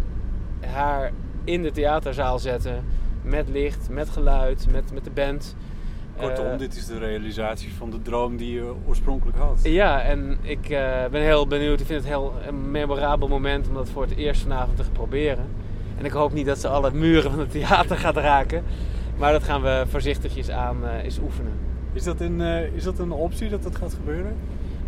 haar 0.61 1.12
in 1.44 1.62
de 1.62 1.70
theaterzaal 1.70 2.38
zetten. 2.38 2.85
Met 3.23 3.49
licht, 3.49 3.88
met 3.90 4.11
geluid, 4.11 4.66
met, 4.70 4.92
met 4.92 5.05
de 5.05 5.11
band. 5.11 5.57
Kortom, 6.20 6.46
Eh, 6.46 6.59
dit 6.59 6.76
is 6.76 6.87
de 6.87 6.98
realisatie 6.98 7.72
van 7.72 7.90
de 7.90 8.02
droom 8.02 8.37
die 8.37 8.52
je 8.52 8.72
oorspronkelijk 8.87 9.38
had. 9.38 9.61
Ja, 9.62 10.02
en 10.02 10.38
ik 10.42 10.68
eh, 10.70 11.04
ben 11.11 11.22
heel 11.22 11.46
benieuwd. 11.46 11.80
Ik 11.80 11.87
vind 11.87 11.98
het 11.98 12.09
heel 12.09 12.35
een 12.46 12.70
memorabel 12.70 13.28
moment 13.28 13.68
om 13.68 13.74
dat 13.74 13.88
voor 13.88 14.02
het 14.02 14.16
eerst 14.16 14.42
vanavond 14.42 14.76
te 14.76 14.90
proberen. 14.92 15.44
En 15.98 16.04
ik 16.04 16.11
hoop 16.11 16.33
niet 16.33 16.46
dat 16.46 16.59
ze 16.59 16.68
alle 16.68 16.90
muren 16.92 17.30
van 17.30 17.40
het 17.40 17.50
theater 17.50 17.96
gaat 17.96 18.16
raken. 18.16 18.64
Maar 19.18 19.33
dat 19.33 19.42
gaan 19.42 19.62
we 19.62 19.85
voorzichtigjes 19.88 20.50
aan 20.50 20.87
eh 20.87 21.04
eens 21.04 21.18
oefenen. 21.18 21.52
Is 21.92 22.04
dat, 22.04 22.20
een, 22.20 22.40
is 22.74 22.83
dat 22.85 22.98
een 22.98 23.12
optie 23.12 23.48
dat 23.48 23.62
dat 23.62 23.76
gaat 23.76 23.94
gebeuren? 23.94 24.37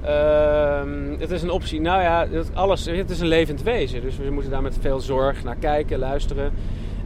Ehm, 0.02 1.20
het 1.20 1.30
is 1.30 1.42
een 1.42 1.50
optie. 1.50 1.80
Nou 1.80 2.02
ja, 2.02 2.26
het, 2.30 2.50
alles, 2.54 2.86
het 2.86 3.10
is 3.10 3.20
een 3.20 3.26
levend 3.26 3.62
wezen. 3.62 4.00
Dus 4.02 4.16
we 4.16 4.30
moeten 4.30 4.50
daar 4.50 4.62
met 4.62 4.76
veel 4.80 5.00
zorg 5.00 5.44
naar 5.44 5.56
kijken, 5.56 5.98
luisteren. 5.98 6.52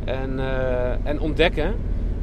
En, 0.05 0.41
en 1.03 1.21
ontdekken 1.21 1.75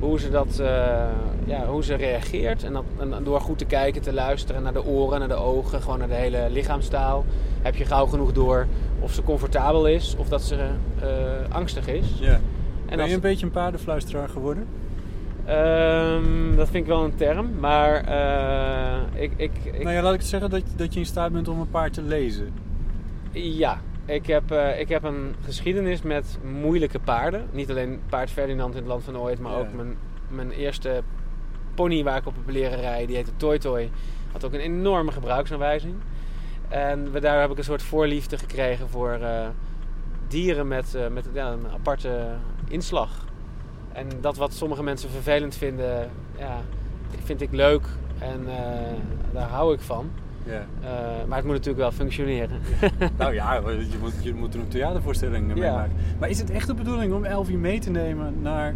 hoe 0.03 0.19
ze, 0.19 0.29
dat, 0.29 0.59
eh, 0.59 1.05
ja, 1.45 1.65
hoe 1.65 1.83
ze 1.83 1.95
reageert. 1.95 2.63
En, 2.63 2.73
dat, 2.73 2.83
en 2.99 3.23
door 3.23 3.41
goed 3.41 3.57
te 3.57 3.65
kijken, 3.65 4.01
te 4.01 4.13
luisteren 4.13 4.63
naar 4.63 4.73
de 4.73 4.85
oren, 4.85 5.19
naar 5.19 5.27
de 5.27 5.33
ogen, 5.33 5.81
gewoon 5.81 5.99
naar 5.99 6.07
de 6.07 6.13
hele 6.13 6.47
lichaamstaal. 6.51 7.25
Heb 7.61 7.75
je 7.75 7.85
gauw 7.85 8.05
genoeg 8.05 8.31
door 8.31 8.67
of 8.99 9.13
ze 9.13 9.23
comfortabel 9.23 9.87
is 9.87 10.15
of 10.17 10.29
dat 10.29 10.41
ze 10.41 10.55
eh, 10.55 11.55
angstig 11.55 11.87
is. 11.87 12.05
Ja. 12.19 12.39
En 12.85 12.97
ben 12.97 13.07
je 13.07 13.13
een 13.13 13.19
beetje 13.19 13.45
een 13.45 13.51
paardenfluisteraar 13.51 14.29
geworden? 14.29 14.67
Ehm, 15.45 16.55
dat 16.55 16.69
vind 16.69 16.83
ik 16.83 16.85
wel 16.85 17.03
een 17.03 17.15
term, 17.15 17.59
maar 17.59 18.03
eh, 18.03 19.21
ik, 19.21 19.31
ik, 19.35 19.51
ik, 19.63 19.83
Nou 19.83 19.95
ja, 19.95 20.01
laat 20.01 20.13
ik 20.13 20.21
zeggen 20.21 20.49
dat, 20.49 20.61
dat 20.75 20.93
je 20.93 20.99
in 20.99 21.05
staat 21.05 21.31
bent 21.31 21.47
om 21.47 21.59
een 21.59 21.69
paard 21.69 21.93
te 21.93 22.01
lezen. 22.01 22.53
Ja, 23.31 23.81
ik 24.05 24.25
heb, 24.25 24.51
eh, 24.51 24.79
ik 24.79 24.89
heb 24.89 25.03
een 25.03 25.35
geschiedenis 25.45 26.01
met 26.01 26.37
moeilijke 26.43 26.99
paarden. 26.99 27.45
Niet 27.51 27.69
alleen 27.69 28.01
paard 28.09 28.31
Ferdinand 28.31 28.73
in 28.73 28.79
het 28.79 28.87
land 28.89 29.03
van 29.03 29.17
ooit, 29.17 29.39
maar 29.39 29.51
Ja. 29.51 29.57
ook 29.57 29.73
mijn, 29.73 29.97
mijn 30.27 30.51
eerste 30.51 31.01
pony 31.73 32.03
waar 32.03 32.17
ik 32.17 32.25
op 32.25 32.35
heb 32.35 32.53
leren 32.53 32.79
rijden, 32.79 33.07
die 33.07 33.15
heette 33.15 33.35
Toy 33.37 33.59
Toy. 33.59 33.89
Had 34.31 34.45
ook 34.45 34.53
een 34.53 34.59
enorme 34.59 35.11
gebruiksaanwijzing. 35.11 35.95
En 36.69 37.11
we, 37.11 37.19
daar 37.19 37.41
heb 37.41 37.51
ik 37.51 37.57
een 37.57 37.63
soort 37.63 37.83
voorliefde 37.83 38.37
gekregen 38.37 38.89
voor 38.89 39.11
eh, 39.11 39.47
dieren 40.27 40.67
met, 40.67 40.95
eh, 40.95 41.07
met 41.07 41.29
ja, 41.33 41.51
een 41.51 41.67
aparte 41.73 42.27
inslag. 42.67 43.25
En 43.91 44.07
dat 44.21 44.37
wat 44.37 44.53
sommige 44.53 44.83
mensen 44.83 45.09
vervelend 45.09 45.55
vinden, 45.55 46.09
ja, 46.37 46.61
vind 47.23 47.41
ik 47.41 47.51
leuk 47.51 47.87
en 48.19 48.45
daar 49.33 49.47
hou 49.49 49.73
ik 49.73 49.79
van. 49.81 50.11
Ja. 50.45 50.65
Eh, 50.81 50.89
maar 51.27 51.37
het 51.37 51.45
moet 51.45 51.55
natuurlijk 51.55 51.77
wel 51.83 51.91
functioneren. 51.91 52.59
nou 53.17 53.33
ja, 53.33 53.53
je 53.91 53.97
moet, 54.01 54.13
je 54.21 54.33
moet 54.33 54.53
er 54.53 54.59
een 54.59 54.67
theatervoorstelling 54.67 55.47
mee 55.47 55.55
Ja. 55.63 55.73
maken. 55.75 55.93
Maar 56.19 56.29
is 56.29 56.39
het 56.39 56.49
echt 56.51 56.67
de 56.67 56.73
bedoeling 56.73 57.13
om 57.13 57.23
Elvie 57.25 57.57
mee 57.57 57.79
te 57.79 57.89
nemen 57.89 58.33
naar 58.41 58.75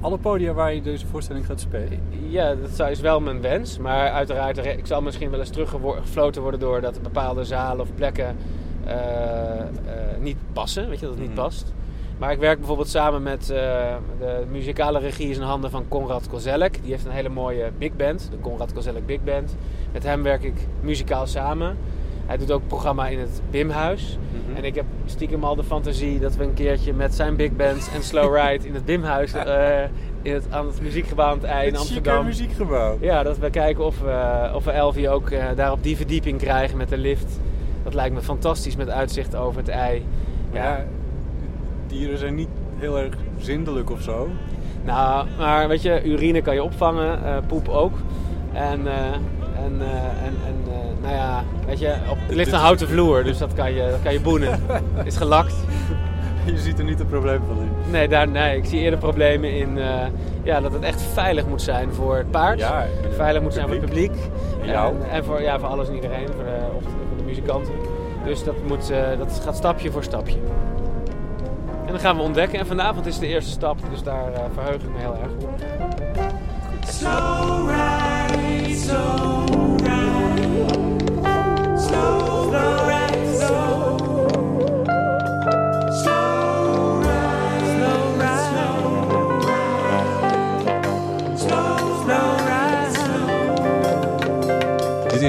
alle 0.00 0.18
podia 0.18 0.52
waar 0.52 0.74
je 0.74 0.82
deze 0.82 1.06
voorstelling 1.06 1.46
gaat 1.46 1.60
spelen? 1.60 2.00
Ja, 2.28 2.54
dat 2.54 2.88
is 2.90 3.00
wel 3.00 3.20
mijn 3.20 3.40
wens. 3.40 3.78
Maar 3.78 4.10
uiteraard, 4.10 4.58
ik 4.66 4.86
zal 4.86 5.02
misschien 5.02 5.30
wel 5.30 5.40
eens 5.40 5.50
teruggefloten 5.50 6.42
worden 6.42 6.60
door 6.60 6.80
dat 6.80 7.02
bepaalde 7.02 7.44
zalen 7.44 7.80
of 7.80 7.94
plekken 7.94 8.36
eh, 8.84 9.60
eh, 9.60 9.66
niet 10.20 10.36
passen. 10.52 10.88
Weet 10.88 11.00
je, 11.00 11.06
dat 11.06 11.14
het 11.14 11.22
niet 11.24 11.34
Mhm. 11.34 11.40
past. 11.42 11.72
Maar 12.18 12.32
ik 12.32 12.38
werk 12.38 12.58
bijvoorbeeld 12.58 12.88
samen 12.88 13.22
met 13.22 13.40
eh, 13.50 13.56
de 14.18 14.44
muzikale 14.50 14.98
regie 14.98 15.28
is 15.30 15.36
in 15.36 15.42
handen 15.42 15.70
van 15.70 15.88
Konrad 15.88 16.28
Kozelek. 16.28 16.82
Die 16.82 16.90
heeft 16.90 17.04
een 17.04 17.10
hele 17.10 17.28
mooie 17.28 17.70
big 17.78 17.96
band, 17.96 18.28
de 18.30 18.36
Konrad 18.36 18.72
Kozelek 18.72 19.06
Big 19.06 19.24
Band. 19.24 19.56
Met 19.92 20.02
hem 20.02 20.22
werk 20.22 20.42
ik 20.42 20.54
muzikaal 20.80 21.26
samen. 21.26 21.76
Hij 22.26 22.36
doet 22.38 22.50
ook 22.50 22.66
programma 22.66 23.08
in 23.08 23.18
het 23.18 23.40
Bimhuis. 23.50 24.18
Mhm. 24.46 24.56
En 24.56 24.64
ik 24.64 24.74
heb 24.74 24.84
stiekem 25.06 25.44
al 25.44 25.54
de 25.56 25.64
fantasie 25.64 26.18
dat 26.18 26.36
we 26.36 26.44
een 26.44 26.54
keertje 26.54 26.92
met 26.92 27.14
zijn 27.14 27.36
big 27.36 27.56
band 27.56 27.90
en 27.94 28.02
Slow 28.02 28.36
Ride 28.36 28.66
in 28.66 28.74
het 28.74 28.84
Bimhuis 28.84 29.32
eh, 29.34 29.82
in 30.22 30.32
het, 30.34 30.46
aan 30.50 30.66
het 30.66 30.80
muziekgebouw 30.82 31.26
aan 31.26 31.34
het 31.38 31.44
ei 31.44 31.66
in 31.66 31.72
Het 31.72 31.80
Amsterdam. 31.80 32.24
muziekgebouw. 32.24 32.98
Ja, 33.00 33.22
dat 33.22 33.38
we 33.38 33.50
kijken 33.50 33.84
of 33.84 34.00
we, 34.00 34.50
of 34.54 34.64
we 34.64 34.70
Elvie 34.70 35.08
ook 35.08 35.30
eh, 35.30 35.44
daar 35.56 35.72
op 35.72 35.82
die 35.82 35.96
verdieping 35.96 36.38
krijgen 36.38 36.76
met 36.76 36.88
de 36.88 36.98
lift. 36.98 37.40
Dat 37.82 37.94
lijkt 37.94 38.14
me 38.14 38.20
fantastisch 38.20 38.76
met 38.76 38.88
uitzicht 38.88 39.34
over 39.36 39.60
het 39.60 39.68
ei. 39.68 40.04
Ja, 40.52 40.84
dieren 41.86 42.18
zijn 42.18 42.34
niet 42.34 42.48
heel 42.76 42.98
erg 42.98 43.14
zindelijk 43.38 43.90
of 43.90 44.02
zo. 44.02 44.28
Nou, 44.84 45.26
maar 45.38 45.68
weet 45.68 45.82
je, 45.82 46.04
urine 46.04 46.42
kan 46.42 46.54
je 46.54 46.62
opvangen, 46.62 47.24
eh, 47.24 47.36
poep 47.46 47.68
ook. 47.68 47.92
En, 48.52 48.86
eh, 48.86 48.94
en, 49.64 49.76
eh, 49.80 50.26
en, 50.26 50.36
en 50.46 50.72
eh, 50.72 51.02
nou 51.02 51.14
ja, 51.14 51.44
weet 51.66 51.78
je, 51.78 51.94
op, 52.10 52.18
er 52.28 52.36
ligt 52.36 52.52
een 52.52 52.58
houten 52.58 52.88
vloer, 52.88 53.24
dus 53.24 53.38
dat 53.38 53.54
kan 53.54 53.72
je, 53.72 53.88
dat 53.90 54.02
kan 54.02 54.12
je 54.12 54.20
boenen. 54.20 54.60
Is 55.04 55.16
gelakt. 55.16 55.54
Je 56.44 56.58
ziet 56.58 56.78
er 56.78 56.84
niet 56.84 56.98
het 56.98 57.08
probleem 57.08 57.40
van 57.46 57.56
in. 57.56 57.90
Nee, 57.90 58.08
daar, 58.08 58.28
nee, 58.28 58.56
ik 58.56 58.64
zie 58.64 58.80
eerder 58.80 58.98
problemen 58.98 59.56
in 59.56 59.78
eh, 59.78 60.06
ja, 60.42 60.60
dat 60.60 60.72
het 60.72 60.82
echt 60.82 61.02
veilig 61.02 61.46
moet 61.46 61.62
zijn 61.62 61.92
voor 61.92 62.16
het 62.16 62.30
paard. 62.30 62.58
Ja, 62.58 62.86
veilig 63.10 63.42
moet 63.42 63.54
zijn 63.54 63.66
voor 63.66 63.76
het 63.76 63.84
publiek. 63.84 64.12
jou. 64.62 64.94
En, 64.94 65.10
en 65.10 65.24
voor, 65.24 65.42
ja, 65.42 65.58
voor 65.58 65.68
alles 65.68 65.88
en 65.88 65.94
iedereen, 65.94 66.26
voor 66.26 66.44
de, 66.44 66.58
of 66.76 66.82
voor 66.82 67.16
de 67.16 67.22
muzikanten. 67.24 67.72
Dus 68.24 68.44
dat, 68.44 68.54
moet, 68.66 68.90
eh, 68.90 69.18
dat 69.18 69.40
gaat 69.44 69.56
stapje 69.56 69.90
voor 69.90 70.02
stapje. 70.02 70.38
En 71.86 71.92
dan 71.92 72.00
gaan 72.00 72.16
we 72.16 72.22
ontdekken. 72.22 72.58
En 72.58 72.66
vanavond 72.66 73.06
is 73.06 73.18
de 73.18 73.26
eerste 73.26 73.50
stap, 73.50 73.78
dus 73.90 74.02
daar 74.02 74.32
eh, 74.32 74.40
verheug 74.54 74.82
ik 74.82 74.90
me 74.92 74.98
heel 74.98 75.16
erg 75.22 75.32
op. 75.32 75.58
Dit 78.70 79.49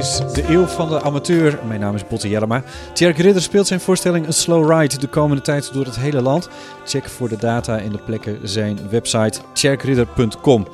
is 0.01 0.21
de 0.33 0.43
eeuw 0.49 0.65
van 0.65 0.89
de 0.89 1.01
amateur. 1.01 1.59
Mijn 1.67 1.79
naam 1.79 1.95
is 1.95 2.07
Botte 2.07 2.29
Jellema. 2.29 2.63
Tjerk 2.93 3.17
Ridder 3.17 3.41
speelt 3.41 3.67
zijn 3.67 3.79
voorstelling 3.79 4.27
A 4.27 4.31
Slow 4.31 4.71
Ride 4.71 4.97
de 4.97 5.07
komende 5.07 5.41
tijd 5.41 5.73
door 5.73 5.85
het 5.85 5.95
hele 5.95 6.21
land. 6.21 6.49
Check 6.85 7.09
voor 7.09 7.29
de 7.29 7.37
data 7.37 7.79
en 7.79 7.91
de 7.91 7.97
plekken 7.97 8.39
zijn 8.43 8.89
website 8.89 9.39
tjerkridder.com. 9.53 10.67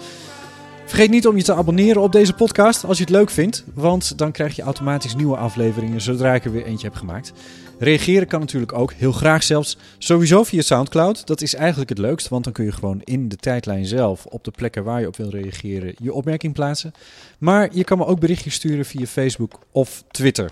Vergeet 0.85 1.09
niet 1.09 1.27
om 1.27 1.37
je 1.37 1.43
te 1.43 1.53
abonneren 1.53 2.01
op 2.01 2.11
deze 2.11 2.33
podcast 2.33 2.85
als 2.85 2.97
je 2.97 3.03
het 3.03 3.13
leuk 3.13 3.29
vindt, 3.29 3.63
want 3.73 4.17
dan 4.17 4.31
krijg 4.31 4.55
je 4.55 4.61
automatisch 4.61 5.15
nieuwe 5.15 5.37
afleveringen 5.37 6.01
zodra 6.01 6.33
ik 6.33 6.45
er 6.45 6.51
weer 6.51 6.65
eentje 6.65 6.87
heb 6.87 6.95
gemaakt. 6.95 7.33
Reageren 7.79 8.27
kan 8.27 8.39
natuurlijk 8.39 8.73
ook, 8.73 8.93
heel 8.93 9.11
graag 9.11 9.43
zelfs, 9.43 9.77
sowieso 9.97 10.43
via 10.43 10.61
Soundcloud. 10.61 11.27
Dat 11.27 11.41
is 11.41 11.55
eigenlijk 11.55 11.89
het 11.89 11.97
leukst, 11.97 12.27
want 12.27 12.43
dan 12.43 12.53
kun 12.53 12.65
je 12.65 12.71
gewoon 12.71 13.01
in 13.03 13.29
de 13.29 13.35
tijdlijn 13.35 13.85
zelf, 13.85 14.25
op 14.25 14.43
de 14.43 14.51
plekken 14.51 14.83
waar 14.83 14.99
je 14.99 15.07
op 15.07 15.15
wil 15.15 15.29
reageren, 15.29 15.95
je 16.01 16.13
opmerking 16.13 16.53
plaatsen. 16.53 16.93
Maar 17.37 17.69
je 17.71 17.83
kan 17.83 17.97
me 17.97 18.05
ook 18.05 18.19
berichtjes 18.19 18.53
sturen 18.53 18.85
via 18.85 19.05
Facebook 19.05 19.59
of 19.71 20.03
Twitter. 20.11 20.51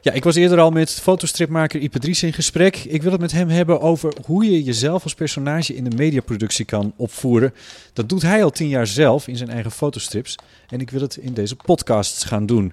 Ja, 0.00 0.12
ik 0.12 0.24
was 0.24 0.34
eerder 0.34 0.58
al 0.58 0.70
met 0.70 0.90
fotostripmaker 0.90 1.80
Ipe 1.80 1.98
Dries 1.98 2.22
in 2.22 2.32
gesprek. 2.32 2.76
Ik 2.76 3.02
wil 3.02 3.12
het 3.12 3.20
met 3.20 3.32
hem 3.32 3.48
hebben 3.48 3.80
over 3.80 4.12
hoe 4.24 4.44
je 4.44 4.62
jezelf 4.62 5.02
als 5.02 5.14
personage 5.14 5.74
in 5.74 5.84
de 5.84 5.96
mediaproductie 5.96 6.64
kan 6.64 6.92
opvoeren. 6.96 7.54
Dat 7.92 8.08
doet 8.08 8.22
hij 8.22 8.44
al 8.44 8.50
tien 8.50 8.68
jaar 8.68 8.86
zelf 8.86 9.28
in 9.28 9.36
zijn 9.36 9.50
eigen 9.50 9.70
fotostrips. 9.70 10.34
En 10.68 10.80
ik 10.80 10.90
wil 10.90 11.00
het 11.00 11.16
in 11.16 11.34
deze 11.34 11.56
podcasts 11.56 12.24
gaan 12.24 12.46
doen. 12.46 12.72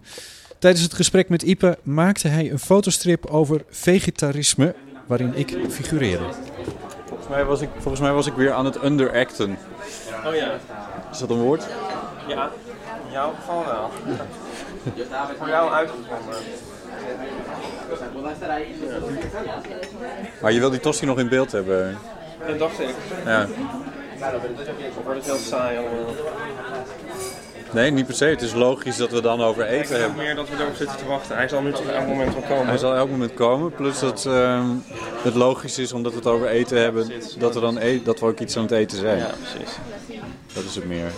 Tijdens 0.64 0.84
het 0.84 0.94
gesprek 0.94 1.30
met 1.30 1.42
Ipe 1.42 1.78
maakte 1.82 2.28
hij 2.28 2.52
een 2.52 2.60
fotostrip 2.60 3.26
over 3.26 3.64
vegetarisme, 3.70 4.76
waarin 5.06 5.32
ik 5.36 5.58
figureerde. 5.70 6.24
Volgens 7.06 7.28
mij, 7.30 7.46
was 7.46 7.62
ik, 7.62 7.70
volgens 7.74 8.00
mij 8.00 8.12
was 8.12 8.28
ik 8.28 8.34
weer 8.34 8.52
aan 8.52 8.66
het 8.66 8.84
underacten. 8.84 9.58
Oh 10.26 10.36
ja. 10.36 10.52
Is 11.12 11.18
dat 11.18 11.30
een 11.30 11.42
woord? 11.42 11.68
Ja, 12.28 12.52
in 13.06 13.12
jouw 13.12 13.34
geval 13.34 13.66
wel. 13.66 13.92
Voor 15.38 15.48
jou 15.48 15.72
uitgevonden. 15.72 16.36
Maar 20.42 20.52
je 20.52 20.60
wil 20.60 20.70
die 20.70 20.80
tosti 20.80 21.06
nog 21.06 21.20
in 21.20 21.30
beeld 21.30 21.52
hebben. 21.52 21.98
Dat 22.48 22.60
dacht 22.60 22.80
ik. 22.80 22.96
Ja. 23.26 23.48
Of 24.98 25.04
wordt 25.04 25.20
het 25.20 25.26
heel 25.26 25.38
saai 25.38 25.78
allemaal? 25.78 26.14
Nee, 27.74 27.92
niet 27.92 28.06
per 28.06 28.16
se. 28.16 28.26
Het 28.26 28.42
is 28.42 28.54
logisch 28.54 28.98
dat 28.98 29.12
we 29.12 29.22
dan 29.22 29.42
over 29.42 29.66
eten 29.66 30.00
hebben. 30.00 30.18
meer 30.18 30.36
dat 30.36 30.50
we 30.50 30.56
erop 30.56 30.76
zitten 30.76 30.98
te 30.98 31.06
wachten. 31.06 31.36
Hij 31.36 31.48
zal 31.48 31.62
nu 31.62 31.72
toch 31.72 31.88
elk 31.88 32.08
moment 32.08 32.34
wel 32.34 32.44
komen. 32.44 32.68
Hij 32.68 32.78
zal 32.78 32.96
elk 32.96 33.10
moment 33.10 33.34
komen. 33.34 33.72
Plus 33.72 34.00
dat 34.00 34.26
ehm, 34.26 34.66
het 35.24 35.36
logisch 35.36 35.78
is, 35.78 35.94
omdat 35.94 36.12
we 36.12 36.18
het 36.18 36.28
over 36.28 36.48
eten 36.48 36.82
hebben, 36.82 37.12
dat, 37.38 37.54
we 37.54 37.60
dan 37.60 37.78
e 37.78 38.02
dat 38.04 38.20
we 38.20 38.26
ook 38.26 38.40
iets 38.40 38.58
aan 38.58 38.64
het 38.64 38.72
eten 38.72 38.98
zijn. 38.98 39.18
Ja, 39.18 39.32
precies. 39.52 39.76
Dat 40.54 40.64
is 40.64 40.76
het 40.76 40.86
meer. 40.86 41.12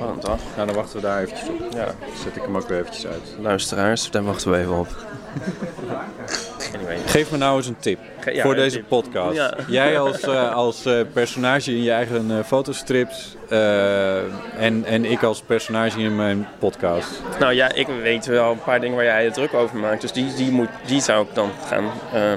Een 0.00 0.20
dag. 0.20 0.40
Nou, 0.56 0.66
dan 0.66 0.76
wachten 0.76 0.96
we 0.96 1.02
daar 1.02 1.22
eventjes 1.22 1.48
op. 1.48 1.72
Ja. 1.72 1.84
Dan 1.84 1.94
zet 2.24 2.36
ik 2.36 2.42
hem 2.42 2.56
ook 2.56 2.68
weer 2.68 2.78
eventjes 2.78 3.06
uit. 3.06 3.36
Luisteraars, 3.40 4.10
daar 4.10 4.24
wachten 4.24 4.50
we 4.50 4.58
even 4.58 4.78
op. 4.78 4.88
Anyway. 6.76 6.96
Geef 7.06 7.30
me 7.30 7.36
nou 7.36 7.56
eens 7.56 7.66
een 7.66 7.76
tip 7.78 7.98
Ge- 8.20 8.34
ja, 8.34 8.42
voor 8.42 8.50
een 8.50 8.56
deze 8.56 8.76
tip. 8.76 8.88
podcast. 8.88 9.36
Ja. 9.36 9.54
Jij 9.68 9.98
als, 9.98 10.20
eh, 10.20 10.54
als 10.54 10.84
eh, 10.84 11.00
personage 11.12 11.70
in 11.70 11.82
je 11.82 11.90
eigen 11.92 12.30
eh, 12.38 12.44
fotostrips 12.44 13.36
eh, 13.48 14.16
en, 14.62 14.84
en 14.84 15.04
ik 15.04 15.22
als 15.22 15.40
personage 15.40 15.98
in 16.00 16.16
mijn 16.16 16.46
podcast. 16.58 17.10
Nou 17.38 17.52
ja, 17.52 17.72
ik 17.72 17.86
weet 18.02 18.26
wel 18.26 18.50
een 18.50 18.62
paar 18.62 18.80
dingen 18.80 18.96
waar 18.96 19.04
jij 19.04 19.24
je 19.24 19.30
druk 19.30 19.54
over 19.54 19.76
maakt. 19.76 20.00
Dus 20.00 20.12
die, 20.12 20.34
die, 20.34 20.50
moet, 20.50 20.68
die 20.86 21.00
zou 21.00 21.26
ik 21.26 21.34
dan 21.34 21.50
gaan 21.68 21.84
eh 22.12 22.32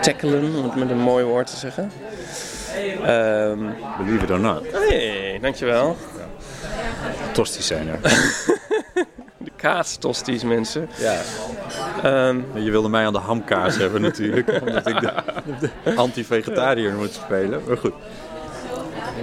tackelen, 0.00 0.54
om 0.56 0.64
het 0.64 0.74
met 0.76 0.90
een 0.90 0.98
mooi 0.98 1.24
woord 1.24 1.46
te 1.46 1.56
zeggen. 1.56 1.90
Ehm 3.04 3.58
Believe 3.98 4.24
it 4.24 4.30
or 4.30 4.40
not. 4.40 4.62
hey, 4.72 5.38
dankjewel. 5.42 5.96
Tosties 7.32 7.66
zijn 7.66 7.88
er. 7.88 7.98
De 9.44 9.50
kaastosties, 9.56 10.42
mensen. 10.42 10.88
ja. 10.98 11.20
Ehm, 12.02 12.40
Je 12.54 12.70
wilde 12.70 12.88
mij 12.88 13.06
aan 13.06 13.12
de 13.12 13.18
hamkaas 13.18 13.76
hebben 13.76 14.00
natuurlijk. 14.00 14.48
Omdat 14.66 14.86
ik 14.86 15.00
de, 15.00 15.12
de 15.60 15.94
anti-vegetariër 15.96 16.92
moet 16.92 17.12
spelen. 17.12 17.62
Maar 17.66 17.76
goed. 17.76 17.92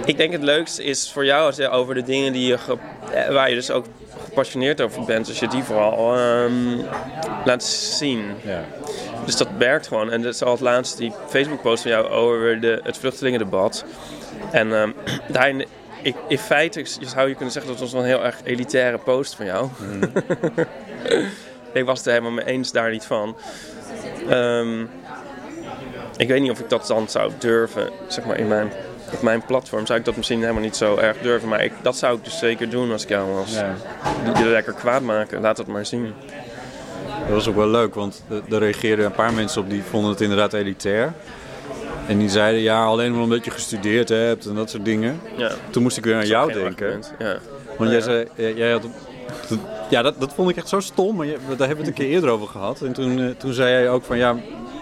ik 0.04 0.16
denk 0.16 0.32
het 0.32 0.42
leukste 0.42 0.84
is 0.84 1.10
voor 1.12 1.24
jou 1.24 1.46
als 1.46 1.56
je 1.56 1.68
over 1.68 1.94
de 1.94 2.02
dingen 2.02 2.32
die 2.32 2.46
je 2.46 2.58
eh, 3.12 3.28
waar 3.28 3.48
je 3.48 3.54
dus 3.54 3.70
ook 3.70 3.86
gepassioneerd 4.24 4.80
over 4.80 5.04
bent, 5.04 5.28
als 5.28 5.38
je 5.38 5.48
die 5.48 5.62
vooral 5.62 6.16
ehm, 6.16 6.78
laat 7.44 7.64
zien. 7.64 8.24
Ja. 8.44 8.64
Dus 9.24 9.36
dat 9.36 9.48
werkt 9.58 9.86
gewoon. 9.86 10.10
En 10.10 10.22
dat 10.22 10.34
is 10.34 10.42
al 10.42 10.52
het 10.52 10.60
laatste 10.60 10.98
die 10.98 11.12
Facebook-post 11.28 11.82
van 11.82 11.90
jou 11.90 12.08
over 12.08 12.60
de, 12.60 12.80
het 12.82 12.98
vluchtelingendebat. 12.98 13.84
En 14.50 14.72
ehm, 14.74 14.90
daarin, 15.32 15.64
ik, 16.02 16.16
in 16.28 16.38
feite 16.38 16.84
zou 17.00 17.28
je 17.28 17.34
kunnen 17.34 17.52
zeggen 17.52 17.72
dat 17.72 17.80
het 17.80 17.90
was 17.90 17.92
wel 17.92 18.00
een 18.00 18.16
heel 18.16 18.24
erg 18.24 18.40
elitaire 18.44 18.98
post 18.98 19.34
van 19.34 19.46
jou. 19.46 19.68
ik 21.72 21.84
was 21.84 21.98
het 21.98 22.06
er 22.06 22.12
helemaal 22.12 22.32
mee 22.32 22.44
eens 22.44 22.72
daar 22.72 22.90
niet 22.90 23.04
van. 23.04 23.36
Ehm, 24.28 24.80
ik 26.16 26.28
weet 26.28 26.40
niet 26.40 26.50
of 26.50 26.60
ik 26.60 26.68
dat 26.68 26.86
dan 26.86 27.08
zou 27.08 27.32
durven, 27.38 27.90
zeg 28.08 28.24
maar 28.24 28.38
in 28.38 28.48
mijn, 28.48 28.72
op 29.12 29.22
mijn 29.22 29.44
platform 29.44 29.86
zou 29.86 29.98
ik 29.98 30.04
dat 30.04 30.16
misschien 30.16 30.40
helemaal 30.40 30.62
niet 30.62 30.76
zo 30.76 30.96
erg 30.96 31.18
durven. 31.18 31.48
Maar 31.48 31.64
ik, 31.64 31.72
dat 31.82 31.96
zou 31.96 32.16
ik 32.16 32.24
dus 32.24 32.38
zeker 32.38 32.70
doen 32.70 32.92
als 32.92 33.02
ik 33.02 33.08
jou 33.08 33.30
was. 33.30 33.54
Ja. 33.54 33.74
Je 34.38 34.44
lekker 34.44 34.72
kwaad 34.72 35.02
maken, 35.02 35.40
laat 35.40 35.58
het 35.58 35.66
maar 35.66 35.86
zien. 35.86 36.14
Dat 37.20 37.34
was 37.34 37.48
ook 37.48 37.56
wel 37.56 37.68
leuk, 37.68 37.94
want 37.94 38.22
er 38.50 38.58
reageerden 38.58 39.04
een 39.04 39.12
paar 39.12 39.32
mensen 39.32 39.62
op 39.62 39.70
die 39.70 39.82
vonden 39.82 40.10
het 40.10 40.20
inderdaad 40.20 40.52
elitair. 40.52 41.12
En 42.06 42.18
die 42.18 42.28
zeiden, 42.28 42.60
ja, 42.60 42.84
alleen 42.84 43.12
maar 43.12 43.22
omdat 43.22 43.44
je 43.44 43.50
gestudeerd 43.50 44.08
hebt 44.08 44.46
en 44.46 44.54
dat 44.54 44.70
soort 44.70 44.84
dingen. 44.84 45.20
Ja. 45.36 45.50
Toen 45.70 45.82
moest 45.82 45.96
ik 45.96 46.04
weer 46.04 46.16
aan 46.16 46.26
jou 46.26 46.52
denken. 46.52 47.02
Ja. 47.18 47.38
Want 47.78 47.90
jij 47.90 48.00
zei, 48.00 48.26
jij- 48.34 48.54
jij 48.54 48.70
had... 48.70 48.86
Ja, 49.90 50.02
dat, 50.02 50.20
dat 50.20 50.34
vond 50.34 50.50
ik 50.50 50.56
echt 50.56 50.68
zo 50.68 50.80
stom, 50.80 51.16
maar 51.16 51.26
daar 51.26 51.36
hebben 51.48 51.68
we 51.68 51.76
het 51.76 51.86
een 51.86 51.92
keer 51.92 52.08
eerder 52.08 52.30
over 52.30 52.46
gehad. 52.48 52.80
En 52.80 52.92
toen, 52.92 53.18
eh, 53.20 53.26
toen 53.38 53.52
zei 53.52 53.70
jij 53.70 53.90
ook 53.90 54.04
van, 54.04 54.16
ja, 54.18 54.36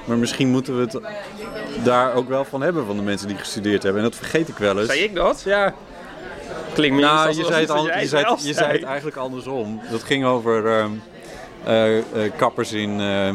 maar 0.05 0.17
misschien 0.19 0.49
moeten 0.49 0.77
we 0.77 0.81
het 0.83 0.99
daar 1.85 2.15
ook 2.15 2.29
wel 2.29 2.45
van 2.45 2.61
hebben 2.61 2.87
van 2.87 2.97
de 2.97 3.03
mensen 3.03 3.29
die 3.29 3.37
gestudeerd 3.37 3.83
hebben. 3.83 4.03
En 4.03 4.09
dat 4.09 4.19
vergeet 4.19 4.49
ik 4.49 4.57
wel 4.57 4.79
eens. 4.79 4.89
Zei 4.89 5.01
ik 5.01 5.15
dat? 5.15 5.43
Ja, 5.45 5.75
Klinkt 6.75 6.97
meer 6.97 7.05
nou, 7.05 7.29
je 7.29 7.45
zei, 7.45 7.61
het 7.61 7.71
al, 7.71 7.87
je, 7.87 8.07
zei, 8.07 8.27
je 8.43 8.53
zei 8.53 8.73
het 8.73 8.83
eigenlijk 8.83 9.17
andersom. 9.17 9.81
Dat 9.91 10.03
ging 10.03 10.25
over 10.25 10.67
eh, 10.67 11.99
eh, 11.99 12.03
kappers 12.37 12.73
in, 12.73 13.01
ehm, 13.01 13.35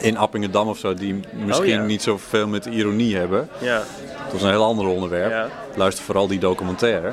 in 0.00 0.16
Appingedam 0.16 0.68
of 0.68 0.78
zo, 0.78 0.94
die 0.94 1.20
misschien 1.32 1.72
Oh, 1.72 1.80
ja. 1.80 1.82
niet 1.82 2.02
zoveel 2.02 2.46
met 2.48 2.66
ironie 2.66 3.16
hebben. 3.16 3.48
Ja, 3.58 3.76
Dat 4.22 4.32
was 4.32 4.42
een 4.42 4.50
heel 4.50 4.64
ander 4.64 4.86
onderwerp. 4.86 5.30
Ja. 5.30 5.48
Luister 5.74 6.04
vooral 6.04 6.26
die 6.26 6.38
documentaire. 6.38 7.12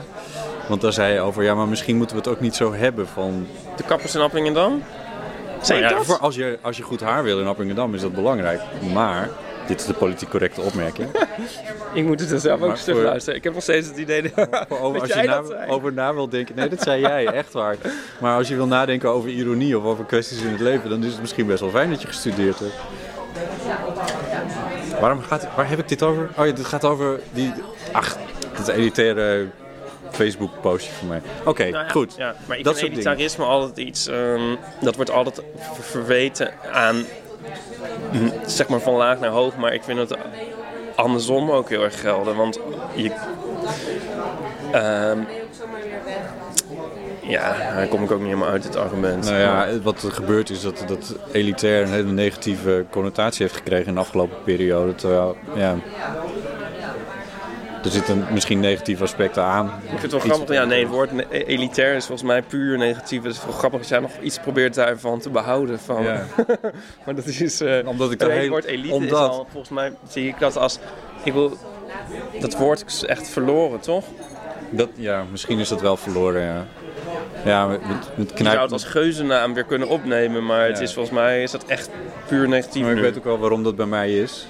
Want 0.68 0.82
daar 0.82 0.94
zei 0.94 1.14
je 1.14 1.20
over, 1.20 1.44
ja, 1.44 1.56
maar 1.56 1.68
misschien 1.68 1.98
moeten 1.98 2.16
we 2.16 2.22
het 2.22 2.32
ook 2.32 2.40
niet 2.40 2.56
zo 2.56 2.74
hebben 2.74 3.08
van... 3.08 3.48
de 3.76 3.84
kappers 3.84 4.16
in 4.16 4.22
Appingedam? 4.22 4.84
Nou 5.68 5.82
ik 5.82 5.90
ja, 5.90 5.96
dat? 5.96 6.06
voor 6.06 6.18
als, 6.18 6.36
je, 6.36 6.60
als 6.62 6.78
je 6.78 6.84
goed 6.84 7.02
haar 7.02 7.24
wil 7.24 7.40
in 7.40 7.48
Appingedam 7.48 7.94
is 7.96 8.02
dat 8.02 8.14
belangrijk. 8.14 8.62
Maar, 8.94 9.30
dit 9.68 9.80
is 9.80 9.86
de 9.86 9.94
politiek 9.94 10.30
correcte 10.30 10.62
opmerking. 10.62 11.08
Ik 11.94 12.04
moet 12.06 12.20
het 12.20 12.32
er 12.32 12.40
zelf 12.40 12.62
ook 12.62 12.68
Maar 12.68 12.78
terug 12.80 12.96
voor- 12.96 13.06
luisteren. 13.06 13.38
Ik 13.38 13.44
heb 13.44 13.54
nog 13.54 13.64
steeds 13.64 13.88
het 13.88 13.98
idee 13.98 14.22
dat, 14.36 14.66
over, 14.70 15.00
als 15.02 15.14
je 15.14 15.24
na, 15.24 15.68
over 15.68 15.94
na 15.94 16.14
wil 16.14 16.30
denken. 16.30 16.56
Nee, 16.56 16.70
dat 16.70 16.82
zei 16.82 17.02
jij, 17.02 17.26
echt 17.42 17.54
waar. 17.54 17.76
Maar 18.20 18.38
als 18.38 18.48
je 18.48 18.56
wil 18.56 18.68
nadenken 18.68 19.10
over 19.10 19.30
ironie 19.30 19.78
of 19.78 19.84
over 19.84 20.06
kwesties 20.06 20.42
in 20.42 20.52
het 20.52 20.60
leven, 20.60 20.90
dan 20.90 21.04
is 21.04 21.12
het 21.12 21.22
misschien 21.22 21.48
best 21.48 21.60
wel 21.60 21.70
fijn 21.70 21.90
dat 21.90 22.02
je 22.02 22.08
gestudeerd 22.08 22.60
hebt. 22.60 22.74
Waarom 25.00 25.22
gaat, 25.22 25.48
waar 25.56 25.70
heb 25.70 25.80
ik 25.80 25.88
dit 25.88 26.04
over? 26.04 26.30
Oh 26.38 26.46
ja, 26.46 26.52
dit 26.52 26.66
gaat 26.66 26.86
over 26.86 27.20
die. 27.32 27.54
Ach, 27.92 28.18
dat 28.58 28.68
elitaire 28.68 29.46
Facebook-postje 30.12 30.92
van 30.92 31.08
mij. 31.08 31.22
Oké, 31.46 31.70
Nou 31.70 31.84
ja, 31.86 31.90
goed. 31.92 32.16
Ja, 32.18 32.36
maar 32.46 32.58
ik 32.58 32.64
Dat 32.64 32.78
vind 32.80 32.86
soort 32.94 33.04
dingen. 33.04 33.18
elitarisme 33.18 33.46
altijd 33.46 33.78
iets... 33.88 34.08
ehm, 34.08 34.56
dat 34.82 34.96
wordt 34.96 35.12
altijd 35.12 35.42
ver- 35.58 35.84
verweten 35.84 36.52
aan... 36.72 37.04
hm, 38.12 38.30
zeg 38.46 38.68
maar 38.68 38.80
van 38.80 38.94
laag 38.94 39.20
naar 39.20 39.30
hoog. 39.30 39.56
Maar 39.58 39.74
ik 39.74 39.84
vind 39.84 40.00
het 40.00 40.18
andersom 40.96 41.52
ook 41.52 41.70
heel 41.70 41.84
erg 41.84 42.00
gelden. 42.02 42.36
Want 42.36 42.60
je... 42.96 43.12
ehm, 44.72 45.20
Ja, 47.28 47.56
daar 47.76 47.88
kom 47.88 48.04
ik 48.04 48.12
ook 48.12 48.20
niet 48.20 48.28
helemaal 48.28 48.50
uit 48.50 48.64
het 48.64 48.76
argument. 48.76 49.24
Nou 49.26 49.38
ja, 49.38 49.68
wat 49.84 50.04
er 50.04 50.12
gebeurt 50.12 50.50
is 50.50 50.62
dat, 50.62 50.84
dat 50.88 51.16
elitair 51.32 51.82
een 51.82 51.92
hele 51.92 52.12
negatieve 52.12 52.86
connotatie 52.90 53.42
heeft 53.46 53.58
gekregen 53.58 53.88
in 53.88 53.94
de 53.94 54.00
afgelopen 54.00 54.38
periode. 54.44 54.96
Terwijl, 54.96 55.36
ja, 55.56 55.76
er 57.84 57.92
zitten 57.92 58.28
misschien 58.32 58.60
negatieve 58.60 59.04
aspecten 59.04 59.44
aan. 59.44 59.66
Ik 59.84 59.90
vind 59.90 60.02
het 60.02 60.12
wel 60.12 60.20
grappig. 60.20 60.56
Ja, 60.56 60.64
nee, 60.66 60.80
het 60.84 60.90
woord 60.94 61.12
ne- 61.12 61.28
elitair 61.46 61.96
is 61.96 62.06
volgens 62.06 62.28
mij 62.28 62.42
puur 62.42 62.78
negatief. 62.78 63.24
Het 63.24 63.32
is 63.36 63.44
wel 63.46 63.54
grappig 63.54 63.80
dat 63.80 63.90
jij 63.90 64.00
nog 64.00 64.12
iets 64.22 64.40
probeert 64.40 64.74
daarvan 64.74 65.20
te 65.20 65.30
behouden. 65.30 65.80
Van. 65.80 66.04
Ja. 66.04 66.26
maar 67.06 67.16
dat 67.16 67.26
is... 67.26 67.62
eh 67.62 67.88
Omdat 67.88 68.12
ik 68.12 68.20
het 68.22 68.48
woord 68.48 68.66
elite 68.66 68.88
is 68.88 68.94
omdat- 68.94 69.30
al, 69.30 69.48
volgens 69.52 69.72
mij 69.72 69.94
zie 70.10 70.28
ik 70.28 70.40
dat 70.40 70.58
als... 70.58 70.80
Ik 71.24 71.34
wil, 71.34 71.58
dat 72.40 72.58
woord 72.58 72.84
is 72.88 73.06
echt 73.06 73.28
verloren, 73.30 73.80
toch? 73.80 74.06
Dat, 74.70 74.90
ja, 74.96 75.24
misschien 75.32 75.60
is 75.60 75.68
dat 75.70 75.82
wel 75.82 75.98
verloren, 75.98 76.42
ja. 76.42 76.66
Ja, 77.46 77.66
met, 77.68 77.82
met- 77.88 77.90
met 77.90 78.08
Je 78.18 78.24
zou 78.26 78.36
knijp... 78.50 78.62
het 78.62 78.72
als 78.72 78.84
geuzennaam 78.84 79.54
weer 79.54 79.64
kunnen 79.64 79.88
opnemen, 79.88 80.46
maar 80.46 80.68
het 80.68 80.78
Ja. 80.78 80.84
is 80.84 80.94
volgens 80.94 81.16
mij 81.16 81.44
is 81.44 81.52
dat 81.52 81.66
echt 81.66 81.90
puur 82.28 82.48
negatief 82.48 82.82
Maar 82.82 82.92
ik 82.92 82.98
nu. 82.98 83.02
weet 83.04 83.18
ook 83.18 83.24
wel 83.24 83.38
waarom 83.40 83.64
dat 83.64 83.76
bij 83.76 83.86
mij 83.86 84.12
is. 84.18 84.48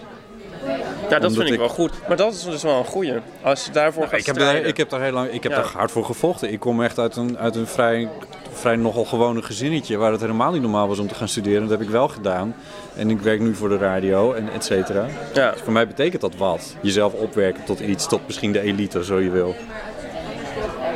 Ja, 1.09 1.19
dat 1.19 1.33
vind 1.33 1.47
ik 1.47 1.53
ik- 1.53 1.59
wel 1.59 1.69
goed. 1.69 1.91
Maar 2.07 2.17
dat 2.17 2.33
is 2.33 2.43
dus 2.43 2.63
wel 2.63 2.77
een 2.77 2.85
goeie. 2.85 3.13
Als 3.41 3.65
je 3.65 3.71
daarvoor 3.71 4.07
gaat 4.07 4.19
Ik 4.19 4.25
heb, 4.25 4.35
daar, 4.37 4.55
ik 4.55 4.77
heb 4.77 4.89
daar 4.89 5.01
heel 5.01 5.11
lang, 5.11 5.31
ik 5.31 5.43
heb 5.43 5.51
Ja. 5.51 5.57
daar 5.57 5.71
hard 5.73 5.91
voor 5.91 6.05
gevochten. 6.05 6.51
Ik 6.51 6.59
kom 6.59 6.83
echt 6.83 6.99
uit 6.99 7.15
een, 7.15 7.37
uit 7.37 7.55
een 7.55 7.67
vrij, 7.67 8.09
vrij 8.51 8.75
nogal 8.75 9.05
gewone 9.05 9.41
gezinnetje 9.41 9.97
waar 9.97 10.11
het 10.11 10.21
helemaal 10.21 10.51
niet 10.51 10.61
normaal 10.61 10.87
was 10.87 10.99
om 10.99 11.07
te 11.07 11.15
gaan 11.15 11.27
studeren. 11.27 11.61
Dat 11.61 11.69
heb 11.69 11.81
ik 11.81 11.89
wel 11.89 12.07
gedaan. 12.07 12.55
En 12.95 13.09
ik 13.09 13.19
werk 13.19 13.39
nu 13.39 13.55
voor 13.55 13.69
de 13.69 13.77
radio 13.77 14.33
en 14.33 14.49
et 14.53 14.63
cetera. 14.65 15.05
Ja. 15.33 15.51
Dus 15.51 15.61
voor 15.61 15.73
mij 15.73 15.87
betekent 15.87 16.21
dat 16.21 16.35
wat. 16.35 16.75
Jezelf 16.81 17.13
opwerken 17.13 17.63
tot 17.63 17.79
iets, 17.79 18.07
tot 18.07 18.21
misschien 18.25 18.51
de 18.51 18.59
elite, 18.61 19.03
zo 19.03 19.19
je 19.19 19.29
wil. 19.29 19.55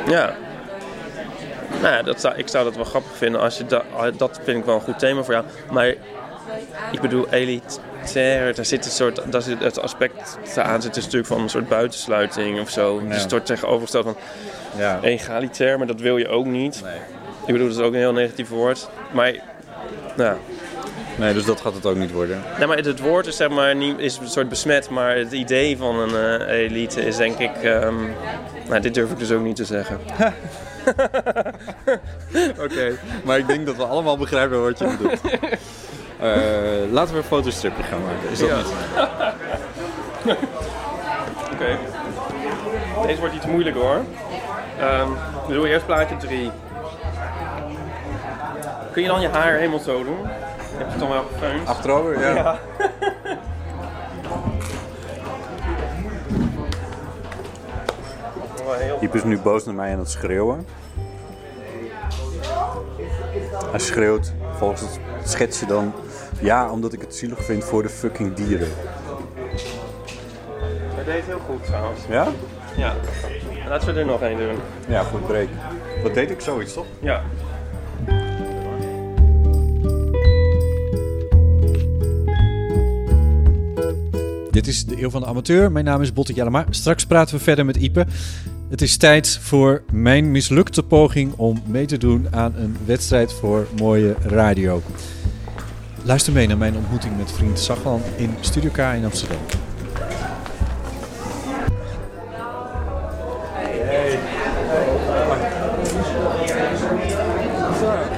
Ja. 0.06 0.36
Nou 1.82 1.94
ja, 1.94 2.02
dat 2.02 2.20
zou, 2.20 2.34
ik 2.36 2.48
zou 2.48 2.64
dat 2.64 2.76
wel 2.76 2.84
grappig 2.84 3.16
vinden 3.16 3.40
als 3.40 3.58
je 3.58 3.66
dat... 3.66 3.84
Dat 4.16 4.40
vind 4.44 4.58
ik 4.58 4.64
wel 4.64 4.74
een 4.74 4.80
goed 4.80 4.98
thema 4.98 5.22
voor 5.22 5.34
jou. 5.34 5.44
Maar 5.70 5.86
ik 6.92 7.00
bedoel, 7.00 7.26
elitair, 8.16 8.54
daar 8.54 8.64
zit 8.64 8.84
een 8.84 8.90
soort... 8.90 9.32
Daar 9.32 9.42
zit 9.42 9.62
het 9.62 9.80
aspect 9.80 10.38
aan 10.56 10.82
zit 10.82 10.96
is 10.96 11.02
natuurlijk 11.04 11.32
van 11.32 11.40
een 11.40 11.48
soort 11.48 11.68
buitensluiting 11.68 12.60
of 12.60 12.70
zo. 12.70 13.02
Dus 13.08 13.22
het 13.22 13.30
wordt 13.30 13.46
tegenovergesteld 13.46 14.04
van 14.04 14.16
Ja. 14.76 14.98
egalitair, 15.02 15.78
maar 15.78 15.86
dat 15.86 16.00
wil 16.00 16.16
je 16.16 16.28
ook 16.28 16.46
niet. 16.46 16.80
Nee. 16.84 16.94
Ik 17.46 17.52
bedoel, 17.52 17.68
dat 17.68 17.76
is 17.76 17.82
ook 17.82 17.92
een 17.92 17.98
heel 17.98 18.12
negatief 18.12 18.48
woord. 18.48 18.88
Maar... 19.12 19.34
Nou, 20.16 20.36
nee, 21.16 21.34
dus 21.34 21.44
dat 21.44 21.60
gaat 21.60 21.74
het 21.74 21.86
ook 21.86 21.96
niet 21.96 22.12
worden. 22.12 22.42
Nee, 22.58 22.66
maar 22.66 22.76
het, 22.76 23.00
woord 23.00 23.26
is, 23.26 23.36
zeg 23.36 23.48
maar, 23.48 23.74
niet, 23.74 23.98
is 23.98 24.18
een 24.18 24.28
soort 24.28 24.48
besmet, 24.48 24.90
maar 24.90 25.16
het 25.16 25.32
idee 25.32 25.76
van 25.76 25.98
een 25.98 26.40
eh, 26.40 26.58
elite 26.58 27.00
is 27.06 27.16
denk 27.16 27.38
ik... 27.38 27.62
nou, 28.68 28.80
dit 28.80 28.94
durf 28.94 29.10
ik 29.10 29.18
dus 29.18 29.30
ook 29.30 29.42
niet 29.42 29.56
te 29.56 29.64
zeggen. 29.64 29.98
Oké, 32.64 32.98
maar 33.24 33.38
ik 33.38 33.46
denk 33.46 33.66
dat 33.66 33.76
we 33.76 33.84
allemaal 33.84 34.16
begrijpen 34.16 34.62
wat 34.62 34.78
je 34.78 34.96
bedoelt. 34.96 35.20
Eh, 36.20 36.90
laten 36.92 37.12
we 37.14 37.18
een 37.20 37.24
fotostripje 37.26 37.82
gaan 37.82 38.00
maken. 38.02 38.30
Is 38.30 38.38
dat 38.38 38.48
Ja. 38.48 38.56
niet? 38.56 38.66
Oké. 41.52 41.78
Deze 43.06 43.20
wordt 43.20 43.34
iets 43.34 43.46
moeilijker 43.46 43.82
hoor. 43.82 44.00
Ehm 44.80 45.08
we 45.46 45.54
doen 45.54 45.64
eerst 45.64 45.86
plaatje 45.86 46.16
3. 46.16 46.50
Kun 48.92 49.02
je 49.02 49.08
dan 49.08 49.20
je 49.20 49.28
haar 49.28 49.52
helemaal 49.52 49.78
zo 49.78 50.04
doen? 50.04 50.18
Heb 50.26 50.86
je 50.86 50.90
het 50.90 50.98
dan 50.98 51.08
wel 51.08 51.24
gefeund? 51.32 51.68
Achterover, 51.68 52.20
ja. 52.20 52.34
Ja. 52.34 52.58
Wel 58.64 58.74
heel- 58.84 58.98
Iep 59.00 59.14
is 59.14 59.24
nu 59.24 59.38
boos 59.38 59.64
naar 59.64 59.74
mij 59.74 59.92
aan 59.92 59.98
het 59.98 60.10
schreeuwen. 60.10 60.66
Hij 63.70 63.80
schreeuwt 63.80 64.32
volgens 64.56 64.80
het 64.80 65.00
schetsje 65.30 65.66
dan... 65.66 65.92
Ja, 66.40 66.70
omdat 66.70 66.92
ik 66.92 67.00
het 67.00 67.14
zielig 67.14 67.44
vind 67.44 67.64
voor 67.64 67.82
de 67.82 67.88
fucking 67.88 68.34
dieren. 68.34 68.68
Hij 70.94 71.04
deed 71.04 71.24
heel 71.24 71.38
goed 71.38 71.64
trouwens. 71.64 72.00
Ja? 72.08 72.28
Ja. 72.76 72.94
Laten 73.68 73.94
we 73.94 74.00
er 74.00 74.06
nog 74.06 74.22
één 74.22 74.38
doen. 74.38 74.56
Ja, 74.88 75.02
goed 75.02 75.26
break. 75.26 75.48
Wat 76.02 76.14
deed 76.14 76.30
ik 76.30 76.40
zoiets, 76.40 76.72
toch? 76.72 76.86
Ja. 77.00 77.22
Dit 84.50 84.66
is 84.66 84.86
de 84.86 85.02
Eeuw 85.02 85.10
van 85.10 85.20
de 85.20 85.26
Amateur. 85.26 85.72
Mijn 85.72 85.84
naam 85.84 86.02
is 86.02 86.12
Botte 86.12 86.32
Jellema. 86.32 86.64
Straks 86.70 87.06
praten 87.06 87.36
we 87.36 87.42
verder 87.42 87.64
met 87.64 87.76
Ipe. 87.76 88.06
Het 88.68 88.82
is 88.82 88.96
tijd 88.96 89.38
voor 89.42 89.82
mijn 89.92 90.30
mislukte 90.30 90.82
poging 90.82 91.32
om 91.36 91.62
mee 91.66 91.86
te 91.86 91.98
doen 91.98 92.26
aan 92.30 92.54
een 92.56 92.76
wedstrijd 92.84 93.32
voor 93.32 93.66
mooie 93.76 94.14
radio. 94.22 94.82
Luister 96.02 96.32
mee 96.32 96.46
naar 96.46 96.58
mijn 96.58 96.76
ontmoeting 96.76 97.16
met 97.16 97.32
vriend 97.32 97.58
Saglan 97.58 98.02
in 98.16 98.36
Studio 98.40 98.70
K 98.70 98.78
in 98.78 99.04
Amsterdam. 99.04 99.38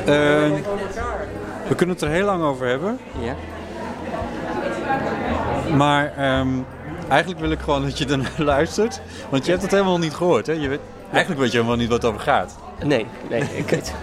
Eh, 0.01 0.51
we 1.69 1.75
kunnen 1.77 1.95
het 1.95 2.05
er 2.05 2.11
heel 2.11 2.25
lang 2.25 2.43
over 2.43 2.67
hebben. 2.67 2.99
Ja. 3.21 3.35
Maar 5.77 6.13
ehm, 6.17 6.49
eigenlijk 7.09 7.41
wil 7.41 7.51
ik 7.51 7.61
gewoon 7.61 7.83
dat 7.83 7.99
je 7.99 8.07
ernaar 8.07 8.33
luistert. 8.55 9.01
Want 9.31 9.45
je 9.45 9.51
hebt 9.51 9.63
het 9.63 9.71
helemaal 9.71 9.99
niet 9.99 10.15
gehoord, 10.15 10.47
hè? 10.47 10.53
Je 10.53 10.69
weet, 10.69 10.81
eigenlijk 11.11 11.41
weet 11.41 11.51
je 11.51 11.57
helemaal 11.57 11.79
niet 11.79 11.89
wat 11.89 12.03
het 12.03 12.11
over 12.11 12.23
gaat. 12.23 12.59
Nee, 12.85 13.07
nee, 13.29 13.43
ik 13.43 13.71
weet. 13.71 13.95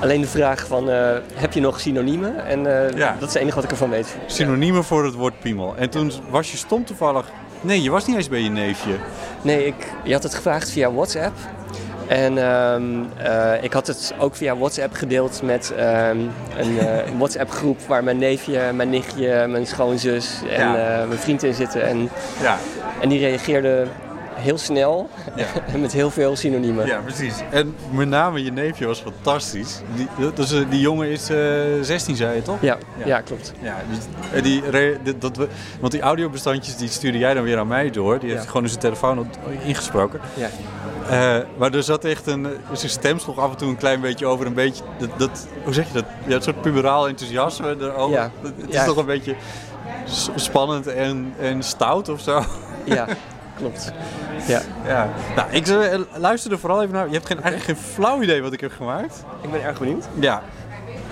Alleen 0.00 0.20
de 0.20 0.26
vraag 0.26 0.66
van, 0.66 0.90
eh, 0.90 1.10
heb 1.34 1.52
je 1.52 1.60
nog 1.60 1.80
synoniemen? 1.80 2.46
En 2.46 2.66
eh, 2.86 2.96
Ja. 2.98 3.16
dat 3.18 3.28
is 3.28 3.34
het 3.34 3.42
enige 3.42 3.54
wat 3.54 3.64
ik 3.64 3.70
ervan 3.70 3.90
weet. 3.90 4.16
Synoniemen 4.26 4.84
voor 4.84 5.04
het 5.04 5.14
woord 5.14 5.40
piemel. 5.40 5.74
En 5.76 5.90
toen 5.90 6.12
was 6.30 6.50
je 6.50 6.56
stom 6.56 6.84
toevallig... 6.84 7.26
Nee, 7.60 7.82
je 7.82 7.90
was 7.90 8.06
niet 8.06 8.16
eens 8.16 8.28
bij 8.28 8.40
je 8.40 8.48
neefje. 8.50 8.92
Nee, 9.42 9.66
ik, 9.66 9.74
je 10.04 10.12
had 10.12 10.22
het 10.22 10.34
gevraagd 10.34 10.70
via 10.70 10.92
WhatsApp. 10.92 11.32
En 12.06 12.38
ehm, 12.38 12.82
eh, 13.16 13.62
ik 13.62 13.72
had 13.72 13.86
het 13.86 14.14
ook 14.18 14.34
via 14.36 14.56
WhatsApp 14.56 14.94
gedeeld 14.94 15.42
met 15.42 15.72
ehm, 15.76 16.16
een 16.58 16.78
eh, 16.78 16.86
WhatsApp 17.18 17.50
groep 17.50 17.80
waar 17.86 18.04
mijn 18.04 18.18
neefje, 18.18 18.72
mijn 18.74 18.90
nichtje, 18.90 19.46
mijn 19.48 19.66
schoonzus 19.66 20.40
en 20.50 20.66
Ja. 20.66 21.04
mijn 21.06 21.18
vriend 21.20 21.42
in 21.42 21.54
zitten. 21.54 21.82
En, 21.86 22.08
Ja, 22.42 22.56
en 23.00 23.08
die 23.08 23.18
reageerden 23.18 23.88
heel 24.34 24.58
snel 24.58 25.08
en 25.66 25.80
met 25.80 25.92
heel 25.92 26.10
veel 26.10 26.36
synoniemen. 26.36 26.86
ja 26.86 26.98
precies. 27.00 27.34
En 27.50 27.74
met 27.90 28.08
name 28.08 28.44
je 28.44 28.52
neefje 28.52 28.86
was 28.86 29.00
fantastisch. 29.00 29.80
Die, 29.94 30.08
dus, 30.34 30.52
eh, 30.52 30.60
die 30.70 30.80
jongen 30.80 31.08
is 31.08 31.30
eh 31.30 31.38
16, 31.80 32.16
zei 32.16 32.34
je 32.34 32.42
toch? 32.42 32.56
Ja, 32.60 32.78
Ja. 33.04 33.20
klopt. 33.20 33.52
Ja, 33.60 33.76
dus, 33.90 33.98
en 34.32 34.42
die, 34.42 34.62
dat 35.18 35.36
we, 35.36 35.48
want 35.80 35.92
die 35.92 36.00
audiobestandjes 36.00 36.76
die 36.76 36.88
stuurde 36.88 37.18
jij 37.18 37.34
dan 37.34 37.42
weer 37.42 37.58
aan 37.58 37.66
mij 37.66 37.90
door. 37.90 38.18
Die 38.18 38.30
heeft 38.30 38.46
gewoon 38.46 38.62
in 38.62 38.68
zijn 38.68 38.80
telefoon 38.80 39.18
op- 39.18 39.26
ingesproken. 39.64 40.20
Ja. 40.34 40.48
Eh, 41.08 41.44
maar 41.58 41.74
er 41.74 41.82
zat 41.82 42.04
echt 42.04 42.26
een. 42.26 42.46
Zijn 42.72 42.90
stem 42.90 43.18
sloeg 43.18 43.38
af 43.38 43.50
en 43.50 43.56
toe 43.56 43.68
een 43.68 43.76
klein 43.76 44.00
beetje 44.00 44.26
over. 44.26 44.46
Een 44.46 44.54
beetje. 44.54 44.82
Dat, 44.98 45.10
dat, 45.18 45.46
hoe 45.64 45.74
zeg 45.74 45.86
je 45.86 45.92
dat? 45.92 46.04
Ja, 46.26 46.34
een 46.36 46.42
soort 46.42 46.60
puberaal 46.60 47.08
enthousiasme 47.08 47.76
erover. 47.80 48.16
Ja. 48.16 48.30
Het 48.42 48.52
is 48.68 48.74
Ja. 48.74 48.84
toch 48.84 48.96
een 48.96 49.06
beetje 49.06 49.34
spannend 50.34 50.86
en, 50.86 51.34
en 51.40 51.62
stout 51.62 52.08
of 52.08 52.20
zo. 52.20 52.42
Ja, 52.84 53.06
klopt. 53.62 53.92
Ja. 54.48 54.60
Ja. 54.86 55.10
Nou, 55.36 55.50
ik 55.52 55.66
zou- 55.66 55.84
eh, 55.84 56.00
luister 56.16 56.52
er 56.52 56.58
vooral 56.58 56.82
even 56.82 56.94
naar. 56.94 57.06
Je 57.06 57.12
hebt 57.12 57.26
geen, 57.26 57.40
eigenlijk 57.42 57.64
geen 57.78 57.84
flauw 57.94 58.22
idee 58.22 58.42
wat 58.42 58.52
ik 58.52 58.60
heb 58.60 58.72
gemaakt. 58.72 59.24
Ik 59.42 59.50
ben 59.50 59.62
erg 59.62 59.78
benieuwd. 59.78 60.08
Ja. 60.20 60.42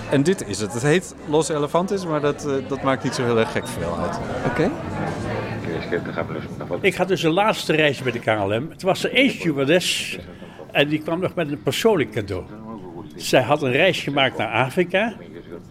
En 0.09 0.23
dit 0.23 0.47
is 0.47 0.59
het. 0.59 0.73
Het 0.73 0.81
heet 0.81 1.15
Los 1.27 1.49
Elefantes, 1.49 2.05
maar 2.05 2.21
dat, 2.21 2.45
eh, 2.45 2.53
dat 2.67 2.81
maakt 2.81 3.03
niet 3.03 3.13
zo 3.15 3.23
heel 3.23 3.39
erg 3.39 3.51
gek 3.51 3.67
veel 3.67 3.97
uit. 3.99 4.19
Oké. 4.45 4.69
Ik 6.81 6.95
had 6.95 7.07
dus 7.07 7.23
een 7.23 7.31
laatste 7.31 7.73
reis 7.73 8.03
met 8.03 8.13
de 8.13 8.19
KLM. 8.19 8.69
Het 8.69 8.81
was 8.81 9.03
er 9.03 9.13
één 9.13 9.29
stewardess 9.31 10.17
en 10.71 10.87
die 10.87 10.99
kwam 11.01 11.19
nog 11.19 11.35
met 11.35 11.51
een 11.51 11.63
persoonlijk 11.63 12.11
cadeau. 12.11 12.43
Zij 13.15 13.41
had 13.41 13.61
een 13.61 13.71
reis 13.71 13.99
gemaakt 14.01 14.37
naar 14.37 14.47
Afrika 14.65 15.13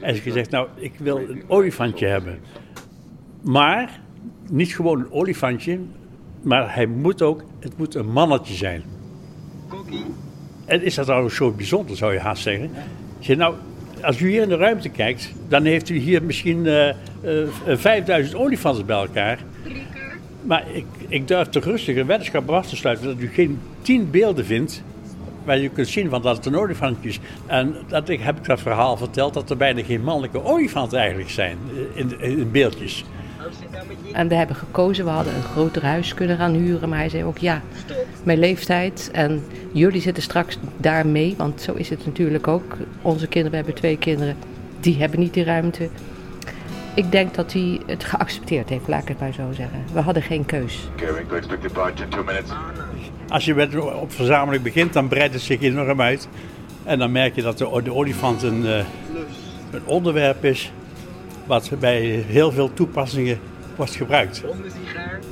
en 0.00 0.14
ze 0.14 0.20
gezegd, 0.22 0.50
nou, 0.50 0.68
ik 0.74 0.92
wil 0.98 1.16
een 1.18 1.44
olifantje 1.46 2.06
hebben. 2.06 2.38
Maar 3.42 4.00
niet 4.50 4.74
gewoon 4.74 5.00
een 5.00 5.12
olifantje, 5.12 5.78
maar 6.42 6.74
hij 6.74 6.86
moet 6.86 7.22
ook, 7.22 7.42
het 7.58 7.78
moet 7.78 7.94
een 7.94 8.10
mannetje 8.12 8.54
zijn. 8.54 8.82
En 10.64 10.82
is 10.82 10.94
dat 10.94 11.06
nou 11.06 11.30
zo 11.30 11.50
bijzonder, 11.50 11.96
zou 11.96 12.12
je 12.12 12.18
haast 12.18 12.42
zeggen? 12.42 12.70
Zeg, 13.18 13.36
nou, 13.36 13.54
als 14.02 14.20
u 14.20 14.28
hier 14.28 14.42
in 14.42 14.48
de 14.48 14.56
ruimte 14.56 14.88
kijkt, 14.88 15.32
dan 15.48 15.64
heeft 15.64 15.88
u 15.88 15.96
hier 15.96 16.22
misschien 16.22 16.66
eh, 16.66 16.88
eh, 16.88 16.96
5000 17.66 18.36
olifanten 18.36 18.86
bij 18.86 18.96
elkaar. 18.96 19.38
Maar 20.42 20.64
ik, 20.72 20.84
ik 21.08 21.28
durf 21.28 21.48
toch 21.48 21.64
rustig 21.64 21.96
een 21.96 22.06
weddenschap 22.06 22.50
af 22.50 22.66
te 22.66 22.76
sluiten 22.76 23.06
dat 23.06 23.18
u 23.18 23.28
geen 23.28 23.58
tien 23.82 24.10
beelden 24.10 24.44
vindt 24.44 24.82
waar 25.44 25.58
je 25.58 25.68
kunt 25.68 25.88
zien 25.88 26.10
van 26.10 26.22
dat 26.22 26.36
het 26.36 26.46
een 26.46 26.56
olifantje 26.56 27.08
is. 27.08 27.20
En 27.46 27.76
dat 27.88 28.08
ik, 28.08 28.20
heb 28.20 28.36
ik 28.36 28.44
dat 28.44 28.60
verhaal 28.60 28.96
verteld 28.96 29.34
dat 29.34 29.50
er 29.50 29.56
bijna 29.56 29.82
geen 29.82 30.02
mannelijke 30.02 30.44
olifanten 30.44 30.98
eigenlijk 30.98 31.30
zijn 31.30 31.58
eh, 31.74 32.00
in, 32.00 32.20
in 32.20 32.50
beeldjes. 32.50 33.04
En 34.12 34.28
we 34.28 34.34
hebben 34.34 34.56
gekozen, 34.56 35.04
we 35.04 35.10
hadden 35.10 35.34
een 35.34 35.42
groter 35.42 35.84
huis 35.84 36.14
kunnen 36.14 36.36
gaan 36.36 36.54
huren. 36.54 36.88
Maar 36.88 36.98
hij 36.98 37.08
zei 37.08 37.24
ook, 37.24 37.38
ja, 37.38 37.62
mijn 38.22 38.38
leeftijd 38.38 39.10
en 39.12 39.44
jullie 39.72 40.00
zitten 40.00 40.22
straks 40.22 40.58
daarmee. 40.76 41.34
Want 41.36 41.60
zo 41.60 41.72
is 41.72 41.88
het 41.90 42.06
natuurlijk 42.06 42.48
ook. 42.48 42.76
Onze 43.02 43.26
kinderen, 43.26 43.50
we 43.50 43.56
hebben 43.56 43.74
twee 43.74 43.98
kinderen, 43.98 44.36
die 44.80 44.96
hebben 44.98 45.20
niet 45.20 45.34
die 45.34 45.44
ruimte. 45.44 45.88
Ik 46.94 47.12
denk 47.12 47.34
dat 47.34 47.52
hij 47.52 47.80
het 47.86 48.04
geaccepteerd 48.04 48.68
heeft, 48.68 48.88
laat 48.88 49.02
ik 49.02 49.08
het 49.08 49.20
maar 49.20 49.32
zo 49.32 49.52
zeggen. 49.52 49.84
We 49.92 50.00
hadden 50.00 50.22
geen 50.22 50.46
keus. 50.46 50.88
Als 53.28 53.44
je 53.44 53.54
met, 53.54 53.76
op 53.78 54.12
verzameling 54.12 54.62
begint, 54.62 54.92
dan 54.92 55.08
breidt 55.08 55.34
het 55.34 55.42
zich 55.42 55.60
enorm 55.60 56.00
uit. 56.00 56.28
En 56.84 56.98
dan 56.98 57.12
merk 57.12 57.34
je 57.34 57.42
dat 57.42 57.58
de, 57.58 57.80
de 57.84 57.94
olifant 57.94 58.42
een, 58.42 58.66
eh, 58.66 58.84
een 59.70 59.86
onderwerp 59.86 60.44
is 60.44 60.72
wat 61.50 61.70
bij 61.78 62.00
heel 62.26 62.52
veel 62.52 62.72
toepassingen 62.74 63.38
wordt 63.76 63.94
gebruikt. 63.94 64.42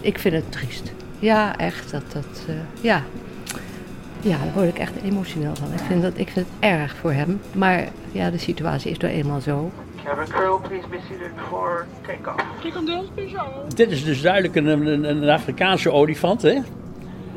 Ik 0.01 0.19
vind 0.19 0.35
het 0.35 0.53
triest. 0.53 0.93
Ja, 1.19 1.57
echt. 1.57 1.91
Dat, 1.91 2.03
dat, 2.13 2.45
eh, 2.49 2.55
ja. 2.81 3.03
ja, 4.21 4.39
daar 4.39 4.53
word 4.55 4.69
ik 4.69 4.79
echt 4.79 4.93
emotioneel 5.05 5.55
van. 5.57 5.73
Ik 5.73 5.81
vind, 5.89 6.03
dat, 6.03 6.13
ik 6.17 6.29
vind 6.29 6.47
het 6.47 6.71
erg 6.71 6.97
voor 6.97 7.13
hem. 7.13 7.41
Maar 7.53 7.89
ja, 8.13 8.31
de 8.31 8.39
situatie 8.39 8.91
is 8.91 8.99
nou 8.99 9.13
eenmaal 9.15 9.41
zo. 9.41 9.71
Crew, 10.29 10.61
please 10.69 10.89
be 10.89 10.99
seated 11.09 11.35
before 11.37 11.85
takeoff. 12.07 13.75
Dit 13.75 13.91
is 13.91 14.05
dus 14.05 14.23
duidelijk 14.23 14.55
een, 14.55 14.67
een, 14.67 15.05
een 15.05 15.29
Afrikaanse 15.29 15.93
olifant. 15.93 16.43
Hè? 16.43 16.61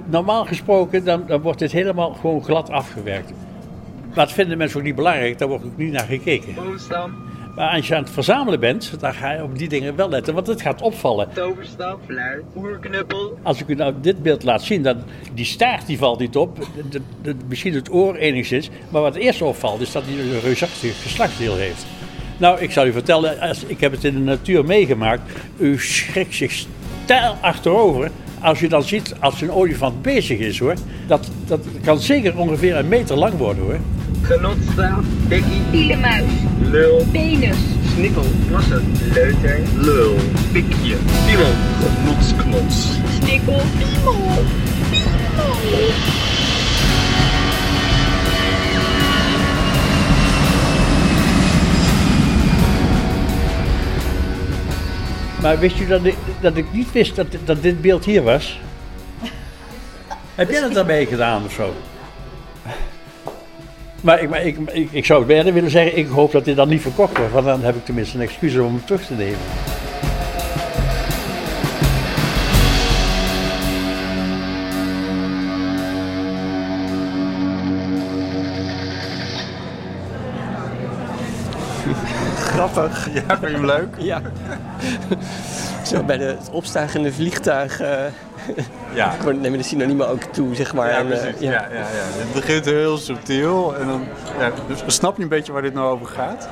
Normaal 0.06 0.46
gesproken 0.46 1.06
dan, 1.06 1.24
dan 1.28 1.42
wordt 1.42 1.60
dit 1.60 1.72
helemaal 1.72 2.14
gewoon 2.14 2.44
glad 2.44 2.70
afgewerkt. 2.70 3.32
Dat 4.14 4.32
vinden 4.32 4.58
mensen 4.58 4.80
ook 4.80 4.86
niet 4.86 4.96
belangrijk, 4.96 5.38
daar 5.38 5.48
wordt 5.48 5.66
ook 5.66 5.78
niet 5.78 5.92
naar 5.92 6.06
gekeken. 6.06 6.54
Maar 7.56 7.76
als 7.76 7.88
je 7.88 7.96
aan 7.96 8.02
het 8.04 8.12
verzamelen 8.12 8.60
bent, 8.60 8.94
dan 9.00 9.14
ga 9.14 9.32
je 9.32 9.44
op 9.44 9.58
die 9.58 9.70
dingen 9.70 9.96
wel 9.96 10.10
letten, 10.10 10.34
want 10.34 10.48
het 10.48 10.62
gaat 10.62 10.82
opvallen. 10.82 11.28
Toverstaf, 11.34 11.98
fluit, 12.06 12.42
oerknuppel. 12.56 13.38
Als 13.44 13.62
ik 13.62 13.68
u 13.68 13.76
nou 13.76 13.94
dit 14.02 14.24
beeld 14.24 14.44
laat 14.44 14.62
zien, 14.64 14.84
dan 14.84 14.98
die 15.34 15.46
staart 15.46 15.88
die 15.88 15.98
valt 15.98 16.20
niet 16.20 16.36
op, 16.36 16.58
de, 16.76 16.84
de- 16.90 17.02
de- 17.22 17.36
misschien 17.48 17.74
het 17.74 17.92
oor 17.94 18.16
enigszins, 18.16 18.70
maar 18.90 19.02
wat 19.02 19.16
eerst 19.16 19.42
opvalt 19.42 19.82
is 19.82 19.92
dat 19.92 20.04
hij 20.06 20.14
een 20.14 20.40
reusachtig 20.40 21.02
geslachtsdeel 21.02 21.56
heeft. 21.56 21.86
Nou, 22.38 22.60
ik 22.60 22.72
zal 22.72 22.86
u 22.86 22.92
vertellen, 22.92 23.40
als, 23.40 23.64
ik 23.64 23.80
heb 23.80 23.92
het 23.92 24.04
in 24.04 24.14
de 24.14 24.20
natuur 24.20 24.66
meegemaakt, 24.66 25.22
u 25.58 25.80
schrikt 25.80 26.36
zich 26.36 26.66
stijl 27.04 27.36
achterover 27.42 28.12
als 28.42 28.62
u 28.62 28.68
dan 28.68 28.84
ziet 28.84 29.16
als 29.20 29.42
een 29.42 29.52
olifant 29.52 30.02
bezig 30.02 30.40
is 30.40 30.60
hoor. 30.60 30.74
Dat, 31.08 31.32
dat 31.46 31.60
kan 31.84 32.00
zeker 32.00 32.38
ongeveer 32.38 32.76
een 32.76 32.88
meter 32.88 33.16
lang 33.18 33.34
worden 33.38 33.64
hoor. 33.64 33.78
Genotstaaf, 34.22 35.06
bekkie, 35.28 35.62
Pielemuis, 35.72 36.32
lul, 36.72 37.06
penis, 37.12 37.58
snikkel, 37.94 38.26
plassen, 38.48 38.84
leuter, 39.14 39.60
lul, 39.76 40.16
pikje, 40.52 40.96
piemel, 41.26 41.54
genotsknots. 41.82 42.88
snikkel, 43.20 43.62
piemel. 43.78 44.44
Piemel. 44.90 45.92
Maar 55.42 55.60
wist 55.60 55.80
u 55.80 55.88
dat 55.88 56.06
ik, 56.06 56.16
dat 56.42 56.58
ik 56.58 56.66
niet 56.74 56.92
wist 56.92 57.16
dat, 57.16 57.28
dat 57.46 57.62
dit 57.62 57.82
beeld 57.82 58.06
hier 58.06 58.24
was? 58.24 58.60
Heb 60.36 60.50
jij 60.50 60.62
dat 60.62 60.74
daarmee 60.74 61.06
gedaan 61.06 61.44
of 61.46 61.52
zo? 61.52 61.74
Maar 64.02 64.22
ik, 64.22 64.30
maar 64.30 64.46
ik, 64.46 64.58
ik, 64.92 65.06
zou 65.06 65.20
het 65.20 65.28
bijna 65.28 65.52
willen 65.52 65.70
zeggen, 65.70 65.98
ik 65.98 66.08
hoop 66.08 66.32
dat 66.32 66.46
dit 66.46 66.56
dan 66.56 66.70
niet 66.70 66.82
verkocht 66.82 67.18
wordt. 67.18 67.34
Want 67.34 67.46
dan 67.46 67.62
heb 67.62 67.76
ik 67.76 67.86
tenminste 67.86 68.18
een 68.18 68.24
excuus 68.24 68.56
om 68.56 68.66
hem 68.66 68.86
terug 68.86 69.06
te 69.06 69.14
nemen. 69.14 69.40
Grappig. 82.70 83.08
Ja, 83.14 83.38
vind 83.38 83.42
je 83.42 83.48
hem 83.48 83.66
leuk? 83.66 83.96
Ja. 83.98 84.22
Zo 85.84 86.04
bij 86.04 86.18
de, 86.18 86.24
het 86.24 86.50
opstijgende 86.52 87.14
vliegtuig 87.14 87.80
eh 87.80 88.04
Ja. 88.94 89.16
nemen 89.42 89.58
de 89.58 89.64
synoniemen 89.64 90.10
ook 90.10 90.24
toe, 90.24 90.56
zeg 90.56 90.74
maar. 90.74 90.90
Ja, 90.90 90.98
En, 90.98 91.12
eh, 91.12 91.20
precies. 91.20 91.40
Ja, 91.40 91.52
ja, 91.52 91.68
ja. 91.72 91.86
Het 92.18 92.34
begint 92.34 92.66
heel 92.66 92.98
subtiel. 92.98 93.76
En 93.78 93.88
dan, 93.88 94.04
ja, 94.40 94.52
dus 94.68 94.84
snap 94.96 95.18
je 95.18 95.24
een 95.24 95.30
beetje 95.30 95.52
waar 95.52 95.62
dit 95.62 95.74
nou 95.74 95.92
over 95.92 96.08
gaat? 96.08 96.48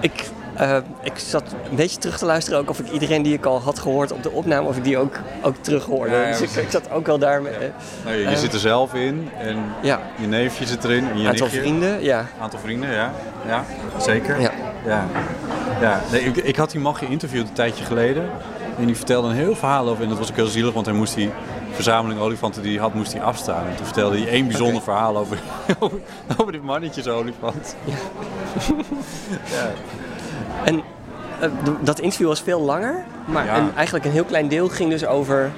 Ik, 0.00 0.28
eh, 0.54 0.76
ik 1.02 1.18
zat 1.18 1.42
een 1.70 1.76
beetje 1.76 1.98
terug 1.98 2.18
te 2.18 2.24
luisteren 2.24 2.58
ook 2.60 2.70
of 2.70 2.78
ik 2.78 2.90
iedereen 2.90 3.22
die 3.22 3.32
ik 3.32 3.44
al 3.44 3.60
had 3.60 3.78
gehoord 3.78 4.12
op 4.12 4.22
de 4.22 4.30
opname, 4.30 4.68
of 4.68 4.76
ik 4.76 4.84
die 4.84 4.98
ook, 4.98 5.16
ook 5.42 5.56
terug 5.60 5.84
hoorde. 5.84 6.14
Ja, 6.14 6.22
ja, 6.22 6.38
dus 6.38 6.40
ik, 6.40 6.62
ik 6.62 6.70
zat 6.70 6.90
ook 6.90 7.06
wel 7.06 7.18
daar. 7.18 7.42
Nou, 7.42 8.16
je, 8.16 8.28
je 8.30 8.36
zit 8.36 8.52
er 8.52 8.58
zelf 8.58 8.94
in. 8.94 9.28
En 9.38 9.56
Ja. 9.82 10.00
je 10.16 10.26
neefje 10.26 10.66
zit 10.66 10.84
erin. 10.84 11.08
En 11.10 11.18
je 11.20 11.28
aantal 11.28 11.46
nichtje. 11.46 11.60
vrienden, 11.60 12.02
ja. 12.02 12.26
Aantal 12.40 12.58
vrienden, 12.58 12.90
ja. 12.90 13.12
Ja, 13.46 13.64
zeker. 13.98 14.40
Ja. 14.40 14.50
Ja. 14.86 15.06
ja. 15.80 16.00
Nee, 16.10 16.20
ik, 16.20 16.36
ik 16.36 16.56
had 16.56 16.70
die 16.70 16.80
man 16.80 16.96
geïnterviewd 16.96 17.48
een 17.48 17.54
tijdje 17.54 17.84
geleden. 17.84 18.30
En 18.78 18.86
die 18.86 18.96
vertelde 18.96 19.28
een 19.28 19.34
heel 19.34 19.56
verhaal 19.56 19.88
over. 19.88 20.02
En 20.02 20.08
dat 20.08 20.18
was 20.18 20.30
ook 20.30 20.36
heel 20.36 20.46
zielig, 20.46 20.72
want 20.72 20.86
hij 20.86 20.94
moest 20.94 21.14
die 21.14 21.30
verzameling 21.72 22.20
olifanten 22.20 22.62
die 22.62 22.72
hij 22.72 22.80
had, 22.80 22.94
moest 22.94 23.12
hij 23.12 23.22
afstaan. 23.22 23.66
En 23.66 23.76
toen 23.76 23.84
vertelde 23.84 24.18
hij 24.18 24.28
één 24.28 24.46
bijzonder 24.46 24.82
verhaal 24.82 25.16
over, 25.16 25.38
over, 25.78 25.98
over 26.36 26.52
dit 26.52 26.62
mannetjesolifant. 26.62 27.76
Ja. 29.44 29.70
En 30.64 30.82
eh, 31.40 31.48
dat 31.80 32.00
interview 32.00 32.26
was 32.26 32.40
veel 32.40 32.60
langer, 32.60 33.04
maar 33.24 33.44
Ja. 33.44 33.56
een, 33.56 33.74
eigenlijk 33.74 34.04
een 34.04 34.12
heel 34.12 34.24
klein 34.24 34.48
deel 34.48 34.68
ging 34.68 34.90
dus 34.90 35.06
over 35.06 35.50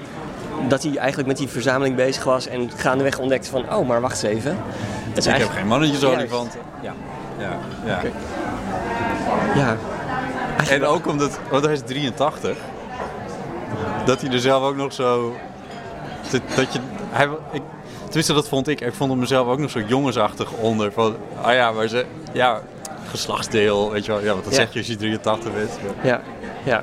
dat 0.69 0.83
hij 0.83 0.97
eigenlijk 0.97 1.29
met 1.29 1.37
die 1.37 1.49
verzameling 1.49 1.97
bezig 1.97 2.25
was 2.25 2.47
en 2.47 2.71
gaandeweg 2.77 3.19
ontdekte 3.19 3.51
van, 3.51 3.75
oh, 3.75 3.89
maar 3.89 4.01
wacht 4.01 4.23
eens 4.23 4.35
even. 4.37 4.57
Is 5.15 5.27
Ik 5.27 5.35
heb 5.37 5.49
geen 5.49 5.67
mannetjesolifanten. 5.67 6.61
Ja. 6.83 6.93
Ja. 7.39 7.59
ja. 7.85 8.01
Ja. 9.55 9.77
En 10.69 10.85
ook 10.85 11.07
omdat, 11.07 11.39
want 11.51 11.65
hij 11.65 11.73
is 11.73 11.81
83, 11.87 12.57
dat 14.05 14.21
hij 14.21 14.31
er 14.31 14.41
zelf 14.41 14.63
ook 14.63 14.77
nog 14.77 14.93
zo. 14.93 15.37
Dat, 16.31 16.41
dat 16.57 16.73
je, 16.73 16.79
hij, 17.11 17.29
ik, 17.53 17.63
tenminste, 18.05 18.33
dat 18.33 18.49
vond 18.49 18.69
ik. 18.69 18.81
Ik 18.81 18.95
vond 18.95 19.11
hem 19.11 19.19
mezelf 19.19 19.47
ook 19.49 19.59
nog 19.59 19.71
zo 19.71 19.81
jongensachtig 19.81 20.51
onder. 20.53 20.93
Van, 20.93 21.17
ah 21.43 21.53
ja, 21.53 21.73
maar 21.73 21.89
ze, 21.89 22.05
ja, 22.33 22.61
geslachtsdeel, 23.11 23.91
weet 23.91 24.05
je 24.05 24.13
wel. 24.13 24.21
Ja, 24.21 24.33
want 24.33 24.45
dat 24.45 24.53
Ja. 24.53 24.59
zeg 24.61 24.73
je 24.73 24.79
als 24.79 24.89
je 24.89 24.97
83 24.97 25.53
bent. 25.55 25.71
Ja, 26.03 26.21
ja. 26.65 26.83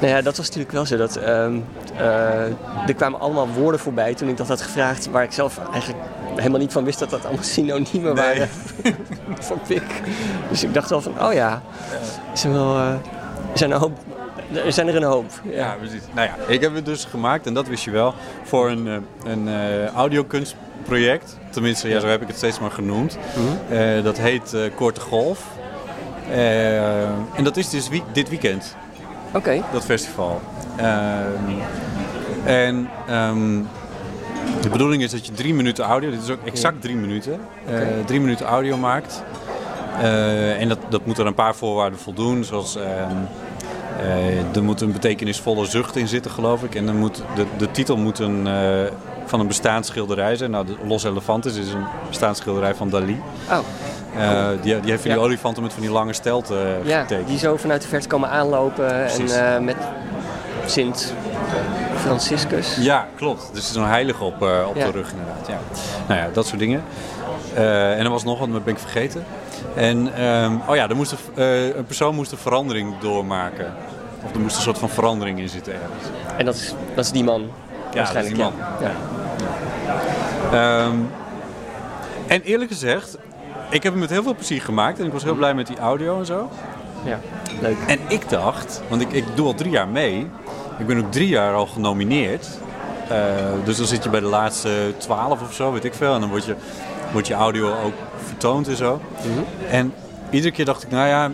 Nou 0.00 0.12
ja, 0.12 0.22
dat 0.22 0.36
was 0.36 0.46
natuurlijk 0.46 0.72
wel 0.72 0.86
zo. 0.86 0.96
Dat, 0.96 1.16
ehm, 1.16 1.56
eh, 1.96 2.42
er 2.86 2.94
kwamen 2.96 3.20
allemaal 3.20 3.48
woorden 3.48 3.80
voorbij 3.80 4.14
toen 4.14 4.28
ik 4.28 4.36
dat 4.36 4.48
had 4.48 4.60
gevraagd, 4.62 5.10
waar 5.10 5.22
ik 5.22 5.32
zelf 5.32 5.58
eigenlijk 5.72 6.02
helemaal 6.36 6.58
niet 6.60 6.72
van 6.72 6.84
wist 6.84 6.98
dat 6.98 7.10
dat 7.10 7.24
allemaal 7.24 7.44
synoniemen 7.56 8.14
Nee. 8.14 8.24
waren 8.24 8.48
voor 9.46 9.58
pik. 9.66 9.82
Dus 10.50 10.64
ik 10.64 10.74
dacht 10.74 10.90
wel 10.90 11.00
van, 11.00 11.20
oh 11.22 11.32
ja, 11.32 11.62
er 12.32 12.38
zijn, 12.38 12.54
eh, 12.54 12.88
er 13.52 13.58
zijn, 13.58 13.70
een 13.70 13.78
hoop, 13.78 13.92
er 14.64 14.72
zijn 14.72 14.88
er 14.88 14.96
een 14.96 15.02
hoop. 15.02 15.30
Ja, 15.50 15.74
precies. 15.78 16.00
Nou 16.14 16.28
ja, 16.28 16.34
ik 16.52 16.60
heb 16.60 16.74
het 16.74 16.84
dus 16.84 17.04
gemaakt, 17.04 17.46
en 17.46 17.54
dat 17.54 17.66
wist 17.66 17.84
je 17.84 17.90
wel, 17.90 18.14
voor 18.44 18.70
een, 18.70 18.86
eh, 18.88 19.32
een 19.32 19.48
eh, 19.48 19.86
audiokunstproject. 19.94 21.38
Tenminste, 21.50 21.88
ja, 21.88 22.00
zo 22.00 22.06
heb 22.06 22.22
ik 22.22 22.28
het 22.28 22.36
steeds 22.36 22.58
maar 22.60 22.70
genoemd. 22.70 23.18
Eh, 23.68 24.02
dat 24.02 24.18
heet 24.18 24.56
Korte 24.76 25.00
Golf. 25.00 25.40
En 27.34 27.44
dat 27.44 27.56
is 27.56 27.68
dus 27.70 27.88
wie- 27.88 28.02
dit 28.12 28.28
weekend. 28.28 28.76
Oké. 29.34 29.62
Dat 29.72 29.84
festival. 29.84 30.40
Ehm, 30.76 31.50
en 32.44 32.88
ehm, 33.08 33.62
de 34.60 34.68
bedoeling 34.68 35.02
is 35.02 35.10
dat 35.10 35.26
je 35.26 35.32
drie 35.32 35.54
minuten 35.54 35.84
audio, 35.84 36.10
dit 36.10 36.22
is 36.22 36.30
ook 36.30 36.44
exact 36.44 36.80
drie 36.80 36.96
minuten, 36.96 37.40
eh, 37.66 37.80
drie 38.06 38.20
minuten 38.20 38.46
audio 38.46 38.76
maakt. 38.76 39.22
Eh, 40.00 40.60
en 40.60 40.68
dat, 40.68 40.78
dat 40.88 41.06
moet 41.06 41.18
er 41.18 41.26
een 41.26 41.34
paar 41.34 41.54
voorwaarden 41.54 41.98
voldoen, 41.98 42.44
zoals 42.44 42.76
ehm, 42.76 43.16
eh, 44.00 44.56
er 44.56 44.62
moet 44.62 44.80
een 44.80 44.92
betekenisvolle 44.92 45.66
zucht 45.66 45.96
in 45.96 46.08
zitten, 46.08 46.30
geloof 46.30 46.62
ik. 46.62 46.74
En 46.74 46.86
dan 46.86 46.96
moet, 46.96 47.22
de, 47.34 47.46
de 47.56 47.70
titel 47.70 47.96
moet 47.96 48.18
een, 48.18 48.48
van 49.26 49.40
een 49.40 49.46
bestaansschilderij 49.46 50.36
zijn. 50.36 50.50
Nou, 50.50 50.66
de 50.66 50.76
Los 50.86 51.04
Elefantes 51.04 51.56
is 51.56 51.72
een 51.72 51.84
bestaansschilderij 52.08 52.74
van 52.74 52.90
Dali. 52.90 53.20
Oh. 53.50 53.58
Eh, 54.18 54.48
die, 54.48 54.80
die 54.80 54.90
heeft 54.90 55.02
van 55.02 55.10
die 55.10 55.20
Ja. 55.20 55.26
olifanten 55.26 55.62
met 55.62 55.72
van 55.72 55.82
die 55.82 55.90
lange 55.90 56.12
stelten 56.12 56.56
eh, 56.82 56.88
Ja, 56.88 57.00
getekend. 57.00 57.28
die 57.28 57.38
zo 57.38 57.56
vanuit 57.56 57.82
de 57.82 57.88
verte 57.88 58.08
komen 58.08 58.28
aanlopen 58.28 58.86
Precies. 58.86 59.32
en 59.32 59.54
eh, 59.54 59.60
met 59.60 59.76
Sint 60.66 61.14
Franciscus. 61.96 62.76
Ja, 62.80 63.06
klopt. 63.16 63.48
Dus 63.52 63.64
er 63.64 63.70
is 63.70 63.76
een 63.82 63.88
heilige 63.88 64.24
op, 64.24 64.42
eh, 64.42 64.48
op 64.68 64.76
Ja. 64.76 64.84
de 64.84 64.90
rug 64.90 65.10
inderdaad. 65.10 65.46
Ja. 65.48 65.58
Nou 66.08 66.20
ja, 66.20 66.28
dat 66.32 66.46
soort 66.46 66.58
dingen. 66.58 66.82
En 67.54 67.98
er 68.04 68.10
was 68.10 68.24
nog 68.24 68.38
wat, 68.38 68.48
maar 68.48 68.62
ben 68.62 68.74
ik 68.74 68.80
vergeten. 68.80 69.24
En 69.74 70.14
ehm, 70.16 70.52
oh 70.68 70.74
ja, 70.76 70.88
er 70.88 70.96
moest 70.96 71.14
een, 71.34 71.42
een 71.78 71.84
persoon 71.86 72.14
moest 72.14 72.32
een 72.32 72.38
verandering 72.38 72.98
doormaken. 72.98 73.72
Of 74.24 74.32
er 74.34 74.40
moest 74.40 74.56
een 74.56 74.62
soort 74.62 74.78
van 74.78 74.88
verandering 74.88 75.38
in 75.38 75.48
zitten 75.48 75.72
ergens. 75.72 76.04
En 76.36 76.44
dat 76.44 76.54
is, 76.54 76.74
dat 76.94 77.04
is 77.04 77.10
die 77.10 77.24
man. 77.24 77.50
Ja, 77.94 78.12
dat 78.12 78.22
is 78.22 78.28
die 78.28 78.36
man. 78.36 78.52
Ja. 78.80 78.90
Ehm, 80.52 80.96
en 82.26 82.42
eerlijk 82.42 82.70
gezegd, 82.70 83.16
ik 83.74 83.82
heb 83.82 83.92
hem 83.92 84.00
met 84.00 84.10
heel 84.10 84.22
veel 84.22 84.34
plezier 84.34 84.62
gemaakt. 84.62 84.98
En 84.98 85.06
ik 85.06 85.12
was 85.12 85.22
heel 85.22 85.34
blij 85.34 85.54
met 85.54 85.66
die 85.66 85.78
audio 85.78 86.18
en 86.18 86.26
zo. 86.26 86.50
Ja, 87.04 87.20
leuk. 87.60 87.76
En 87.86 87.98
ik 88.08 88.28
dacht, 88.28 88.82
want 88.88 89.02
ik, 89.02 89.12
ik 89.12 89.24
doe 89.34 89.46
al 89.46 89.54
drie 89.54 89.70
jaar 89.70 89.88
mee. 89.88 90.30
Ik 90.78 90.86
ben 90.86 90.98
ook 90.98 91.12
drie 91.12 91.28
jaar 91.28 91.54
al 91.54 91.66
genomineerd. 91.66 92.48
Eh, 93.08 93.16
dus 93.64 93.76
dan 93.76 93.86
zit 93.86 94.04
je 94.04 94.10
bij 94.10 94.20
de 94.20 94.26
laatste 94.26 94.94
twaalf 94.96 95.42
of 95.42 95.52
zo, 95.54 95.72
weet 95.72 95.84
ik 95.84 95.94
veel. 95.94 96.14
En 96.14 96.20
dan 96.20 96.28
wordt 96.28 96.44
je, 96.44 96.54
wordt 97.12 97.26
je 97.26 97.34
audio 97.34 97.68
ook 97.84 97.92
vertoond 98.24 98.68
en 98.68 98.76
zo. 98.76 99.00
En 99.70 99.92
iedere 100.30 100.52
keer 100.52 100.64
dacht 100.64 100.82
ik, 100.82 100.90
nou 100.90 101.08
ja, 101.08 101.30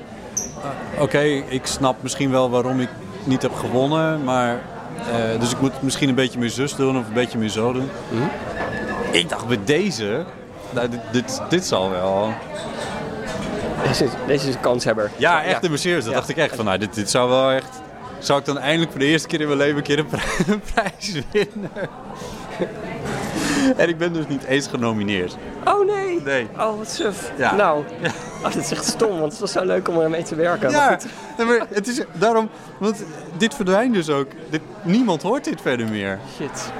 eh, 0.97 1.03
oké, 1.03 1.21
ik 1.49 1.67
snap 1.67 2.03
misschien 2.03 2.31
wel 2.31 2.51
waarom 2.51 2.81
ik 2.81 2.91
niet 3.25 3.43
heb 3.43 3.55
gewonnen. 3.55 4.25
Maar, 4.25 4.61
eh, 4.97 5.41
dus 5.41 5.51
ik 5.53 5.61
moet 5.61 5.83
misschien 5.83 6.09
een 6.09 6.15
beetje 6.15 6.39
meer 6.39 6.51
zus 6.51 6.75
doen 6.75 6.99
of 6.99 7.07
een 7.07 7.13
beetje 7.13 7.39
meer 7.39 7.49
zo 7.49 7.73
doen. 7.73 7.89
Ik 9.11 9.29
dacht 9.29 9.47
bij 9.47 9.59
deze, 9.65 10.25
nou, 10.71 10.89
dit, 10.89 11.01
dit, 11.13 11.41
dit 11.49 11.67
zal 11.67 11.91
wel... 11.91 12.33
Deze, 13.87 14.07
deze 14.27 14.49
is 14.49 14.55
een 14.55 14.61
kanshebber. 14.61 15.11
Ja, 15.17 15.43
echt 15.43 15.51
Ja. 15.51 15.61
in 15.61 15.69
mijn 15.69 15.79
serious. 15.81 16.05
Dat 16.05 16.13
Ja. 16.13 16.19
dacht 16.19 16.31
ik 16.31 16.37
echt 16.37 16.55
van, 16.57 16.65
nou, 16.65 16.79
dit, 16.79 16.95
dit 16.95 17.11
zou 17.11 17.29
wel 17.29 17.51
echt... 17.51 17.81
Zou 18.19 18.39
ik 18.41 18.45
dan 18.45 18.59
eindelijk 18.59 18.91
voor 18.91 19.01
de 19.01 19.07
eerste 19.07 19.29
keer 19.29 19.41
in 19.41 19.47
mijn 19.47 19.59
leven 19.59 19.77
een 19.77 19.83
keer 19.83 19.99
een, 19.99 20.07
pri- 20.07 20.45
een 20.53 20.63
prijs 20.75 21.13
winnen? 21.33 21.71
en 23.77 23.89
ik 23.89 23.99
ben 23.99 24.13
dus 24.13 24.27
niet 24.29 24.45
eens 24.45 24.67
genomineerd. 24.67 25.37
Oh 25.65 25.87
nee! 25.87 26.21
Nee. 26.25 26.49
Oh, 26.59 26.79
wat 26.79 26.91
suf. 26.91 27.33
Ja. 27.37 27.55
Nou, 27.55 27.85
oh, 28.37 28.43
dat 28.43 28.57
is 28.57 28.71
echt 28.71 28.85
stom, 28.85 29.19
want 29.19 29.33
het 29.33 29.41
was 29.41 29.53
zo 29.53 29.65
leuk 29.65 29.89
om 29.89 30.01
ermee 30.01 30.23
te 30.23 30.35
werken. 30.35 30.73
Maar 30.73 30.91
Ja, 30.91 30.99
nee, 31.37 31.47
maar 31.47 31.67
het 31.71 31.89
is 31.89 32.03
daarom... 32.13 32.49
Want 32.79 33.03
dit 33.37 33.55
verdwijnt 33.55 33.95
dus 33.95 34.09
ook. 34.09 34.27
Dit, 34.51 34.61
niemand 34.83 35.23
hoort 35.23 35.45
dit 35.45 35.61
verder 35.61 35.89
meer. 35.89 36.19
Shit. 36.37 36.73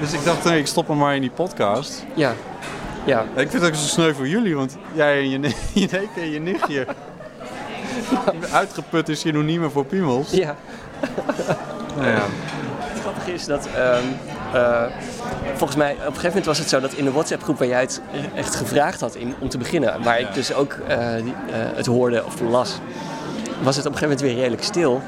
Dus 0.00 0.12
ik 0.12 0.24
dacht, 0.24 0.44
nee, 0.44 0.58
ik 0.58 0.66
stop 0.66 0.88
hem 0.88 0.96
maar 0.96 1.14
in 1.14 1.20
die 1.20 1.30
podcast. 1.30 2.04
ja. 2.14 2.32
Ja, 3.06 3.20
Ik 3.20 3.50
vind 3.50 3.52
het 3.52 3.64
ook 3.64 3.74
zo 3.74 3.86
sneu 3.86 4.12
voor 4.14 4.28
jullie, 4.28 4.56
want 4.56 4.76
jij 4.94 5.18
en 5.18 5.30
je, 5.30 5.38
ne- 5.38 5.52
je 5.82 5.88
neef 5.90 6.16
en 6.16 6.30
je 6.30 6.40
nichtje... 6.40 6.86
Uitgeput 8.52 9.18
synoniemen 9.18 9.70
voor 9.70 9.84
piemels. 9.84 10.30
ja. 10.30 10.56
Nou 11.96 12.08
ja. 12.08 12.22
Het 12.78 13.00
grappige 13.00 13.32
is 13.32 13.44
dat, 13.44 13.68
ehm, 13.76 14.02
eh, 14.52 14.82
volgens 15.54 15.76
mij, 15.78 15.92
op 15.92 15.98
een 15.98 16.04
gegeven 16.06 16.26
moment 16.28 16.44
was 16.46 16.58
het 16.58 16.68
zo 16.68 16.80
dat 16.80 16.92
in 16.92 17.04
de 17.04 17.12
WhatsApp-groep 17.12 17.58
waar 17.58 17.68
jij 17.68 17.80
het 17.80 18.00
echt 18.34 18.54
gevraagd 18.54 19.00
had 19.00 19.14
in, 19.14 19.34
om 19.38 19.48
te 19.48 19.58
beginnen, 19.58 20.02
waar 20.02 20.20
ik 20.20 20.34
dus 20.34 20.54
ook 20.54 20.72
eh, 20.88 20.98
die, 21.22 21.32
eh, 21.32 21.58
het 21.74 21.86
hoorde 21.86 22.24
of 22.24 22.40
las, 22.40 22.78
was 23.62 23.76
het 23.76 23.86
op 23.86 23.92
een 23.92 23.98
gegeven 23.98 24.02
moment 24.02 24.20
weer 24.20 24.34
redelijk 24.34 24.62
stil. 24.62 25.02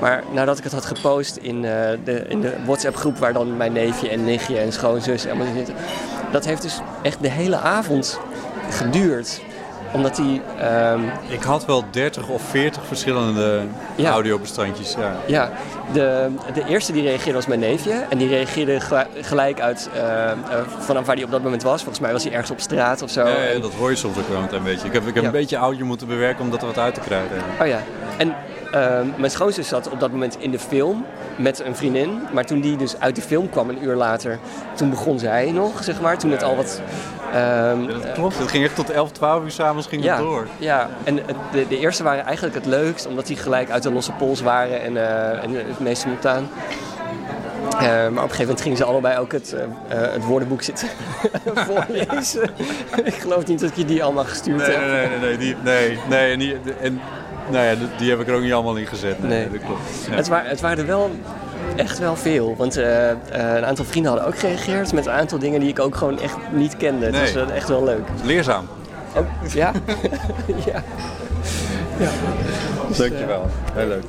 Maar 0.00 0.22
nadat 0.32 0.58
ik 0.58 0.64
het 0.64 0.72
had 0.72 0.84
gepost 0.84 1.36
in, 1.36 1.64
eh, 1.64 1.70
de, 2.04 2.24
in 2.28 2.40
de 2.40 2.52
WhatsApp-groep 2.66 3.18
waar 3.18 3.32
dan 3.32 3.56
mijn 3.56 3.72
neefje 3.72 4.08
en 4.08 4.24
nichtje 4.24 4.58
en 4.58 4.72
schoonzus 4.72 5.26
allemaal 5.26 5.46
in 5.46 5.54
zitten, 5.56 5.74
dat 6.32 6.44
heeft 6.44 6.62
dus 6.62 6.80
echt 7.02 7.22
de 7.22 7.30
hele 7.30 7.56
avond 7.56 8.20
geduurd. 8.70 9.40
Omdat 9.92 10.16
die, 10.16 10.42
ehm, 10.58 11.00
Ik 11.28 11.42
had 11.42 11.64
wel 11.66 11.84
30 11.90 12.28
of 12.28 12.42
40 12.42 12.82
verschillende 12.86 13.62
Ja. 13.94 14.10
audiobestandjes. 14.10 14.94
Ja. 14.98 15.12
Ja, 15.26 15.50
de, 15.92 16.28
de 16.54 16.64
eerste 16.68 16.92
die 16.92 17.02
reageerde 17.02 17.32
was 17.32 17.46
mijn 17.46 17.60
neefje. 17.60 17.92
En 18.08 18.18
die 18.18 18.28
reageerde 18.28 18.80
gel- 18.80 19.04
gelijk 19.20 19.60
uit 19.60 19.88
eh, 19.94 20.30
eh, 20.30 20.36
vanaf 20.78 21.06
waar 21.06 21.14
hij 21.14 21.24
op 21.24 21.30
dat 21.30 21.42
moment 21.42 21.62
was. 21.62 21.78
Volgens 21.80 22.00
mij 22.00 22.12
was 22.12 22.22
hij 22.22 22.32
ergens 22.32 22.50
op 22.50 22.60
straat 22.60 23.02
of 23.02 23.10
zo. 23.10 23.20
Ja, 23.22 23.28
ja, 23.28 23.34
En- 23.36 23.60
dat 23.60 23.72
hoor 23.74 23.90
je 23.90 23.96
soms 23.96 24.18
ook 24.18 24.28
wel 24.28 24.58
een 24.58 24.62
beetje. 24.64 24.86
Ik 24.86 24.92
heb, 24.92 25.06
ik 25.06 25.14
heb 25.14 25.24
een 25.24 25.30
beetje 25.30 25.56
audio 25.56 25.84
moeten 25.86 26.06
bewerken 26.06 26.44
om 26.44 26.50
dat 26.50 26.60
er 26.60 26.66
wat 26.66 26.78
uit 26.78 26.94
te 26.94 27.00
krijgen. 27.00 27.36
Oh 27.60 27.66
ja, 27.66 27.78
en 28.16 28.34
eh, 28.72 29.00
mijn 29.16 29.30
schoonzus 29.30 29.68
zat 29.68 29.90
op 29.90 30.00
dat 30.00 30.10
moment 30.10 30.36
in 30.38 30.50
de 30.50 30.58
film 30.58 31.04
met 31.36 31.60
een 31.64 31.76
vriendin. 31.76 32.20
Maar 32.32 32.44
toen 32.44 32.60
die 32.60 32.76
dus 32.76 33.00
uit 33.00 33.16
de 33.16 33.22
film 33.22 33.50
kwam, 33.50 33.68
een 33.68 33.84
uur 33.84 33.94
later, 33.94 34.38
toen 34.74 34.90
begon 34.90 35.18
zij 35.18 35.50
nog, 35.52 35.84
zeg 35.84 36.00
maar. 36.00 36.18
Toen 36.18 36.30
het 36.30 36.42
al 36.42 36.56
wat... 36.56 36.80
ehm, 37.32 37.86
Dat 37.86 38.12
klopt, 38.12 38.38
het 38.38 38.48
ging 38.50 38.64
echt 38.64 38.74
tot 38.74 38.90
11, 38.90 39.10
12 39.12 39.42
uur 39.44 39.50
s'avonds 39.50 39.86
ging 39.86 40.02
ja, 40.04 40.14
het 40.16 40.24
door. 40.24 40.46
ja, 40.58 40.88
en 41.04 41.14
de, 41.52 41.68
de 41.68 41.78
eerste 41.78 42.02
waren 42.02 42.24
eigenlijk 42.24 42.54
het 42.54 42.66
leukst, 42.66 43.06
omdat 43.06 43.26
die 43.26 43.36
gelijk 43.36 43.70
uit 43.70 43.82
de 43.82 43.92
losse 43.92 44.12
pols 44.12 44.40
waren 44.40 44.82
en, 44.82 44.96
eh, 44.96 45.42
en 45.44 45.54
het 45.54 45.78
meest 45.80 46.02
simultaan. 46.02 46.48
Eh, 47.78 47.80
maar 47.86 48.06
op 48.08 48.14
een 48.14 48.20
gegeven 48.20 48.40
moment 48.40 48.60
gingen 48.60 48.76
ze 48.76 48.84
allebei 48.84 49.18
ook 49.18 49.32
het, 49.32 49.52
eh, 49.54 49.62
eh, 50.04 50.12
het 50.12 50.24
woordenboek 50.24 50.62
zitten 50.62 50.88
voorlezen. 51.66 52.50
ik 53.04 53.14
geloof 53.14 53.46
niet 53.46 53.60
dat 53.60 53.70
ik 53.70 53.76
je 53.76 53.84
die 53.84 54.04
allemaal 54.04 54.24
gestuurd 54.24 54.56
Nee, 54.66 54.76
heb. 54.76 54.80
nee, 54.80 55.08
nee, 55.08 55.08
nee, 55.08 55.18
nee, 55.18 55.36
die, 55.38 55.56
nee, 55.64 55.98
nee, 56.08 56.32
en 56.32 56.38
die, 56.38 56.56
en, 56.80 57.00
nou 57.50 57.64
ja, 57.64 57.74
die- 57.98 58.10
heb 58.10 58.20
ik 58.20 58.28
er 58.28 58.34
ook 58.34 58.42
niet 58.42 58.52
allemaal 58.52 58.76
in 58.76 58.86
gezet. 58.86 59.18
Nee, 59.22 59.28
Nee. 59.30 59.50
dat 59.50 59.60
klopt. 59.66 59.80
Ja. 60.10 60.16
Het, 60.16 60.28
wa- 60.28 60.42
het 60.44 60.60
waren 60.60 60.78
er 60.78 60.86
wel 60.86 61.10
echt 61.76 61.98
wel 61.98 62.16
veel. 62.16 62.54
Want 62.56 62.76
eh, 62.76 63.10
eh, 63.10 63.16
een 63.30 63.64
aantal 63.64 63.84
vrienden 63.84 64.10
hadden 64.12 64.28
ook 64.28 64.38
gereageerd 64.38 64.92
met 64.92 65.06
een 65.06 65.12
aantal 65.12 65.38
dingen 65.38 65.60
die 65.60 65.68
ik 65.68 65.78
ook 65.78 65.94
gewoon 65.96 66.20
echt 66.20 66.36
niet 66.52 66.76
kende. 66.76 67.04
Het 67.04 67.14
Nee. 67.14 67.34
was 67.34 67.48
eh, 67.50 67.56
echt 67.56 67.68
wel 67.68 67.84
leuk. 67.84 68.08
Leerzaam. 68.22 68.66
Oh, 69.16 69.52
ja? 69.54 69.72
ja. 70.66 70.82
Dankjewel. 72.96 73.46
Heel 73.74 73.86
leuk. 73.88 74.04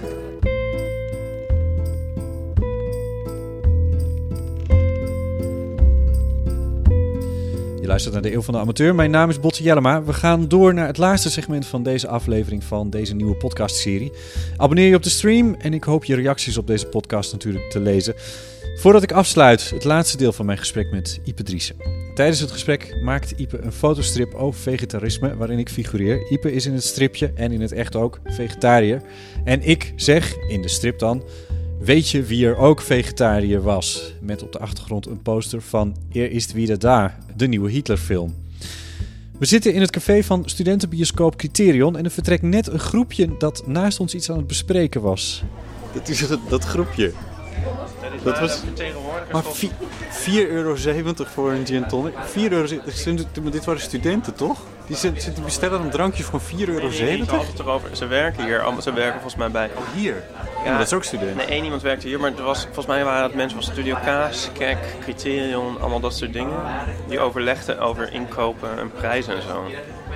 Luistert 7.90 8.14
naar 8.14 8.24
de 8.24 8.34
Eeuw 8.34 8.42
van 8.42 8.54
de 8.54 8.60
Amateur. 8.60 8.96
Mijn 8.96 9.12
naam 9.12 9.30
is 9.30 9.40
Botte 9.40 9.64
Jellema. 9.64 10.04
We 10.04 10.14
gaan 10.14 10.48
door 10.48 10.74
naar 10.74 10.88
het 10.88 10.98
laatste 10.98 11.32
segment 11.32 11.66
van 11.66 11.84
deze 11.84 12.08
aflevering 12.08 12.64
van 12.64 12.90
deze 12.90 13.16
nieuwe 13.16 13.36
podcastserie. 13.36 14.12
Abonneer 14.58 14.88
je 14.88 14.96
op 14.96 15.04
de 15.04 15.10
stream 15.10 15.56
en 15.60 15.74
ik 15.74 15.84
hoop 15.84 16.06
je 16.06 16.16
reacties 16.16 16.58
op 16.58 16.68
deze 16.68 16.86
podcast 16.88 17.32
natuurlijk 17.32 17.70
te 17.70 17.80
lezen. 17.80 18.14
Voordat 18.76 19.04
ik 19.04 19.12
afsluit, 19.12 19.70
het 19.70 19.84
laatste 19.84 20.18
deel 20.18 20.32
van 20.32 20.46
mijn 20.46 20.58
gesprek 20.58 20.92
met 20.92 21.20
Ipe 21.24 21.44
Driessen. 21.44 21.76
Tijdens 22.16 22.40
het 22.40 22.52
gesprek 22.52 22.98
maakt 23.04 23.32
Ipe 23.32 23.62
een 23.62 23.74
fotostrip 23.74 24.34
over 24.34 24.60
vegetarisme 24.60 25.36
waarin 25.36 25.60
ik 25.60 25.70
figureer. 25.70 26.32
Ipe 26.32 26.52
is 26.52 26.66
in 26.66 26.74
het 26.74 26.84
stripje 26.84 27.32
en 27.36 27.52
in 27.52 27.62
het 27.62 27.72
echt 27.72 27.96
ook 27.96 28.20
vegetariër. 28.26 29.02
En 29.44 29.62
ik 29.62 29.94
zeg 29.96 30.36
in 30.48 30.62
de 30.62 30.70
strip 30.70 31.00
dan... 31.00 31.24
Weet 31.80 32.10
je 32.10 32.24
wie 32.24 32.46
er 32.48 32.58
ook 32.58 32.82
vegetariër 32.82 33.62
was? 33.62 34.14
Met 34.22 34.44
op 34.44 34.52
de 34.52 34.60
achtergrond 34.60 35.06
een 35.06 35.22
poster 35.22 35.62
van 35.62 35.96
Er 36.12 36.32
ist 36.32 36.54
wieder 36.54 36.80
da, 36.80 37.18
de 37.36 37.48
nieuwe 37.48 37.70
Hitlerfilm. 37.72 38.36
We 39.40 39.46
zitten 39.46 39.74
in 39.74 39.82
het 39.82 39.92
café 39.92 40.24
van 40.24 40.44
studentenbioscoop 40.46 41.36
Criterion 41.38 41.98
en 41.98 42.06
er 42.06 42.12
vertrekt 42.12 42.42
net 42.44 42.68
een 42.68 42.80
groepje 42.80 43.38
dat 43.38 43.64
naast 43.68 44.00
ons 44.00 44.14
iets 44.16 44.30
aan 44.32 44.38
het 44.38 44.48
bespreken 44.48 45.02
was. 45.02 45.44
Dat 45.94 46.10
is 46.10 46.28
dat, 46.28 46.40
dat 46.50 46.64
groepje. 46.64 47.12
Dat 48.24 48.40
was 48.40 48.62
maar 49.32 49.44
vi- 49.44 49.72
4,70 50.10 50.50
euro 50.50 50.76
voor 51.26 51.52
een 51.52 51.66
gin 51.66 51.88
tonic. 51.88 52.14
4 52.26 52.52
euro, 52.52 52.68
dit 53.52 53.66
waren 53.66 53.82
studenten 53.82 54.34
toch? 54.36 54.60
Die 54.88 54.96
zitten 54.98 55.22
zitten 55.22 55.44
bestellen 55.44 55.82
een 55.82 55.90
drankje 55.90 56.24
voor 56.24 56.42
4,70 56.42 56.56
euro. 56.68 56.90
Nee, 56.90 57.20
het 57.22 57.60
erover. 57.60 57.90
Ze 57.96 58.06
werken 58.06 58.46
hier. 58.46 58.62
allemaal- 58.62 58.82
Ze 58.82 58.94
werken 58.94 59.14
volgens 59.22 59.36
mij 59.36 59.52
bij. 59.52 59.70
Hier? 59.96 60.24
Ja, 60.66 60.78
dat 60.78 60.88
is 60.88 60.94
ook 60.94 61.04
student. 61.04 61.36
Nee, 61.36 61.46
één 61.46 61.64
iemand 61.64 61.82
werkte 61.82 62.08
hier, 62.08 62.20
maar 62.20 62.32
er 62.38 62.44
was, 62.44 62.64
volgens 62.64 62.86
mij 62.86 63.04
waren 63.04 63.24
het 63.24 63.36
mensen 63.36 63.64
van 63.64 63.72
Studio 63.72 63.96
Kaas, 64.04 64.50
Kek, 64.54 64.78
Criterion, 65.02 65.80
allemaal 65.80 66.00
dat 66.00 66.14
soort 66.16 66.34
dingen. 66.34 66.60
Die 67.08 67.20
overlegden 67.20 67.80
over 67.80 68.14
inkopen 68.14 68.80
en 68.80 68.92
prijzen 68.92 69.36
en 69.36 69.42
zo. 69.42 69.64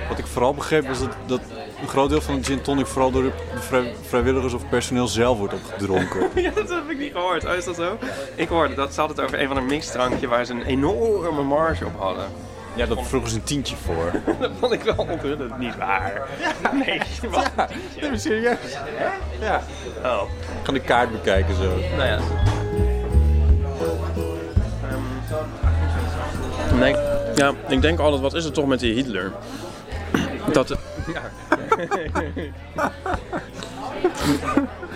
Wat 0.08 0.18
ik 0.18 0.26
vooral 0.26 0.54
begreep 0.54 0.90
is 0.90 0.98
dat, 0.98 1.16
dat 1.26 1.40
een 1.80 1.88
groot 1.88 2.10
deel 2.10 2.20
van 2.20 2.34
de 2.38 2.44
gin 2.44 2.60
tonic 2.62 2.86
vooral 2.86 3.10
door 3.10 3.22
de 3.22 3.32
vrij- 3.54 3.94
vrijwilligers 4.08 4.52
of 4.54 4.68
personeel 4.68 5.06
zelf 5.06 5.38
wordt 5.38 5.54
opgedronken. 5.54 6.30
ja, 6.42 6.50
dat 6.54 6.68
heb 6.68 6.90
ik 6.90 6.98
niet 6.98 7.12
gehoord. 7.12 7.44
Oh, 7.44 7.52
is 7.54 7.64
dat 7.64 7.76
zo? 7.76 7.98
Ik 8.34 8.48
hoorde 8.48 8.74
dat 8.74 8.94
ze 8.94 9.00
had 9.00 9.08
het 9.08 9.20
over 9.20 9.40
een 9.40 9.48
van 9.48 9.56
een 9.56 9.66
mixdrankje 9.66 10.28
waar 10.28 10.44
ze 10.44 10.52
een 10.52 10.62
enorme 10.64 11.42
marge 11.42 11.84
op 11.86 11.98
hadden. 11.98 12.24
Ja, 12.76 12.86
dat 12.86 13.06
vroegen 13.06 13.30
ze 13.30 13.36
een 13.36 13.44
tientje 13.44 13.76
voor. 13.76 14.12
dat 14.40 14.50
vond 14.58 14.72
ik 14.72 14.82
wel 14.82 15.06
onthullend 15.08 15.58
niet 15.58 15.76
waar. 15.76 16.28
Nee, 16.72 17.00
wat? 17.30 17.50
Nee, 18.00 18.10
maar 18.10 18.18
serieus? 18.18 18.58
Ja. 19.40 19.62
Oh. 20.04 20.22
Ik 20.60 20.66
ga 20.66 20.72
de 20.72 20.80
kaart 20.80 21.12
bekijken 21.12 21.54
zo. 21.54 21.76
Nou 21.96 22.08
ja. 22.08 22.18
Ehm, 24.88 26.78
nee, 26.78 26.96
ja, 27.34 27.52
ik 27.68 27.82
denk 27.82 27.98
altijd, 27.98 28.22
wat 28.22 28.34
is 28.34 28.44
het 28.44 28.54
toch 28.54 28.66
met 28.66 28.80
die 28.80 28.94
Hitler? 28.94 29.32
Dat... 30.52 30.68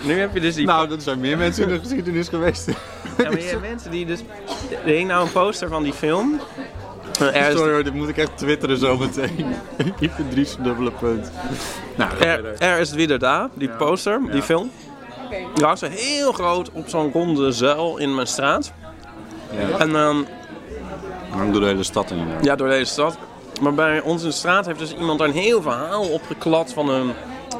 nu 0.03 0.18
heb 0.18 0.35
je 0.35 0.41
dus 0.41 0.55
die... 0.55 0.66
Nou, 0.66 0.89
dat 0.89 1.03
zijn 1.03 1.20
meer 1.20 1.39
mensen 1.39 1.62
in 1.62 1.68
de 1.68 1.79
geschiedenis 1.79 2.29
geweest. 2.29 2.66
Ja, 3.18 3.31
maar 3.31 3.39
je 3.39 3.45
hebt 3.45 3.61
mensen 3.61 3.91
die 3.91 4.07
dus... 4.07 4.20
Er 4.85 4.93
hing 4.93 5.09
nou 5.09 5.26
een 5.26 5.33
poster 5.33 5.68
van 5.68 5.83
die 5.83 5.93
film. 5.93 6.41
Er 7.21 7.35
is, 7.35 7.57
Sorry 7.57 7.73
hoor, 7.73 7.85
dit 7.85 7.95
moet 7.95 8.09
ik 8.09 8.16
echt 8.16 8.37
twitteren 8.37 8.79
zo 8.79 8.97
meteen. 8.97 9.47
Ik 10.01 10.11
vind 10.11 10.31
drie 10.31 10.47
dubbele 10.62 10.91
punt. 10.91 11.31
Nou, 11.97 12.19
er, 12.19 12.55
er 12.59 12.79
is 12.79 12.89
het 12.89 13.07
weer 13.07 13.19
daar, 13.19 13.49
die 13.55 13.69
poster, 13.69 14.21
die 14.31 14.43
film. 14.43 14.71
Die 15.55 15.64
hangt 15.64 15.79
zo 15.79 15.89
heel 15.91 16.33
groot 16.33 16.71
op 16.73 16.89
zo'n 16.89 17.12
ronde 17.12 17.53
zuil 17.53 17.97
in 17.97 18.14
mijn 18.14 18.27
straat. 18.27 18.73
Ja. 19.51 19.79
En 19.79 19.97
ehm, 19.97 20.16
Hangt 21.31 21.53
door 21.53 21.62
de 21.62 21.69
hele 21.69 21.83
stad 21.83 22.11
in. 22.11 22.27
Ja, 22.43 22.57
door 22.57 22.69
deze 22.69 22.93
stad. 22.93 23.19
Maar 23.61 23.75
bij 23.75 24.01
ons 24.01 24.23
in 24.23 24.29
de 24.29 24.35
straat 24.35 24.66
heeft 24.66 24.79
dus 24.79 24.95
iemand 24.95 25.19
daar 25.19 25.29
een 25.29 25.35
heel 25.35 25.62
verhaal 25.62 26.09
opgeklad 26.09 26.73
van 26.73 26.89
een 26.89 27.12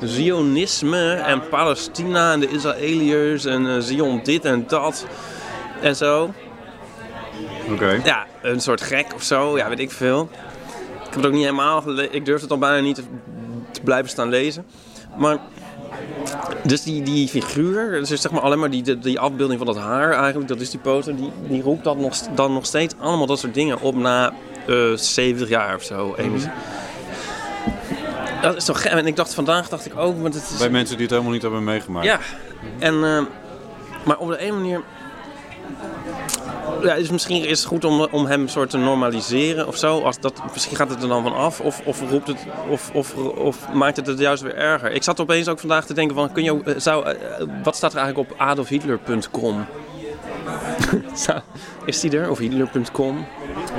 Zionisme 0.03 1.13
en 1.13 1.49
Palestina 1.49 2.33
en 2.33 2.41
de 2.41 2.49
Israëliërs 2.49 3.45
en 3.45 3.67
eh, 3.67 3.77
Zion 3.79 4.21
dit 4.23 4.45
en 4.45 4.65
dat 4.67 5.07
en 5.83 5.97
zo. 5.97 6.31
Oké. 7.73 8.01
Ja, 8.05 8.27
een 8.43 8.61
soort 8.61 8.81
gek 8.81 9.15
of 9.15 9.23
zo, 9.23 9.57
ja, 9.57 9.69
weet 9.69 9.79
ik 9.79 9.91
veel. 9.91 10.29
Ik 10.99 11.05
heb 11.05 11.15
het 11.15 11.27
ook 11.27 11.33
niet 11.33 11.45
helemaal 11.45 11.81
gelezen. 11.83 12.15
Ik 12.15 12.25
durf 12.25 12.41
het 12.41 12.51
al 12.51 12.59
bijna 12.59 12.81
niet 12.81 12.95
te, 12.95 13.03
te 13.71 13.81
blijven 13.81 14.11
staan 14.11 14.29
lezen. 14.29 14.67
Maar 15.17 15.39
dus 16.65 16.83
die, 16.83 17.03
die 17.03 17.29
figuur, 17.29 17.91
dus 17.91 18.21
zeg 18.21 18.31
maar 18.31 18.41
alleen 18.41 18.59
maar 18.59 18.71
die, 18.71 18.99
die, 18.99 19.19
afbeelding 19.19 19.59
van 19.59 19.67
dat 19.67 19.79
haar 19.79 20.13
eigenlijk, 20.13 20.49
dat 20.49 20.61
is 20.61 20.71
die 20.71 20.81
poster, 20.81 21.17
die, 21.17 21.31
die 21.49 21.63
roept 21.63 21.85
dan 21.85 22.01
nog, 22.01 22.17
dan 22.17 22.53
nog 22.53 22.67
steeds 22.67 22.95
allemaal 22.99 23.27
dat 23.27 23.39
soort 23.39 23.55
dingen 23.55 23.81
op 23.81 23.95
na 23.95 24.33
eh 24.67 24.93
70 24.97 25.49
jaar 25.49 25.75
of 25.75 25.83
zo. 25.83 26.15
Eens. 26.17 26.45
Dat 28.43 28.57
is 28.57 28.65
toch 28.65 28.83
gek. 28.83 28.93
En 28.93 29.07
ik 29.07 29.17
dacht 29.17 29.35
vandaag, 29.35 29.69
dacht 29.69 29.87
ik 29.87 29.97
ook, 29.97 30.21
want 30.21 30.35
het 30.35 30.51
is... 30.51 30.59
Bij 30.59 30.71
mensen 30.71 30.95
die 30.95 31.03
het 31.03 31.11
helemaal 31.11 31.33
niet 31.33 31.43
hebben 31.43 31.65
meegemaakt. 31.65 32.07
Ja, 32.07 32.19
en, 32.79 33.05
eh, 33.05 33.23
maar 34.05 34.19
op 34.19 34.29
de 34.29 34.47
een 34.47 34.55
manier. 34.55 34.83
Ja, 36.83 36.95
dus 36.95 37.11
misschien 37.11 37.45
is 37.45 37.59
het 37.59 37.69
goed 37.69 37.85
om, 37.85 38.01
om 38.11 38.27
hem 38.27 38.49
soort 38.49 38.71
te 38.71 38.79
normaliseren 38.79 39.67
of 39.67 39.77
zo. 39.77 40.01
Als 40.01 40.21
dat, 40.21 40.43
misschien 40.53 40.77
gaat 40.77 40.89
het 40.89 41.03
er 41.03 41.09
dan 41.09 41.23
van 41.23 41.35
af. 41.35 41.61
Of, 41.61 41.81
of, 41.85 42.11
roept 42.11 42.27
het, 42.27 42.47
of, 42.71 42.91
of, 42.93 43.15
of 43.17 43.73
maakt 43.73 43.97
het 43.97 44.07
het 44.07 44.19
juist 44.19 44.43
weer 44.43 44.57
erger. 44.57 44.93
Ik 44.93 45.03
zat 45.03 45.21
opeens 45.21 45.49
ook 45.49 45.59
vandaag 45.59 45.87
te 45.87 45.95
denken: 45.95 46.17
van, 46.17 46.33
kun 46.33 46.43
je, 46.43 46.63
eh, 46.65 46.75
zou, 46.77 47.05
eh, 47.07 47.15
wat 47.63 47.77
staat 47.77 47.93
er 47.93 47.99
eigenlijk 47.99 48.31
op 48.31 48.39
adolfhitler.com? 48.41 49.67
Is 51.85 52.01
die 52.01 52.19
er? 52.19 52.31
Of 52.31 52.39
hitler.com? 52.39 53.27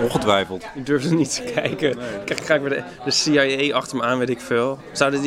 Ongetwijfeld. 0.03 0.65
Ik 0.75 0.85
durfde 0.85 1.15
niet 1.15 1.35
te 1.35 1.51
kijken. 1.53 1.97
Kijk, 2.25 2.39
krijg 2.39 2.61
weer 2.61 2.69
de, 2.69 2.83
de 3.05 3.11
CIA 3.11 3.75
achter 3.75 3.97
me 3.97 4.03
aan, 4.03 4.17
weet 4.17 4.29
ik 4.29 4.41
veel. 4.41 4.79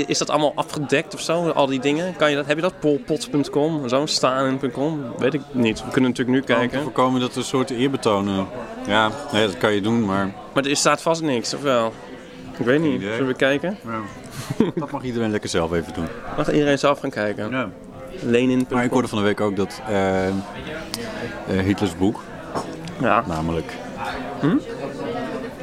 Is 0.06 0.18
dat 0.18 0.30
allemaal 0.30 0.52
afgedekt 0.54 1.14
of 1.14 1.20
zo, 1.20 1.48
al 1.48 1.66
die 1.66 1.80
dingen? 1.80 2.16
Kan 2.16 2.30
je 2.30 2.36
dat, 2.36 2.46
heb 2.46 2.56
je 2.56 2.62
dat? 2.62 2.80
Polpots.com, 2.80 3.88
zo, 3.88 4.06
Stalin.com? 4.06 5.02
Weet 5.18 5.34
ik 5.34 5.40
niet. 5.52 5.84
We 5.84 5.90
kunnen 5.90 6.10
natuurlijk 6.10 6.36
nu 6.36 6.40
Om 6.40 6.46
te 6.46 6.52
kijken. 6.52 6.82
voorkomen 6.82 7.20
dat 7.20 7.30
er 7.30 7.36
een 7.36 7.44
soort 7.44 7.70
eerbetonen. 7.70 8.46
Ja, 8.86 9.10
nee, 9.32 9.46
dat 9.46 9.56
kan 9.58 9.72
je 9.72 9.80
doen, 9.80 10.04
maar 10.04 10.32
Maar 10.54 10.64
er 10.64 10.76
staat 10.76 11.02
vast 11.02 11.22
niks, 11.22 11.54
of 11.54 11.62
wel? 11.62 11.92
Ik 12.58 12.64
weet 12.66 12.80
niet. 12.80 13.00
Zullen 13.02 13.26
we 13.26 13.34
kijken? 13.34 13.78
dat 14.74 14.90
mag 14.90 15.02
iedereen 15.02 15.30
lekker 15.30 15.50
zelf 15.50 15.72
even 15.72 15.92
doen. 15.92 16.06
Mag 16.36 16.52
iedereen 16.52 16.78
zelf 16.78 17.00
gaan 17.00 17.10
kijken? 17.10 17.50
Ja. 17.50 17.70
Maar 18.70 18.84
ik 18.84 18.90
hoorde 18.90 19.08
van 19.08 19.18
de 19.18 19.24
week 19.24 19.40
ook 19.40 19.56
dat 19.56 19.80
eh, 19.88 20.26
eh, 20.28 20.34
Hitlers 21.46 21.96
boek, 21.96 22.20
Ja. 23.00 23.24
namelijk... 23.26 23.72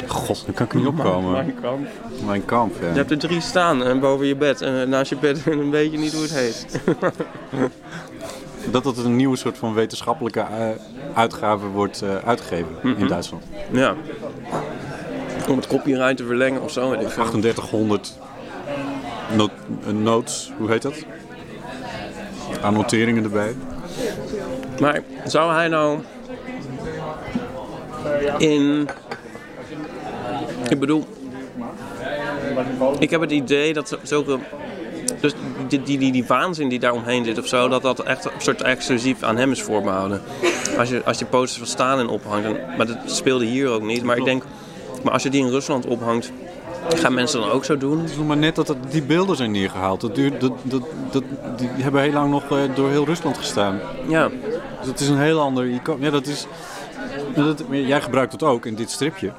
God, 0.07 0.43
daar 0.45 0.53
kan 0.55 0.65
ik 0.65 0.73
niet 0.73 0.85
opkomen. 0.87 1.31
Mijn 1.31 1.55
kamp. 1.61 1.87
Mijn 2.25 2.45
kamp, 2.45 2.75
ja. 2.81 2.87
Je 2.87 2.93
hebt 2.93 3.11
er 3.11 3.17
drie 3.17 3.41
staan 3.41 3.83
eh, 3.83 3.99
boven 3.99 4.25
je 4.25 4.35
bed. 4.35 4.61
En 4.61 4.89
naast 4.89 5.09
je 5.09 5.15
bed 5.17 5.41
een 5.45 5.69
beetje 5.69 5.97
niet 5.97 6.13
hoe 6.13 6.21
het 6.21 6.33
heet. 6.33 6.79
Dat 8.71 8.85
het 8.85 8.97
een 8.97 9.15
nieuwe 9.15 9.35
soort 9.37 9.57
van 9.57 9.73
wetenschappelijke 9.73 10.45
uitgave 11.13 11.67
wordt 11.67 12.03
uitgegeven 12.25 12.67
in 12.97 13.07
Duitsland. 13.07 13.43
ja. 13.71 13.95
Om 15.49 15.55
het 15.57 15.67
copyright 15.67 16.17
te 16.17 16.25
verlengen 16.25 16.61
of 16.61 16.71
zo. 16.71 16.89
weet 16.89 17.01
ik 17.01 17.09
veel. 17.09 17.23
3800 17.23 18.17
not- 19.35 19.51
eh, 19.87 19.93
notes, 19.93 20.51
hoe 20.57 20.69
heet 20.71 20.81
dat? 20.81 20.93
Annoteringen 22.61 23.23
erbij. 23.23 23.55
Maar 24.79 25.01
zou 25.25 25.53
hij 25.53 25.67
nou 25.67 25.99
in. 28.37 28.89
Ik 30.69 30.79
bedoel. 30.79 31.05
Ik 32.99 33.09
heb 33.09 33.21
het 33.21 33.31
idee 33.31 33.73
dat 33.73 33.97
zulke. 34.03 34.37
Dus 35.21 35.33
die, 35.67 35.81
die, 35.97 36.11
die, 36.11 36.25
waanzin 36.25 36.69
die 36.69 36.79
daar 36.79 36.93
omheen 36.93 37.25
zit 37.25 37.39
of 37.39 37.47
zo, 37.47 37.67
dat 37.67 37.81
dat 37.81 37.99
echt 37.99 38.25
een 38.25 38.31
soort 38.37 38.61
exclusief 38.61 39.23
aan 39.23 39.37
hem 39.37 39.51
is 39.51 39.61
voorbehouden. 39.61 40.21
Als 40.77 40.89
je, 40.89 41.01
als 41.05 41.19
je 41.19 41.25
posters 41.25 41.57
van 41.57 41.67
Stalin 41.67 42.07
ophangt, 42.07 42.77
maar 42.77 42.87
dat 42.87 42.97
speelde 43.05 43.45
hier 43.45 43.67
ook 43.67 43.81
niet. 43.81 44.03
Maar 44.03 44.17
ik 44.17 44.23
denk, 44.23 44.43
maar 45.03 45.13
als 45.13 45.23
je 45.23 45.29
die 45.29 45.45
in 45.45 45.49
Rusland 45.49 45.85
ophangt, 45.85 46.31
gaan 46.87 47.13
mensen 47.13 47.41
dan 47.41 47.49
ook 47.49 47.65
zo 47.65 47.77
doen? 47.77 47.99
Het 47.99 48.09
is 48.09 48.17
nog 48.17 48.27
maar 48.27 48.37
net 48.37 48.55
dat 48.55 48.67
het, 48.67 48.77
die 48.91 49.01
beelden 49.01 49.35
zijn 49.35 49.51
neergehaald. 49.51 50.01
Dat 50.01 50.15
duurt, 50.15 50.41
dat, 50.41 50.51
dat, 50.63 50.83
dat, 51.11 51.23
die 51.57 51.69
hebben 51.69 52.01
heel 52.01 52.11
lang 52.11 52.31
nog 52.31 52.43
eh, 52.51 52.75
door 52.75 52.89
heel 52.89 53.05
Rusland 53.05 53.37
gestaan. 53.37 53.79
Ja. 54.07 54.29
Dus 54.79 54.87
het 54.87 54.99
is 54.99 55.07
een 55.07 55.19
heel 55.19 55.39
ander 55.39 55.69
icoon. 55.69 56.01
Ja, 56.01 56.09
dat 56.09 56.27
is, 56.27 56.47
dat, 57.35 57.63
jij 57.69 58.01
gebruikt 58.01 58.31
het 58.31 58.43
ook 58.43 58.65
in 58.65 58.75
dit 58.75 58.91
stripje. 58.91 59.31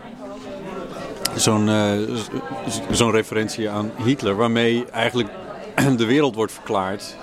Zo'n 1.35 1.69
eh, 1.69 1.93
zo'n 2.91 3.11
referentie 3.11 3.71
aan 3.71 3.91
Hitler, 4.05 4.37
waarmee 4.37 4.85
eigenlijk 4.91 5.29
de 5.97 6.05
wereld 6.05 6.35
wordt 6.35 6.53
verklaard. 6.53 7.17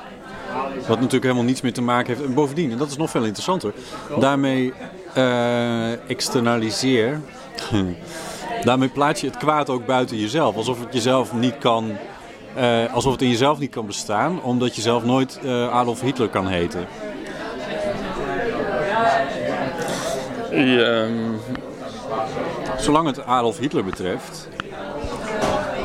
Wat 0.75 0.97
natuurlijk 0.97 1.23
helemaal 1.23 1.43
niets 1.43 1.61
meer 1.61 1.73
te 1.73 1.81
maken 1.81 2.13
heeft. 2.13 2.27
En 2.27 2.33
bovendien, 2.33 2.71
en 2.71 2.77
dat 2.77 2.89
is 2.89 2.97
nog 2.97 3.09
veel 3.09 3.23
interessanter, 3.23 3.73
daarmee 4.19 4.73
eh, 5.13 6.09
externaliseer. 6.09 7.19
daarmee 8.63 8.89
plaats 8.89 9.21
je 9.21 9.27
het 9.27 9.37
kwaad 9.37 9.69
ook 9.69 9.85
buiten 9.85 10.17
jezelf. 10.17 10.55
Alsof 10.55 10.79
het 10.79 10.93
jezelf 10.93 11.33
niet 11.33 11.57
kan. 11.57 11.91
eh, 12.55 12.93
alsof 12.93 13.11
het 13.11 13.21
in 13.21 13.29
jezelf 13.29 13.59
niet 13.59 13.71
kan 13.71 13.85
bestaan, 13.85 14.41
omdat 14.41 14.75
je 14.75 14.81
zelf 14.81 15.03
nooit 15.05 15.39
eh, 15.45 15.69
Adolf 15.69 16.01
Hitler 16.01 16.27
kan 16.29 16.47
heten. 16.47 16.87
Ja, 20.51 21.05
Zolang 22.77 23.07
het 23.07 23.25
Adolf 23.25 23.57
Hitler 23.57 23.83
betreft. 23.83 24.47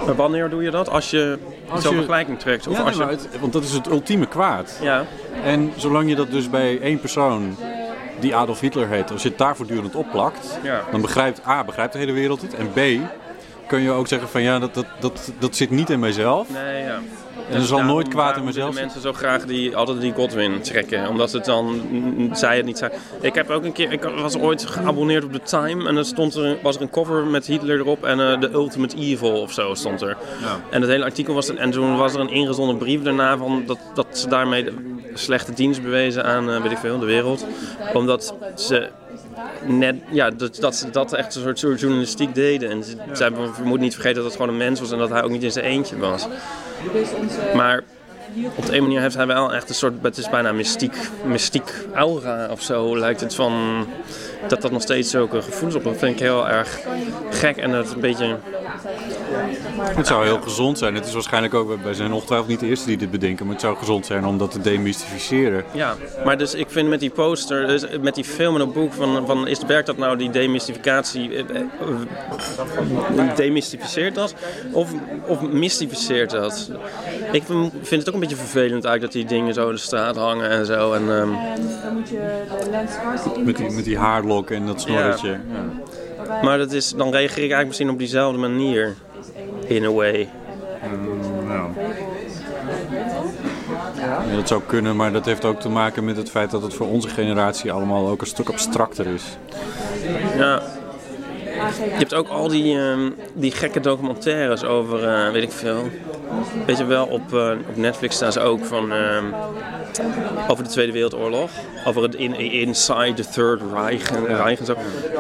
maar 0.07 0.15
wanneer 0.15 0.51
doe 0.51 0.63
je 0.63 0.71
dat? 0.71 0.89
Als 0.89 1.11
je 1.11 1.39
Als 1.69 1.83
zo'n 1.83 1.95
vergelijking 1.95 2.39
trekt? 2.39 2.67
Of 2.67 2.77
Ja, 2.77 2.83
als 2.83 2.97
nee, 2.97 3.07
je... 3.07 3.13
het- 3.13 3.29
want 3.41 3.53
dat 3.53 3.63
is 3.65 3.73
het 3.73 3.87
ultieme 3.91 4.27
kwaad. 4.27 4.79
Ja. 4.83 5.05
En 5.45 5.73
zolang 5.77 6.09
je 6.09 6.15
dat 6.15 6.31
dus 6.31 6.51
bij 6.51 6.81
één 6.81 7.01
persoon 7.01 7.57
die 8.23 8.35
Adolf 8.37 8.61
Hitler 8.61 8.89
heet, 8.89 9.11
als 9.11 9.23
je 9.23 9.29
het 9.29 9.39
daar 9.39 9.57
voortdurend 9.57 9.95
opplakt, 9.95 10.59
Ja. 10.63 10.81
dan 10.91 11.01
begrijpt 11.01 11.47
A, 11.47 11.65
begrijpt 11.65 11.93
de 11.93 11.99
hele 11.99 12.13
wereld 12.13 12.43
het. 12.43 12.55
En 12.55 12.71
B, 12.73 12.81
kun 13.69 13.81
je 13.81 13.91
ook 13.91 14.09
zeggen 14.09 14.29
van 14.29 14.43
ja, 14.43 14.59
dat, 14.59 14.75
dat, 14.75 14.87
dat, 15.01 15.33
dat 15.39 15.57
zit 15.57 15.71
niet 15.71 15.91
in 15.91 15.99
mijzelf. 16.01 16.49
Nee, 16.51 16.83
ja. 16.85 16.99
En 17.49 17.55
er 17.55 17.61
zal 17.63 17.77
Daarom- 17.77 17.95
nooit 17.95 18.09
kwaad 18.09 18.37
in 18.37 18.45
mezelf 18.45 18.75
mensen 18.75 19.01
zo 19.01 19.13
graag 19.13 19.45
die, 19.47 19.77
altijd 19.77 20.01
die 20.01 20.13
Godwin 20.13 20.61
trekken. 20.61 21.09
Omdat 21.09 21.33
het 21.33 21.45
dan, 21.45 21.81
mm, 21.91 22.35
zij 22.35 22.57
het 22.57 22.65
niet 22.67 22.79
zijn. 22.79 22.93
Ik 23.21 23.35
heb 23.35 23.51
ook 23.51 23.65
een 23.65 23.73
keer, 23.73 23.93
ik 23.93 24.03
was 24.03 24.37
ooit 24.39 24.67
geabonneerd 24.67 25.25
op 25.25 25.33
The 25.33 25.41
Time. 25.43 25.89
En 25.89 25.97
er 25.97 26.05
stond 26.05 26.35
er, 26.35 26.57
was 26.63 26.77
er 26.77 26.83
een 26.83 26.91
cover 26.91 27.25
met 27.25 27.47
Hitler 27.47 27.79
erop. 27.79 28.05
En 28.05 28.21
eh, 28.21 28.39
The 28.39 28.51
Ultimate 28.53 28.97
Evil 28.97 29.41
of 29.41 29.53
zo 29.53 29.75
stond 29.75 30.01
er. 30.03 30.17
En 30.71 30.81
het 30.81 30.91
hele 30.91 31.05
artikel 31.05 31.35
was, 31.35 31.55
en 31.55 31.71
toen 31.71 31.97
was 31.97 32.15
er 32.15 32.21
een 32.21 32.31
ingezonden 32.31 32.77
brief 32.79 33.03
daarna 33.03 33.37
van 33.37 33.63
dat, 33.67 33.79
dat 33.95 34.07
ze 34.13 34.29
daarmee 34.29 34.65
de 34.65 34.73
slechte 35.15 35.53
dienst 35.53 35.83
bewezen 35.83 36.25
aan, 36.25 36.51
eh, 36.51 36.63
weet 36.63 36.73
ik 36.73 36.79
veel, 36.79 36.99
de 36.99 37.07
wereld. 37.07 37.47
Omdat 37.95 38.35
ze 38.55 38.89
net, 39.67 39.97
ja, 40.11 40.31
dat, 40.31 40.57
dat 40.57 40.75
ze 40.77 40.91
dat 40.91 41.13
echt 41.13 41.35
een 41.35 41.43
soort, 41.43 41.59
soort 41.59 41.81
journalistiek 41.81 42.35
deden. 42.35 42.71
En 42.71 42.85
ze, 42.85 42.97
zij 43.13 43.31
moeten 43.31 43.81
niet 43.81 43.95
vergeten 43.95 44.17
dat 44.17 44.25
het 44.25 44.33
gewoon 44.41 44.49
een 44.49 44.57
mens 44.57 44.81
was 44.81 44.93
en 44.93 44.99
dat 44.99 45.11
hij 45.11 45.23
ook 45.23 45.31
niet 45.31 45.43
in 45.43 45.53
zijn 45.53 45.65
eentje 45.65 45.99
was. 45.99 46.27
Maar 47.55 47.83
op 48.57 48.67
de 48.67 48.77
een 48.77 48.83
manier 48.83 49.01
heeft 49.01 49.17
hij 49.17 49.27
wel 49.27 49.55
echt 49.55 49.69
een 49.69 49.75
soort, 49.75 49.95
het 50.03 50.19
is 50.19 50.31
bijna 50.31 50.53
mystiek, 50.53 50.95
mystiek 51.25 51.73
aura 51.95 52.49
of 52.51 52.63
zo 52.63 52.99
lijkt 52.99 53.21
het 53.21 53.35
van, 53.35 53.87
dat 54.49 54.63
dat 54.63 54.71
nog 54.71 54.83
steeds 54.83 55.11
zulke 55.11 55.43
gevoelens 55.43 55.75
op. 55.75 55.85
Dat 55.85 55.97
vind 55.97 56.15
ik 56.15 56.21
heel 56.21 56.49
erg 56.49 56.79
gek 57.31 57.57
en 57.57 57.71
dat 57.73 57.93
een 57.93 58.01
beetje, 58.01 58.37
Het 59.85 60.07
zou 60.07 60.25
heel 60.25 60.41
gezond 60.41 60.79
zijn. 60.79 60.95
Het 60.95 61.07
is 61.07 61.13
waarschijnlijk 61.13 61.55
ook, 61.55 61.83
wij 61.83 61.95
zijn 61.95 62.13
ongetwijfeld 62.13 62.49
niet 62.49 62.61
de 62.61 62.67
eerste 62.67 62.87
die 62.87 62.97
dit 62.97 63.11
bedenken, 63.11 63.45
maar 63.45 63.55
het 63.55 63.65
zou 63.65 63.77
gezond 63.77 64.07
zijn 64.07 64.27
om 64.27 64.39
dat 64.39 64.51
te 64.51 64.61
demystificeren. 64.61 65.65
ja. 65.73 65.97
Maar 66.25 66.39
dus 66.39 66.55
ik 66.55 66.71
vind 66.71 66.89
met 66.89 67.01
die 67.01 67.11
poster, 67.11 67.67
dus 67.67 67.85
met 68.01 68.15
die 68.15 68.25
film 68.25 68.53
en 68.53 68.59
dat 68.59 68.73
boek 68.73 68.93
van, 68.93 69.27
van 69.27 69.47
is, 69.47 69.59
werkt 69.67 69.87
dat 69.87 69.97
nou 69.97 70.17
die 70.17 70.31
demystificatie, 70.31 71.35
eh, 71.35 71.61
eh, 71.61 73.37
demystificeert 73.37 74.15
dat 74.15 74.35
of, 74.73 74.91
of 75.27 75.43
mystificeert 75.43 76.31
dat? 76.31 76.71
Ik 77.33 77.43
vind 77.83 77.91
het 77.91 78.09
ook 78.09 78.15
een 78.15 78.21
beetje 78.21 78.37
vervelend 78.37 78.85
eigenlijk 78.85 79.01
dat 79.01 79.13
die 79.13 79.25
dingen 79.25 79.55
zo 79.55 79.69
in 79.69 79.75
de 79.75 79.81
straat 79.81 80.17
hangen 80.17 80.51
en 80.51 80.67
zo. 80.67 80.93
En, 80.93 81.03
ehm, 81.03 81.29
Dan 81.83 81.95
moet 81.95 82.09
je 82.09 82.45
de 82.65 82.71
lens 82.71 82.93
vast 82.93 83.37
Met 83.37 83.57
die, 83.57 83.71
met 83.71 83.85
die 83.85 83.99
haarlok 83.99 84.51
en 84.51 84.67
dat 84.67 84.81
snorretje. 84.81 85.29
Ja. 85.29 86.41
Maar 86.43 86.59
dat 86.59 86.73
is, 86.73 86.91
dan 86.97 87.11
reageer 87.11 87.29
ik 87.29 87.39
eigenlijk 87.39 87.67
misschien 87.67 87.91
op 87.91 87.99
diezelfde 87.99 88.39
manier. 88.39 88.95
In 89.75 89.85
a 89.85 89.91
way. 89.91 90.29
nou. 91.47 91.71
Ja, 93.97 94.37
dat 94.37 94.49
zou 94.49 94.63
kunnen, 94.67 94.97
maar 94.97 95.13
dat 95.13 95.25
heeft 95.25 95.45
ook 95.45 95.61
te 95.61 95.69
maken 95.69 96.05
met 96.05 96.17
het 96.17 96.31
feit 96.31 96.51
dat 96.51 96.63
het 96.63 96.75
voor 96.75 96.87
onze 96.87 97.09
generatie 97.09 97.73
allemaal 97.73 98.09
ook 98.09 98.21
een 98.21 98.27
stuk 98.27 98.49
abstracter 98.49 99.07
is. 99.07 99.23
Ja. 100.37 100.63
Je 101.85 101.91
hebt 101.99 102.15
ook 102.15 102.29
al 102.29 102.49
die, 102.49 102.79
ehm, 102.79 103.11
die 103.35 103.51
gekke 103.53 103.81
documentaires 103.81 104.65
over, 104.65 105.09
eh, 105.09 105.31
weet 105.33 105.43
ik 105.43 105.53
veel. 105.53 105.91
Weet 106.67 106.79
je 106.79 106.85
wel, 106.85 107.07
op, 107.07 107.35
eh, 107.35 107.51
op 107.69 107.77
Netflix 107.77 108.15
staan 108.15 108.33
ze 108.33 108.41
ook 108.41 108.65
van. 108.65 108.93
ehm, 108.93 109.25
over 110.49 110.65
de 110.65 110.71
Tweede 110.71 110.93
Wereldoorlog. 110.93 111.51
Over 111.85 112.03
het 112.03 112.15
in, 112.15 112.35
Inside 112.35 113.15
the 113.15 113.29
Third 113.29 113.61
Reich 113.73 114.11
en, 114.11 114.27
Reich 114.27 114.59
en 114.59 114.67
zo. 114.67 114.75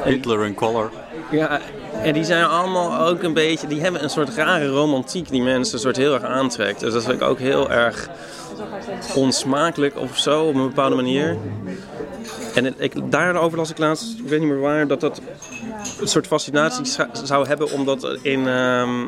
Hitler 0.04 0.44
in 0.44 0.54
color. 0.54 0.90
ja, 1.30 1.60
en 2.02 2.12
die 2.12 2.24
zijn 2.24 2.44
allemaal 2.44 3.08
ook 3.08 3.22
een 3.22 3.32
beetje. 3.32 3.66
Die 3.66 3.80
hebben 3.80 4.02
een 4.02 4.10
soort 4.10 4.34
rare 4.34 4.68
romantiek 4.68 5.28
die 5.28 5.42
mensen 5.42 5.74
een 5.74 5.80
soort 5.80 5.96
heel 5.96 6.14
erg 6.14 6.22
aantrekt. 6.22 6.80
Dus 6.80 6.92
dat 6.92 7.04
vind 7.04 7.20
ik 7.20 7.28
ook 7.28 7.38
heel 7.38 7.70
erg 7.70 8.08
onsmakelijk 9.14 9.96
of 9.96 10.18
zo 10.18 10.44
op 10.44 10.54
een 10.54 10.68
bepaalde 10.68 10.96
manier. 10.96 11.36
En 12.54 12.74
ik, 12.78 13.10
daarover 13.10 13.58
las 13.58 13.70
ik 13.70 13.78
laatst, 13.78 14.18
ik 14.18 14.28
weet 14.28 14.40
niet 14.40 14.48
meer 14.48 14.60
waar, 14.60 14.86
dat 14.86 15.00
dat 15.00 15.20
een 16.00 16.08
soort 16.08 16.26
fascinatie 16.26 16.96
zou 17.22 17.46
hebben, 17.46 17.72
omdat 17.72 18.18
in 18.22 18.48
ehm, 18.48 19.06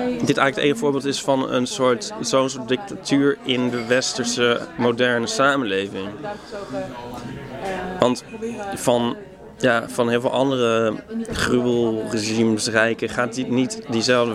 dit 0.00 0.36
eigenlijk 0.36 0.54
het 0.54 0.64
ene 0.64 0.76
voorbeeld 0.76 1.04
is 1.04 1.20
van 1.20 1.50
een 1.50 1.66
soort 1.66 2.12
zo'n 2.20 2.50
soort 2.50 2.68
dictatuur 2.68 3.38
in 3.42 3.70
de 3.70 3.86
westerse 3.86 4.60
moderne 4.76 5.26
samenleving. 5.26 6.08
Want 8.00 8.24
van, 8.74 9.16
ja, 9.62 9.84
van 9.88 10.08
heel 10.08 10.20
veel 10.20 10.32
andere 10.32 10.94
gruwelregimes 11.32 12.68
rijken 12.68 13.08
gaat 13.08 13.34
die, 13.34 13.46
niet 13.46 13.82
diezelfde 13.90 14.34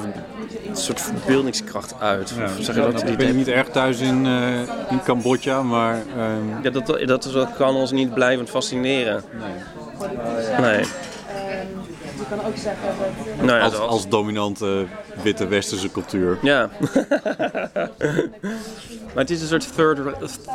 soort 0.73 1.01
verbeeldingskracht 1.01 1.95
uit. 1.99 2.33
Ja, 2.37 2.47
zeg 2.61 2.75
je 2.75 2.81
dat? 2.81 3.01
ik 3.01 3.07
Die 3.07 3.15
ben 3.15 3.35
niet 3.35 3.47
erg 3.47 3.67
thuis 3.67 3.99
in, 3.99 4.25
eh, 4.25 4.59
in 4.89 5.03
Cambodja, 5.03 5.63
maar... 5.63 5.93
ehm, 6.17 6.63
Ja, 6.63 6.69
dat, 6.69 6.85
dat, 7.07 7.23
dat 7.33 7.49
kan 7.57 7.75
ons 7.75 7.91
niet 7.91 8.13
blijvend 8.13 8.49
fascineren. 8.49 9.23
Nee. 10.61 10.83
Je 12.17 12.35
kan 12.35 12.45
ook 12.45 12.57
zeggen 12.57 12.87
dat... 13.37 13.45
Nou 13.45 13.57
ja, 13.57 13.63
als, 13.63 13.71
dat. 13.73 13.81
als 13.87 14.07
dominante 14.07 14.85
witte 15.23 15.47
westerse 15.47 15.91
cultuur. 15.91 16.37
Ja. 16.41 16.69
maar 19.13 19.23
het 19.23 19.29
is 19.29 19.41
een 19.41 19.47
soort 19.47 19.75
third... 19.75 19.97
de- 19.97 20.03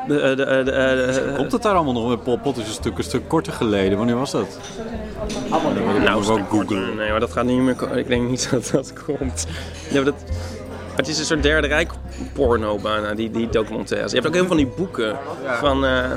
de- 0.08 0.34
de- 0.36 0.62
de- 0.64 1.32
Komt 1.36 1.52
het 1.52 1.62
daar 1.62 1.74
allemaal 1.74 1.92
nog? 2.08 2.22
Pol 2.22 2.38
Pot 2.38 2.56
is 2.56 2.66
een 2.66 2.72
stuk, 2.72 2.98
een 2.98 3.04
stuk 3.04 3.28
korter 3.28 3.52
geleden. 3.52 3.98
Wanneer 3.98 4.16
was 4.18 4.30
dat? 4.30 4.58
Nou, 5.50 5.62
wel 6.04 6.16
een 6.16 6.24
stuk 6.24 6.36
googlen. 6.36 6.48
korter. 6.66 6.94
Nee, 6.96 7.10
maar 7.10 7.20
dat 7.20 7.32
gaat 7.32 7.44
niet 7.44 7.58
meer... 7.60 7.96
Ik 7.98 8.08
denk 8.08 8.28
niet 8.28 8.48
dat 8.50 8.68
dat 8.72 8.92
komt. 9.04 9.46
Ja, 9.88 9.94
maar 9.94 10.04
dat... 10.04 10.14
Het 10.96 11.08
is 11.08 11.18
een 11.18 11.24
soort 11.24 11.42
derde 11.42 11.66
rijk 11.66 11.90
porno 12.32 12.78
bijna, 12.78 13.14
die, 13.14 13.30
die 13.30 13.48
documentaires. 13.48 14.10
Je 14.12 14.16
hebt 14.16 14.28
ook 14.28 14.34
heel 14.34 14.46
veel 14.46 14.56
van 14.56 14.64
die 14.64 14.74
boeken. 14.76 15.16
Van, 15.58 15.84
eh, 15.84 16.10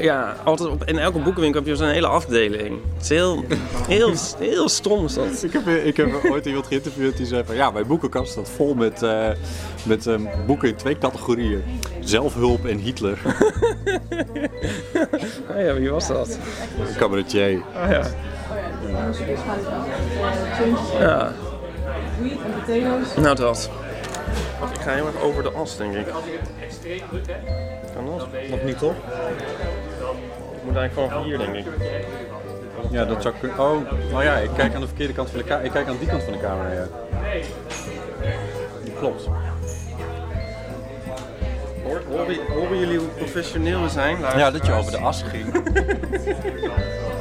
ja, 0.00 0.36
altijd 0.44 0.68
op, 0.68 0.84
in 0.84 0.98
elke 0.98 1.18
boekenwinkel 1.18 1.60
heb 1.60 1.68
je 1.68 1.76
zo'n 1.76 1.88
hele 1.88 2.06
afdeling. 2.06 2.80
Het 2.94 3.02
is 3.02 3.08
heel, 3.08 3.44
heel, 3.88 4.14
heel 4.38 4.68
stom 4.68 5.04
is 5.04 5.14
dat. 5.14 5.42
Ik 5.42 5.52
heb, 5.52 5.66
ik 5.66 5.96
heb 5.96 6.20
ooit 6.32 6.46
iemand 6.46 6.66
geïnterviewd 6.66 7.16
die 7.16 7.26
zei 7.26 7.44
van... 7.44 7.54
Ja, 7.54 7.70
mijn 7.70 7.86
boekenkast 7.86 8.30
staat 8.30 8.48
vol 8.48 8.74
met, 8.74 9.02
eh, 9.02 9.28
met 9.84 10.06
eh, 10.06 10.14
boeken 10.46 10.68
in 10.68 10.76
twee 10.76 10.98
categorieën. 10.98 11.62
Zelfhulp 12.00 12.66
en 12.66 12.78
Hitler. 12.78 13.18
Ah 15.54 15.64
ja, 15.64 15.74
wie 15.74 15.90
was 15.90 16.08
dat? 16.08 16.38
Een 16.78 16.96
cabaretier. 16.96 17.62
Ah 17.74 17.90
ja. 17.90 18.06
Ja. 20.98 21.32
Nou, 23.16 23.36
dat. 23.36 23.70
Ik 24.74 24.80
ga 24.80 24.90
heel 24.90 25.06
erg 25.06 25.20
over 25.20 25.42
de 25.42 25.50
as, 25.50 25.76
denk 25.76 25.94
ik. 25.94 26.06
Kan 27.94 28.06
dat? 28.06 28.28
Nog 28.50 28.62
niet, 28.62 28.78
toch? 28.78 28.94
Ik 30.56 30.64
moet 30.64 30.76
eigenlijk 30.76 31.10
vanaf 31.10 31.24
hier, 31.24 31.38
denk 31.38 31.54
ik. 31.54 31.66
Ja, 32.90 33.04
dat 33.04 33.22
zou 33.22 33.34
kunnen. 33.40 33.58
Oh, 33.58 33.80
nou 34.10 34.24
ja, 34.24 34.36
ik 34.36 34.50
kijk 34.56 34.74
aan 34.74 34.80
de 34.80 34.86
verkeerde 34.86 35.12
kant 35.12 35.30
van 35.30 35.38
de 35.38 35.44
camera. 35.44 35.66
Ik 35.66 35.72
kijk 35.72 35.88
aan 35.88 35.98
die 35.98 36.08
kant 36.08 36.22
van 36.22 36.32
de 36.32 36.38
camera, 36.38 36.72
ja. 36.72 36.86
Klopt. 38.98 39.28
Horen 42.54 42.78
jullie 42.78 42.98
hoe 42.98 43.08
professioneel 43.08 43.82
we 43.82 43.88
zijn? 43.88 44.18
Ja, 44.18 44.50
dat 44.50 44.66
je 44.66 44.72
over 44.72 44.92
de 44.92 44.98
as 44.98 45.22
ging. 45.22 45.52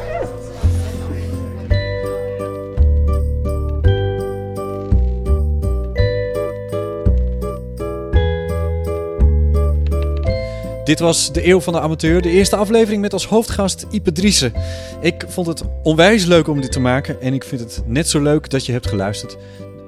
Dit 10.92 11.00
was 11.00 11.32
De 11.32 11.48
Eeuw 11.48 11.60
van 11.60 11.74
de 11.74 11.80
Amateur, 11.80 12.22
de 12.22 12.30
eerste 12.30 12.56
aflevering 12.56 13.02
met 13.02 13.14
als 13.14 13.26
hoofdgast 13.26 13.86
Ipe 13.92 14.12
Driessen. 14.12 14.54
Ik 15.02 15.26
vond 15.28 15.48
het 15.48 15.64
onwijs 15.84 16.26
leuk 16.26 16.48
om 16.48 16.62
dit 16.62 16.72
te 16.72 16.80
maken 16.80 17.22
en 17.22 17.34
ik 17.34 17.44
vind 17.44 17.62
het 17.62 17.84
net 17.86 18.08
zo 18.08 18.22
leuk 18.22 18.50
dat 18.50 18.66
je 18.66 18.72
hebt 18.72 18.88
geluisterd. 18.88 19.38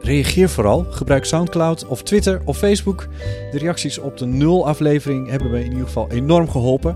Reageer 0.01 0.49
vooral, 0.49 0.85
gebruik 0.89 1.25
Soundcloud 1.25 1.85
of 1.87 2.03
Twitter 2.03 2.41
of 2.45 2.57
Facebook. 2.57 3.07
De 3.51 3.57
reacties 3.57 3.97
op 3.97 4.17
de 4.17 4.25
nul 4.25 4.67
aflevering 4.67 5.29
hebben 5.29 5.51
me 5.51 5.59
in 5.59 5.71
ieder 5.71 5.85
geval 5.85 6.11
enorm 6.11 6.49
geholpen. 6.49 6.95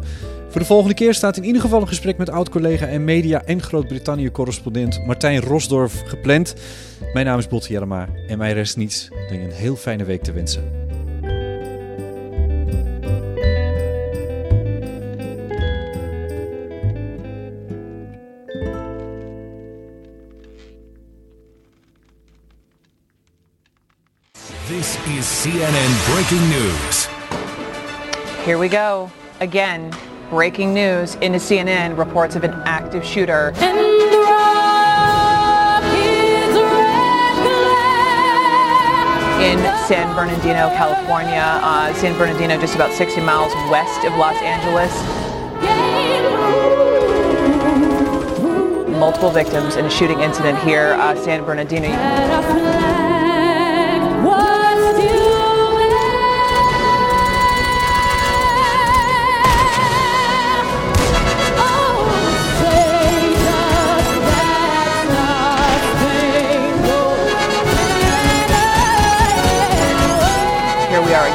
Voor 0.49 0.61
de 0.61 0.67
volgende 0.67 0.95
keer 0.95 1.13
staat 1.13 1.37
in 1.37 1.43
ieder 1.43 1.61
geval 1.61 1.81
een 1.81 1.87
gesprek 1.87 2.17
met 2.17 2.29
oud-collega 2.29 2.85
en 2.85 3.03
media- 3.03 3.43
en 3.45 3.61
Groot-Brittannië-correspondent 3.61 5.05
Martijn 5.05 5.41
Rosdorf 5.41 6.01
gepland. 6.05 6.53
Mijn 7.13 7.25
naam 7.25 7.39
is 7.39 7.47
Botte 7.47 7.73
Jellema 7.73 8.07
en 8.27 8.37
mij 8.37 8.53
rest 8.53 8.77
niets 8.77 9.07
dan 9.29 9.37
je 9.39 9.43
een 9.43 9.51
heel 9.51 9.75
fijne 9.75 10.03
week 10.03 10.23
te 10.23 10.31
wensen. 10.31 10.86
CNN 25.47 26.13
Breaking 26.13 26.49
News. 26.49 27.05
Here 28.45 28.57
we 28.57 28.67
go. 28.67 29.09
Again, 29.39 29.95
breaking 30.29 30.73
news 30.73 31.15
into 31.15 31.39
CNN 31.39 31.97
reports 31.97 32.35
of 32.35 32.43
an 32.43 32.51
active 32.65 33.05
shooter. 33.05 33.53
In 39.39 39.57
San 39.87 40.13
Bernardino, 40.17 40.67
California, 40.75 41.61
uh, 41.63 41.93
San 41.93 42.17
Bernardino, 42.17 42.59
just 42.59 42.75
about 42.75 42.91
60 42.91 43.21
miles 43.21 43.53
west 43.71 44.03
of 44.03 44.17
Los 44.17 44.35
Angeles. 44.41 44.91
Multiple 48.99 49.29
victims 49.29 49.77
in 49.77 49.85
a 49.85 49.89
shooting 49.89 50.19
incident 50.19 50.59
here, 50.59 50.95
uh, 50.99 51.15
San 51.15 51.45
Bernardino. 51.45 52.76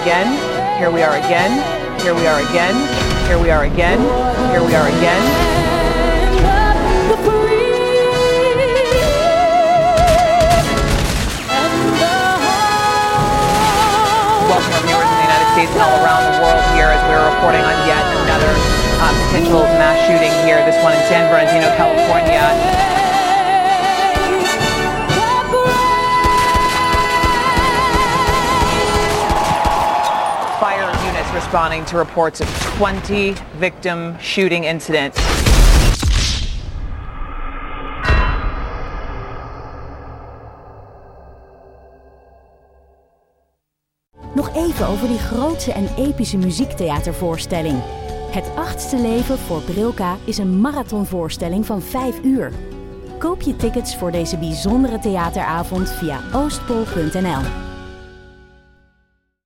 Again. 0.02 0.34
Here 0.82 0.90
we 0.90 1.00
are 1.02 1.14
again. 1.14 1.62
Here 2.02 2.10
we 2.10 2.26
are 2.26 2.42
again. 2.42 2.74
Here 3.30 3.38
we 3.38 3.54
are 3.54 3.70
again. 3.70 4.02
Here 4.50 4.58
we 4.58 4.74
are 4.74 4.88
again. 4.90 5.22
Welcome 14.50 14.74
our 14.90 15.06
the 15.06 15.22
United 15.22 15.48
States 15.54 15.70
and 15.70 15.82
all 15.86 15.94
around 16.02 16.34
the 16.34 16.38
world 16.42 16.62
here 16.74 16.90
as 16.90 16.98
we're 17.06 17.22
reporting 17.22 17.62
on 17.62 17.78
yet 17.86 18.02
another 18.26 18.50
uh, 18.98 19.14
potential 19.30 19.62
mass 19.78 20.02
shooting 20.10 20.34
here. 20.42 20.58
This 20.66 20.82
one 20.82 20.98
in 20.98 21.02
San 21.06 21.30
Bernardino, 21.30 21.70
California. 21.78 23.01
Responding 31.52 31.84
to 31.84 31.98
reports 31.98 32.40
of 32.40 32.48
20 32.78 33.34
victim 33.58 34.16
shooting 34.18 34.64
incidents. 34.64 35.20
Nog 44.34 44.54
even 44.54 44.86
over 44.86 45.08
die 45.08 45.18
grootse 45.18 45.72
en 45.72 45.88
epische 45.96 46.36
muziektheatervoorstelling. 46.36 47.82
Het 48.30 48.50
achtste 48.56 48.96
leven 48.96 49.38
voor 49.38 49.60
Brilka 49.62 50.16
is 50.24 50.38
een 50.38 50.60
marathonvoorstelling 50.60 51.66
van 51.66 51.82
5 51.82 52.22
uur. 52.22 52.52
Koop 53.18 53.40
je 53.40 53.56
tickets 53.56 53.96
voor 53.96 54.10
deze 54.10 54.38
bijzondere 54.38 54.98
theateravond 54.98 55.90
via 55.90 56.20
oostpol.nl. 56.32 57.71